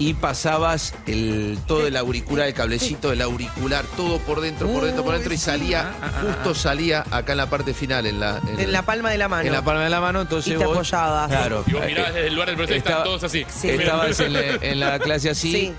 Y 0.00 0.14
pasabas 0.14 0.94
el, 1.08 1.58
todo 1.66 1.84
el 1.88 1.96
auricular, 1.96 2.46
el 2.46 2.54
cablecito 2.54 3.10
del 3.10 3.20
auricular, 3.20 3.84
todo 3.96 4.18
por 4.18 4.40
dentro, 4.40 4.68
por 4.68 4.84
dentro, 4.84 5.02
por 5.02 5.14
dentro, 5.14 5.34
y 5.34 5.36
salía, 5.36 5.90
justo 6.22 6.54
salía 6.54 7.04
acá 7.10 7.32
en 7.32 7.38
la 7.38 7.50
parte 7.50 7.74
final, 7.74 8.06
en 8.06 8.20
la, 8.20 8.40
En 8.58 8.70
la 8.70 8.82
palma 8.82 9.10
de 9.10 9.18
la 9.18 9.26
mano. 9.26 9.44
en 9.48 9.52
la 9.52 9.62
palma 9.64 9.82
de 9.82 9.90
la 9.90 10.00
mano, 10.00 10.20
entonces 10.20 10.52
Y 10.54 10.56
te 10.56 10.64
vos- 10.64 10.76
apoyabas. 10.76 11.28
Claro. 11.28 11.64
Y 11.66 11.72
vos 11.72 11.84
mirabas 11.84 12.14
desde 12.14 12.28
el 12.28 12.34
lugar 12.34 12.46
del 12.48 12.56
profesor 12.58 12.76
y 12.76 12.78
estaban 12.78 12.98
Estaba- 13.00 13.04
todos 13.18 13.24
así. 13.24 13.44
Sí. 13.52 13.70
Estabas 13.70 14.20
en 14.20 14.32
la, 14.34 14.40
en 14.40 14.78
la 14.78 14.98
clase 15.00 15.30
así. 15.30 15.50
Sí. 15.50 15.74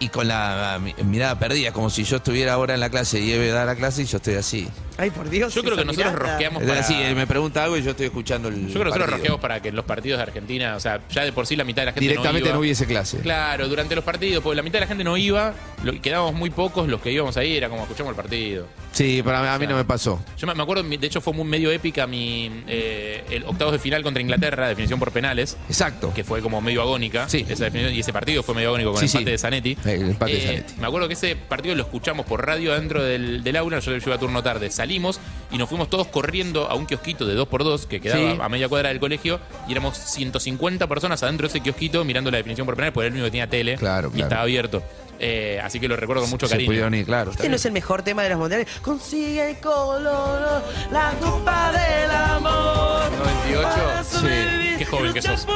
Y 0.00 0.08
con 0.08 0.26
la 0.26 0.80
mi- 0.82 0.94
mirada 1.04 1.38
perdida, 1.38 1.72
como 1.72 1.90
si 1.90 2.04
yo 2.04 2.16
estuviera 2.16 2.54
ahora 2.54 2.74
en 2.74 2.80
la 2.80 2.88
clase 2.90 3.20
y 3.20 3.30
Eve 3.32 3.48
da 3.50 3.64
la 3.66 3.76
clase 3.76 4.02
y 4.02 4.06
yo 4.06 4.16
estoy 4.16 4.34
así. 4.34 4.66
Ay, 5.00 5.10
por 5.10 5.28
Dios. 5.30 5.54
Yo 5.54 5.62
creo 5.62 5.76
que 5.76 5.84
nosotros 5.84 6.12
mirada. 6.12 6.28
rosqueamos 6.30 6.62
para... 6.62 7.08
él 7.08 7.16
me 7.16 7.26
pregunta 7.26 7.64
algo 7.64 7.76
y 7.76 7.82
yo 7.82 7.90
estoy 7.92 8.06
escuchando 8.06 8.48
el. 8.48 8.54
Yo 8.68 8.72
creo 8.74 8.78
que 8.84 8.84
nosotros 8.90 9.10
rosqueamos 9.10 9.40
para 9.40 9.60
que 9.62 9.72
los 9.72 9.84
partidos 9.84 10.18
de 10.18 10.22
Argentina, 10.24 10.76
o 10.76 10.80
sea, 10.80 11.00
ya 11.10 11.24
de 11.24 11.32
por 11.32 11.46
sí 11.46 11.56
la 11.56 11.64
mitad 11.64 11.82
de 11.82 11.86
la 11.86 11.92
gente 11.92 12.08
Directamente 12.08 12.40
no 12.48 12.54
no, 12.54 12.56
iba. 12.56 12.60
hubiese 12.60 12.86
clase. 12.86 13.18
Claro, 13.20 13.68
durante 13.68 13.94
los 13.94 14.04
partidos, 14.04 14.42
porque 14.42 14.56
la 14.56 14.62
mitad 14.62 14.74
de 14.74 14.80
la 14.80 14.86
gente 14.88 15.04
no 15.04 15.16
iba, 15.16 15.54
lo- 15.82 16.00
quedábamos 16.00 16.34
muy 16.34 16.50
pocos 16.50 16.88
los 16.88 17.00
que 17.00 17.12
íbamos 17.12 17.36
ahí, 17.36 17.56
era 17.56 17.68
como 17.68 17.82
escuchamos 17.82 18.10
el 18.10 18.16
partido. 18.16 18.66
Sí, 18.92 19.22
para 19.22 19.40
mí, 19.42 19.48
a 19.48 19.58
mí 19.58 19.66
no 19.66 19.76
me 19.76 19.84
pasó. 19.84 20.20
Yo 20.36 20.46
me 20.46 20.60
acuerdo, 20.60 20.82
de 20.82 21.06
hecho 21.06 21.20
fue 21.20 21.32
muy 21.32 21.44
medio 21.44 21.70
épica 21.70 22.06
mi 22.06 22.50
eh, 22.66 23.24
el 23.30 23.44
octavos 23.44 23.72
de 23.72 23.78
final 23.78 24.02
contra 24.02 24.20
Inglaterra, 24.20 24.68
definición 24.68 24.98
por 24.98 25.12
penales, 25.12 25.56
Exacto. 25.68 26.12
que 26.12 26.24
fue 26.24 26.40
como 26.42 26.60
medio 26.60 26.82
agónica. 26.82 27.28
Sí. 27.28 27.46
Esa 27.48 27.64
definición, 27.64 27.94
y 27.94 28.00
ese 28.00 28.12
partido 28.12 28.42
fue 28.42 28.54
medio 28.54 28.68
agónico 28.68 28.92
con 28.92 29.00
Sí, 29.00 29.06
el 29.06 29.10
empate 29.10 29.24
sí. 29.26 29.30
de 29.32 29.38
Zanetti. 29.38 29.76
El 29.84 30.10
empate 30.10 30.32
de 30.32 30.38
Eh, 30.38 30.46
Zanetti. 30.46 30.74
me 30.80 30.86
acuerdo 30.88 31.06
que 31.08 31.14
ese 31.14 31.36
partido 31.36 31.74
lo 31.76 31.82
escuchamos 31.84 32.26
por 32.26 32.44
radio 32.44 32.72
adentro 32.72 33.02
del, 33.02 33.44
del 33.44 33.56
aula, 33.56 33.78
yo 33.78 33.92
le 33.92 34.00
llevé 34.00 34.14
a 34.14 34.18
turno 34.18 34.42
tarde. 34.42 34.70
Salimos 34.90 35.20
y 35.52 35.56
nos 35.58 35.68
fuimos 35.68 35.88
todos 35.88 36.08
corriendo 36.08 36.68
a 36.68 36.74
un 36.74 36.84
kiosquito 36.84 37.24
de 37.24 37.36
2x2 37.38 37.86
que 37.86 38.00
quedaba 38.00 38.20
Sí. 38.32 38.38
a 38.42 38.48
media 38.48 38.68
cuadra 38.68 38.88
del 38.88 38.98
colegio 38.98 39.38
y 39.68 39.72
éramos 39.72 39.96
150 39.96 40.88
personas 40.88 41.22
adentro 41.22 41.46
de 41.46 41.50
ese 41.50 41.60
kiosquito 41.60 42.04
mirando 42.04 42.28
la 42.32 42.38
definición 42.38 42.66
por 42.66 42.74
penal 42.74 42.92
porque 42.92 43.06
era 43.06 43.14
el 43.14 43.20
único 43.20 43.26
que 43.26 43.30
tenía 43.30 43.46
tele 43.48 43.76
Claro, 43.76 44.08
y 44.08 44.14
claro. 44.14 44.24
estaba 44.26 44.42
abierto. 44.42 44.82
Eh, 45.20 45.60
así 45.62 45.78
que 45.78 45.86
lo 45.86 45.94
recuerdo 45.94 46.22
con 46.22 46.30
mucho 46.30 46.48
Se 46.48 46.54
cariño. 46.56 46.88
ir, 46.96 47.06
claro. 47.06 47.30
Este 47.30 47.44
no 47.44 47.50
bien. 47.50 47.54
es 47.54 47.64
el 47.66 47.72
mejor 47.72 48.02
tema 48.02 48.24
de 48.24 48.30
los 48.30 48.38
mundiales. 48.40 48.66
Consigue 48.82 49.50
el 49.50 49.58
color, 49.58 50.64
la 50.90 51.12
copa 51.20 51.70
del 51.70 52.10
amor. 52.10 53.12
98. 53.12 53.70
Sí. 54.10 54.74
Qué 54.78 54.84
joven 54.86 55.12
que 55.12 55.22
sos. 55.22 55.46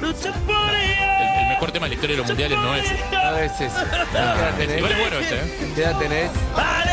El, 0.00 0.08
el 1.42 1.48
mejor 1.50 1.70
tema 1.72 1.84
de 1.84 1.90
la 1.90 1.94
historia 1.96 2.16
de 2.16 2.18
los 2.22 2.26
mundiales 2.28 2.58
no 2.58 2.74
es. 2.76 2.90
A 3.12 3.32
veces. 3.32 3.70
Igual 4.78 4.92
es 4.92 4.98
bueno 4.98 5.18
este, 5.18 5.34
¿eh? 5.34 5.72
¿Qué 5.74 5.82
edad 5.82 5.98
tenés? 5.98 6.30
Ale, 6.56 6.62
ale, 6.62 6.80
ale. 6.82 6.89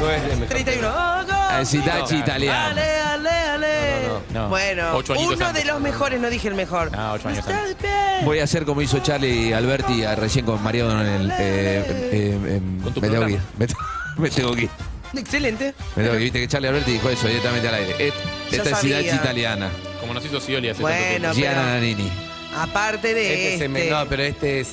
No 0.00 0.10
es 0.10 0.22
el 0.24 0.30
mejor 0.38 0.46
31. 0.48 0.88
Ah, 0.94 1.62
No. 1.62 2.18
italiano. 2.18 2.66
Ale, 2.70 3.00
ale, 3.00 3.30
ale. 3.30 4.06
No, 4.06 4.12
no, 4.32 4.42
no. 4.42 4.48
Bueno, 4.48 4.94
Ocho 4.96 5.14
añitos 5.14 5.36
uno 5.36 5.46
antes. 5.46 5.64
de 5.64 5.70
los 5.72 5.80
mejores, 5.80 6.20
no 6.20 6.28
dije 6.30 6.48
el 6.48 6.54
mejor. 6.54 6.90
Ah, 6.94 7.12
ocho 7.14 7.28
años 7.28 7.46
antes. 7.46 8.24
Voy 8.24 8.38
a 8.40 8.44
hacer 8.44 8.64
como 8.64 8.82
hizo 8.82 8.98
Charlie 9.00 9.52
Alberti 9.54 10.04
recién 10.16 10.44
con 10.44 10.62
Mariano 10.62 11.00
en 11.00 11.06
el. 11.06 11.30
eh, 11.30 11.34
eh, 11.38 12.38
eh, 12.44 12.60
Con 12.82 12.92
tu 12.94 13.00
me 13.00 13.08
tengo 13.08 13.26
que 13.26 13.32
ir. 13.32 13.38
programa. 13.38 13.44
Me, 13.58 13.66
te- 13.66 13.74
me 14.18 14.30
tengo 14.30 14.54
que 14.54 14.62
ir. 14.62 14.70
Excelente. 15.16 15.74
Me 15.94 16.02
tengo 16.02 16.10
que 16.16 16.18
ir. 16.18 16.24
Viste 16.24 16.40
que 16.40 16.48
Charlie 16.48 16.68
Alberti 16.68 16.92
dijo 16.92 17.08
eso 17.10 17.26
directamente 17.28 17.68
al 17.68 17.74
aire. 17.74 17.94
Et- 17.98 18.14
Ya 18.50 18.56
Esta 18.58 18.70
es 18.70 18.76
sabía. 18.76 18.98
Sitachi 19.00 19.16
italiana. 19.16 19.70
Como 20.00 20.14
nos 20.14 20.24
hizo 20.24 20.40
Scioli 20.40 20.68
hace 20.68 20.82
Bueno, 20.82 20.98
tanto 21.00 21.18
tiempo. 21.18 21.34
Gianna 21.34 21.62
pero- 21.62 21.74
Nannini. 21.74 22.12
Aparte 22.56 23.14
de 23.14 23.26
Este 23.26 23.46
este, 23.54 23.58
se 23.64 23.68
me- 23.68 23.90
no, 23.90 24.06
pero 24.08 24.22
este 24.22 24.60
es. 24.60 24.68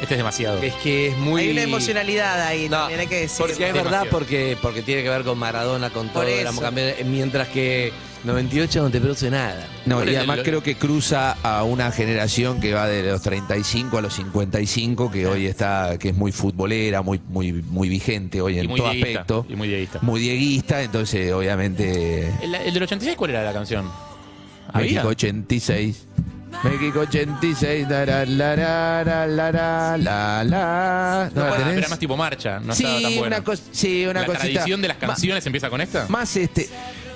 Este 0.00 0.14
es 0.14 0.18
demasiado. 0.18 0.62
Es 0.62 0.74
que 0.74 1.08
es 1.08 1.16
muy. 1.18 1.42
hay 1.42 1.50
una 1.50 1.62
emocionalidad 1.62 2.40
ahí 2.46 2.68
No, 2.68 2.78
también, 2.78 3.00
hay 3.00 3.06
que 3.06 3.20
decir. 3.20 3.46
porque 3.46 3.66
es 3.68 3.72
verdad, 3.74 4.06
porque, 4.10 4.56
porque 4.62 4.82
tiene 4.82 5.02
que 5.02 5.10
ver 5.10 5.22
con 5.24 5.38
Maradona, 5.38 5.90
con 5.90 6.08
todo, 6.08 6.22
éramos 6.22 6.64
mientras 7.04 7.48
que 7.48 7.92
98 8.24 8.82
no 8.82 8.90
te 8.90 9.00
produce 9.00 9.30
nada. 9.30 9.66
No, 9.86 9.96
¿Cuál 9.96 10.10
y 10.10 10.16
además 10.16 10.40
creo 10.42 10.62
que 10.62 10.74
cruza 10.76 11.32
a 11.42 11.64
una 11.64 11.90
generación 11.92 12.60
que 12.60 12.72
va 12.74 12.86
de 12.86 13.02
los 13.02 13.20
35 13.22 13.98
a 13.98 14.02
los 14.02 14.14
55, 14.14 15.10
que 15.10 15.26
hoy 15.26 15.46
está, 15.46 15.96
que 15.98 16.10
es 16.10 16.14
muy 16.14 16.32
futbolera, 16.32 17.02
muy, 17.02 17.20
muy, 17.28 17.52
muy 17.52 17.88
vigente 17.88 18.40
hoy 18.42 18.56
Y 18.56 18.60
en 18.60 18.66
muy 18.68 18.78
todo 18.80 18.90
dieguista, 18.90 19.20
aspecto. 19.20 19.46
y 19.48 19.56
muy 19.56 19.68
dieguista. 19.68 19.98
Muy 20.02 20.20
dieguista, 20.20 20.82
entonces 20.82 21.32
obviamente 21.32 22.28
El, 22.42 22.54
el 22.54 22.74
del 22.74 22.82
86, 22.82 23.16
¿cuál 23.16 23.30
era 23.30 23.42
la 23.42 23.52
canción? 23.52 23.90
¿Había? 24.72 24.90
México 25.02 25.08
86. 25.08 26.06
México 26.64 27.00
86. 27.00 27.86
la, 27.88 28.04
la, 28.06 28.24
la, 28.26 28.56
la, 28.56 29.04
la, 29.04 29.26
la, 29.26 29.96
la, 29.98 30.44
la. 30.44 31.30
¿No 31.34 31.44
la 31.44 31.56
tenés? 31.56 31.76
era 31.78 31.88
más 31.88 31.98
tipo 31.98 32.16
marcha, 32.16 32.60
no 32.60 32.72
estaba 32.72 33.00
tan 33.00 33.10
sí, 33.10 33.18
bueno. 33.18 33.26
una 33.36 33.44
cosa, 33.44 33.62
sí, 33.72 34.04
una 34.06 34.20
¿La 34.20 34.26
cosita. 34.26 34.44
tradición 34.44 34.82
de 34.82 34.88
las 34.88 35.00
Ma- 35.00 35.06
canciones 35.08 35.46
empieza 35.46 35.70
con 35.70 35.80
esta? 35.80 36.06
Más 36.08 36.36
este. 36.36 36.68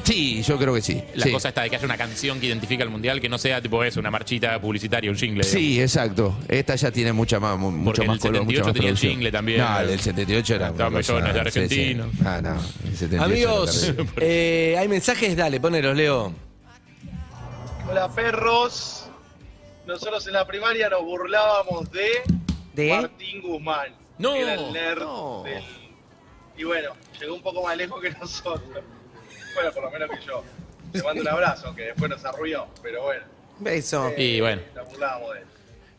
Sí, 0.04 0.42
yo 0.42 0.58
creo 0.58 0.74
que 0.74 0.82
sí. 0.82 1.02
La 1.14 1.24
sí. 1.24 1.32
cosa 1.32 1.48
está 1.48 1.62
de 1.62 1.70
que 1.70 1.76
haya 1.76 1.84
una 1.86 1.96
canción 1.96 2.38
que 2.38 2.46
identifica 2.46 2.84
el 2.84 2.90
mundial 2.90 3.20
que 3.22 3.28
no 3.30 3.38
sea 3.38 3.62
tipo 3.62 3.82
eso, 3.82 4.00
una 4.00 4.10
marchita 4.10 4.60
publicitaria, 4.60 5.10
un 5.10 5.16
jingle. 5.16 5.42
digamos. 5.42 5.50
Sí, 5.52 5.80
exacto. 5.80 6.36
Esta 6.46 6.74
ya 6.76 6.90
tiene 6.90 7.12
mucha 7.14 7.40
más, 7.40 7.58
mu- 7.58 7.70
mucho 7.70 8.02
en 8.02 8.08
más 8.08 8.16
el 8.16 8.20
color, 8.20 8.44
mucha 8.44 8.58
78 8.58 8.64
más 8.66 8.74
tenía 8.74 8.88
el 8.90 8.94
producción. 8.94 9.12
jingle 9.12 9.32
también. 9.32 9.60
No, 9.60 9.80
el 9.80 9.86
del 9.88 10.00
78 10.00 10.54
era 10.56 10.68
Estaban 10.68 10.92
una 10.92 11.00
cosa- 11.02 11.20
sí, 11.20 11.32
sí. 11.32 11.38
argentinos. 11.38 12.06
Ah, 12.24 12.40
no. 12.42 12.50
el 12.54 12.96
78 12.96 13.14
era 13.14 13.24
Amigos, 13.24 13.80
terrible. 13.80 14.10
eh, 14.20 14.76
hay 14.78 14.88
mensajes, 14.88 15.36
dale, 15.36 15.58
ponelos, 15.60 15.96
Leo. 15.96 16.32
Hola 17.90 18.08
perros. 18.14 19.03
Nosotros 19.86 20.26
en 20.26 20.32
la 20.32 20.46
primaria 20.46 20.88
nos 20.88 21.02
burlábamos 21.02 21.90
de, 21.90 22.08
¿De? 22.74 22.88
Martín 22.88 23.42
Guzmán. 23.42 23.88
No, 24.18 24.32
que 24.32 24.40
era 24.42 24.54
el 24.54 24.72
nerd 24.72 25.00
no. 25.02 25.42
del- 25.44 25.62
Y 26.56 26.64
bueno, 26.64 26.92
llegó 27.20 27.34
un 27.34 27.42
poco 27.42 27.62
más 27.62 27.76
lejos 27.76 28.00
que 28.00 28.10
nosotros. 28.12 28.62
Bueno, 29.54 29.72
por 29.72 29.82
lo 29.84 29.90
menos 29.90 30.10
que 30.10 30.24
yo. 30.26 30.42
Le 30.92 31.02
mando 31.02 31.20
un 31.22 31.28
abrazo, 31.28 31.74
que 31.74 31.82
después 31.82 32.08
nos 32.10 32.24
arruinó, 32.24 32.66
pero 32.82 33.02
bueno. 33.02 33.22
Eso. 33.66 34.12
Y 34.16 34.40
bueno, 34.40 34.62
Nos 34.74 34.88
burlábamos 34.88 35.34
de 35.34 35.40
él. 35.40 35.46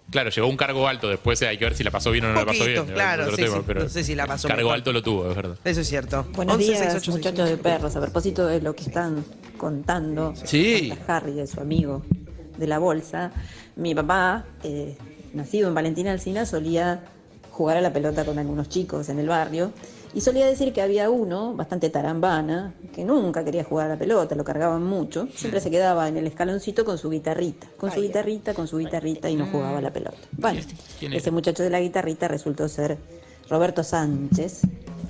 claro, 0.10 0.30
llegó 0.30 0.48
un 0.48 0.58
cargo 0.58 0.88
alto, 0.88 1.10
después 1.10 1.42
hay 1.44 1.58
que 1.58 1.66
ver 1.66 1.76
si 1.76 1.84
la 1.84 1.92
pasó 1.92 2.12
bien 2.12 2.26
o 2.26 2.30
no 2.30 2.34
la 2.36 2.46
pasó 2.46 2.66
bien. 2.66 2.86
claro, 2.86 3.30
sí, 3.32 3.36
tema, 3.38 3.58
sí. 3.58 3.64
pero 3.68 3.84
No 3.84 3.90
sé 3.90 4.04
si 4.04 4.16
la 4.16 4.26
pasó 4.28 4.48
Cargo 4.48 4.64
mejor. 4.64 4.76
alto 4.76 4.94
lo 4.94 5.04
tuvo, 5.04 5.30
es 5.30 5.36
verdad. 5.36 5.58
Eso 5.64 5.82
es 5.82 5.88
cierto. 5.88 6.24
Buenos 6.32 6.56
11, 6.56 6.66
días, 6.68 6.80
68, 6.80 7.12
muchachos 7.12 7.50
de 7.50 7.58
perros. 7.58 7.96
A 7.96 8.02
propósito 8.02 8.48
de 8.48 8.62
lo 8.62 8.74
que 8.76 8.84
están 8.84 9.24
contando, 9.58 10.34
Sí. 10.44 10.94
Harry, 11.08 11.34
de 11.34 11.48
su 11.48 11.60
amigo 11.60 12.04
de 12.58 12.68
la 12.68 12.80
bolsa, 12.80 13.32
mi 13.76 13.94
papá, 13.94 14.46
eh, 14.64 14.98
nacido 15.34 15.68
en 15.68 15.74
Valentina 15.74 16.12
Alcina, 16.12 16.46
solía 16.46 17.04
jugar 17.52 17.78
a 17.78 17.82
la 17.82 17.94
pelota 17.94 18.26
con 18.26 18.38
algunos 18.38 18.70
chicos 18.70 19.10
en 19.10 19.20
el 19.20 19.28
barrio 19.28 19.72
y 20.16 20.22
solía 20.22 20.48
decir 20.48 20.72
que 20.72 20.82
había 20.82 21.10
uno, 21.10 21.54
bastante 21.56 21.90
tarambana, 21.90 22.74
que 22.94 23.04
nunca 23.04 23.44
quería 23.44 23.66
jugar 23.66 23.88
a 23.88 23.90
la 23.90 24.00
pelota, 24.00 24.34
lo 24.36 24.46
cargaban 24.46 24.82
mucho, 24.82 25.28
siempre 25.36 25.60
se 25.60 25.70
quedaba 25.70 26.08
en 26.08 26.16
el 26.16 26.26
escaloncito 26.26 26.86
con 26.86 26.98
su 26.98 27.10
guitarrita, 27.10 27.68
con 27.78 27.92
su 27.92 28.02
guitarrita, 28.02 28.54
con 28.54 28.68
su 28.68 28.78
guitarrita 28.78 29.30
y 29.30 29.36
no 29.36 29.46
jugaba 29.48 29.80
a 29.80 29.82
la 29.82 29.92
pelota. 29.92 30.18
Bueno, 30.32 30.62
quién 31.00 31.12
era? 31.12 31.20
ese 31.20 31.32
muchacho 31.32 31.64
de 31.64 31.70
la 31.70 31.82
guitarrita 31.82 32.30
resultó 32.30 32.70
ser 32.70 32.98
Roberto 33.50 33.84
Sánchez, 33.84 34.62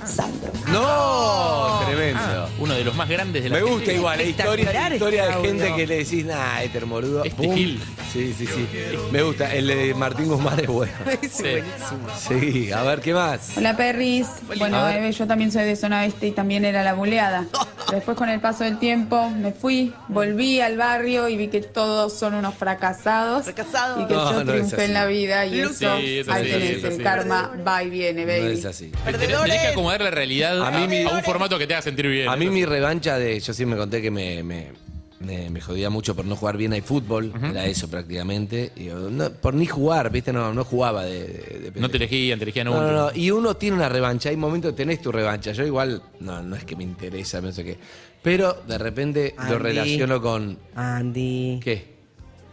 Sandro. 0.06 0.52
No, 0.68 1.82
tremendo. 1.86 2.20
Ah, 2.22 2.48
uno 2.60 2.74
de 2.74 2.84
los 2.84 2.96
más 2.96 3.08
grandes 3.10 3.44
de 3.44 3.50
la 3.50 3.56
Me 3.58 3.62
gusta 3.64 3.92
igual, 3.94 4.18
la 4.18 4.24
historia, 4.24 4.52
Espectacular 4.66 4.94
historia 4.94 5.24
de 5.26 5.30
este 5.32 5.48
gente 5.48 5.76
que 5.76 5.88
le 5.88 5.98
decís, 5.98 6.26
nah, 6.26 6.62
este 6.62 6.78
hermorudo. 6.78 7.24
Este 7.24 7.44
Pum. 7.48 7.56
Gil. 7.56 7.82
Sí, 8.12 8.34
sí, 8.38 8.46
sí. 8.48 8.68
Me 9.12 9.22
gusta. 9.24 9.54
El 9.54 9.68
de 9.68 9.94
Martín 9.94 10.28
Guzmán 10.28 10.60
es 10.60 10.68
bueno. 10.68 10.94
Es 11.22 11.42
buenísimo. 11.42 12.08
Sí, 12.18 12.72
a 12.72 12.84
ver, 12.84 13.02
¿qué 13.02 13.14
más? 13.14 13.58
Hola 13.58 13.76
Perris, 13.76 14.28
bueno. 14.58 14.88
Eve, 14.90 15.12
yo 15.12 15.28
también 15.28 15.52
soy 15.52 15.64
de 15.66 15.76
zona 15.76 16.06
este 16.06 16.28
y 16.28 16.32
también 16.32 16.66
era 16.66 16.84
la 16.84 16.94
buleada. 16.94 17.46
Después 17.92 18.18
con 18.18 18.30
el 18.30 18.40
paso 18.40 18.64
del 18.64 18.80
tiempo 18.80 19.30
me 19.30 19.52
fui, 19.52 19.94
volví 20.08 20.60
al 20.60 20.76
barrio 20.78 21.30
y 21.30 21.38
vi 21.38 21.50
que 21.50 21.62
todos 21.62 22.14
son 22.18 22.34
unos 22.34 22.56
fracasados 22.56 23.44
Fracasados. 23.46 24.02
y 24.04 24.08
que 24.08 24.14
No, 24.16 24.32
yo 24.32 24.34
no 24.34 24.40
es 24.42 24.48
triunfé 24.58 24.76
así. 24.78 24.86
en 24.86 24.94
la 24.94 25.06
vida 25.06 25.46
y 25.46 25.60
eso 25.60 25.74
Sí, 26.00 26.18
es 26.20 26.28
así, 26.28 26.50
el 26.84 27.04
karma 27.04 27.52
va 27.66 27.84
y 27.84 27.90
viene, 27.92 28.26
No 28.26 28.32
baby. 28.32 28.58
es 28.58 28.66
así. 28.66 28.92
Tenés, 29.06 29.20
tenés 29.42 29.62
que 29.62 29.74
acomodar 29.86 30.02
la 30.02 30.12
realidad 30.12 30.62
A 30.62 30.68
a, 30.68 30.88
mí 30.88 31.04
a 31.04 31.10
un 31.10 31.24
formato 31.24 31.58
que 31.58 31.68
te 31.68 31.74
haga 31.74 31.82
sentir 31.84 32.08
bien. 32.08 32.28
A 32.30 32.36
mí 32.36 32.50
mi 32.50 32.66
revancha 32.66 33.18
de, 33.18 33.40
yo 33.40 33.54
sí 33.54 33.66
me 33.66 33.76
conté 33.78 34.02
que 34.02 34.12
me, 34.12 34.42
me, 34.44 34.72
me- 35.20 35.50
me 35.50 35.62
jodía 35.62 35.90
mucho 35.90 36.16
por 36.16 36.26
no 36.26 36.36
jugar 36.36 36.58
bien 36.58 36.74
al 36.74 36.82
fútbol, 36.82 37.32
era 37.42 37.66
eso 37.66 37.88
prácticamente, 37.90 38.72
y, 38.76 38.86
no, 38.86 39.30
por 39.32 39.54
ni 39.54 39.66
jugar, 39.66 40.12
viste, 40.12 40.34
no, 40.34 40.54
no 40.54 40.64
jugaba 40.64 41.04
de, 41.06 41.20
de- 41.28 41.72
de 41.72 41.80
No 41.82 41.90
te 41.90 41.98
elegían, 41.98 42.38
te 42.40 42.44
elegían 42.46 42.66
No, 42.68 42.74
no, 42.74 42.80
último. 42.82 43.00
no, 43.00 43.12
y 43.16 43.32
uno 43.32 43.56
tiene 43.56 43.78
una 43.78 43.90
revancha, 43.90 44.30
hay 44.30 44.38
momentos 44.38 44.72
que 44.72 44.78
tenés 44.78 45.02
tu 45.02 45.12
revancha, 45.12 45.52
yo 45.52 45.66
igual, 45.66 46.02
no, 46.20 46.42
no 46.42 46.56
es 46.56 46.64
que 46.66 46.76
me 46.76 46.84
interesa, 46.84 47.42
no 47.42 47.52
sé 47.52 47.64
qué, 47.64 47.78
pero 48.22 48.54
de 48.68 48.78
repente 48.78 49.34
lo 49.38 49.44
Andy. 49.44 49.58
relaciono 49.58 50.22
con, 50.22 50.58
Andy. 50.76 51.60
¿qué? 51.64 51.96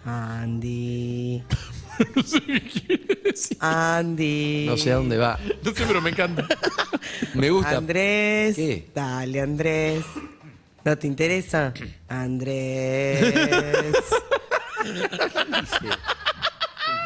Andy. 0.05 1.43
Andy. 3.61 4.67
No 4.69 4.77
sé 4.77 4.93
a 4.93 4.97
dónde 4.97 5.17
va, 5.19 5.39
No 5.65 5.75
sé, 5.75 5.85
pero 5.87 6.01
me 6.01 6.11
encanta. 6.11 6.47
me 7.35 7.51
gusta. 7.51 7.77
Andrés. 7.77 8.57
¿Qué? 8.57 8.89
Dale, 8.95 9.41
Andrés. 9.41 10.05
¿No 10.85 10.99
te 10.99 11.07
interesa? 11.07 11.73
Andrés. 12.09 13.35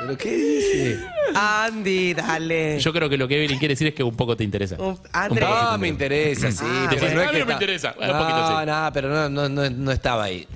¿Pero 0.00 0.16
qué 0.18 0.36
dice? 0.36 1.06
Andy, 1.34 2.14
dale. 2.14 2.78
Yo 2.78 2.92
creo 2.92 3.08
que 3.08 3.16
lo 3.16 3.26
que 3.26 3.36
Evelyn 3.36 3.58
quiere 3.58 3.72
decir 3.72 3.88
es 3.88 3.94
que 3.94 4.02
un 4.02 4.14
poco 4.16 4.36
te 4.36 4.44
interesa. 4.44 4.76
Andrés. 5.12 5.48
No, 5.48 5.78
me 5.78 5.88
interesa, 5.88 6.50
sí. 6.52 6.58
Ah, 6.64 6.86
pero 6.90 7.14
no 7.14 7.22
es 7.22 7.30
que 7.30 7.38
no 7.40 7.46
me 7.46 7.52
está- 7.52 7.52
interesa, 7.52 7.94
un 7.98 8.06
No, 8.06 8.18
poquito 8.18 8.60
sí. 8.60 8.66
no, 8.66 8.90
pero 8.92 9.08
no, 9.08 9.28
no, 9.28 9.48
no, 9.48 9.70
no 9.70 9.92
estaba 9.92 10.24
ahí. 10.24 10.46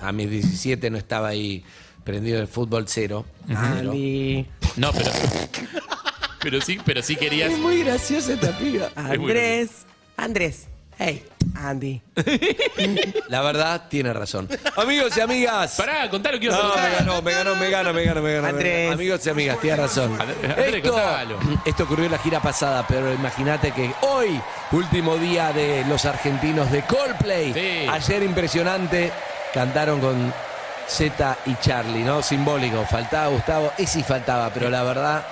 A 0.00 0.12
mis 0.12 0.28
17 0.30 0.90
no 0.90 0.98
estaba 0.98 1.28
ahí 1.28 1.64
prendido 2.08 2.40
el 2.40 2.48
fútbol 2.48 2.84
cero. 2.88 3.26
Pero- 3.46 3.58
Andy. 3.60 4.46
No, 4.76 4.90
pero. 4.92 5.10
Pero 6.40 6.60
sí, 6.60 6.78
pero 6.84 7.02
sí 7.02 7.16
querías. 7.16 7.50
Es 7.50 7.58
muy 7.58 7.82
graciosa 7.82 8.32
esta 8.34 8.56
piba. 8.56 8.90
Andrés. 8.94 9.84
Andrés. 10.16 10.68
Hey, 10.96 11.24
Andy. 11.56 12.00
La 13.28 13.42
verdad, 13.42 13.88
tiene 13.90 14.12
razón. 14.12 14.48
Amigos 14.76 15.16
y 15.16 15.20
amigas. 15.20 15.74
Pará, 15.76 16.08
contalo, 16.08 16.38
quiero 16.38 16.54
No, 16.54 16.72
saber. 16.74 16.90
me 16.90 16.96
ganó, 16.96 17.22
me 17.22 17.32
ganó, 17.32 17.56
me 17.56 17.70
ganó, 17.70 17.92
me 17.92 18.04
ganó, 18.04 18.22
me 18.22 18.32
ganó. 18.34 18.46
Andrés. 18.48 18.92
Amigos 18.92 19.26
y 19.26 19.30
amigas, 19.30 19.60
tiene 19.60 19.76
razón. 19.78 20.16
Andrés, 20.20 20.74
Esto, 20.76 20.92
contalo. 20.92 21.38
esto 21.64 21.82
ocurrió 21.82 22.04
en 22.06 22.12
la 22.12 22.18
gira 22.18 22.40
pasada, 22.40 22.86
pero 22.86 23.12
imagínate 23.12 23.72
que 23.72 23.92
hoy, 24.02 24.40
último 24.70 25.16
día 25.16 25.52
de 25.52 25.84
los 25.88 26.04
argentinos 26.04 26.70
de 26.70 26.82
Coldplay. 26.82 27.52
Sí. 27.52 27.88
Ayer 27.90 28.22
impresionante, 28.22 29.10
cantaron 29.52 30.00
con 30.00 30.32
Z 30.88 31.36
y 31.46 31.54
Charlie, 31.56 32.02
¿no? 32.02 32.22
Simbólico. 32.22 32.84
Faltaba 32.86 33.28
Gustavo, 33.28 33.72
ese 33.78 34.02
faltaba, 34.02 34.50
pero 34.50 34.70
la 34.70 34.82
verdad, 34.82 35.22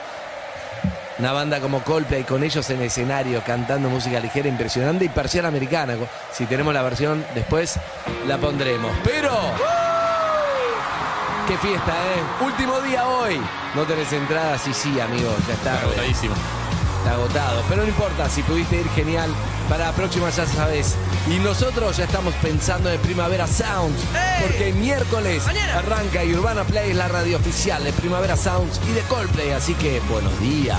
una 1.19 1.33
banda 1.33 1.61
como 1.61 1.83
Coldplay 1.83 2.25
con 2.25 2.45
ellos 2.45 2.69
en 2.71 2.83
escenario 2.83 3.43
cantando 3.45 3.89
música 3.89 4.21
ligera 4.21 4.49
impresionante 4.49 5.07
y 5.07 5.09
persiana 5.09 5.49
americana. 5.49 5.95
Si 6.33 6.47
tenemos 6.47 6.75
la 6.75 6.83
versión 6.83 7.25
después 7.35 7.79
la 8.27 8.37
pondremos. 8.39 8.93
Pero 9.03 9.33
Qué 11.47 11.57
fiesta, 11.59 11.93
¿eh? 11.93 12.45
Último 12.45 12.81
día 12.81 13.07
hoy. 13.07 13.41
No 13.77 13.85
tenés 13.85 14.13
entradas 14.13 14.67
y 14.67 14.75
sí, 14.75 14.99
amigo, 14.99 15.33
ya 15.47 15.55
está. 15.55 15.81
Agotado. 17.07 17.63
Pero 17.69 17.83
no 17.83 17.89
importa, 17.89 18.29
si 18.29 18.43
pudiste 18.43 18.81
ir, 18.81 18.89
genial. 18.91 19.31
Para 19.69 19.87
la 19.87 19.93
próxima 19.93 20.31
ya 20.31 20.47
sabes. 20.47 20.95
Y 21.29 21.39
nosotros 21.39 21.97
ya 21.97 22.05
estamos 22.05 22.35
pensando 22.35 22.91
en 22.91 23.01
Primavera 23.01 23.47
Sounds. 23.47 23.99
Porque 24.41 24.73
miércoles 24.73 25.43
arranca 25.75 26.25
y 26.25 26.35
Urbana 26.35 26.65
Play 26.65 26.91
es 26.91 26.97
la 26.97 27.09
radio 27.09 27.37
oficial 27.37 27.83
de 27.83 27.93
Primavera 27.93 28.37
Sounds 28.37 28.81
y 28.89 28.93
de 28.93 29.01
Coldplay. 29.03 29.51
Así 29.51 29.75
que 29.75 30.01
buenos 30.09 30.39
días. 30.41 30.79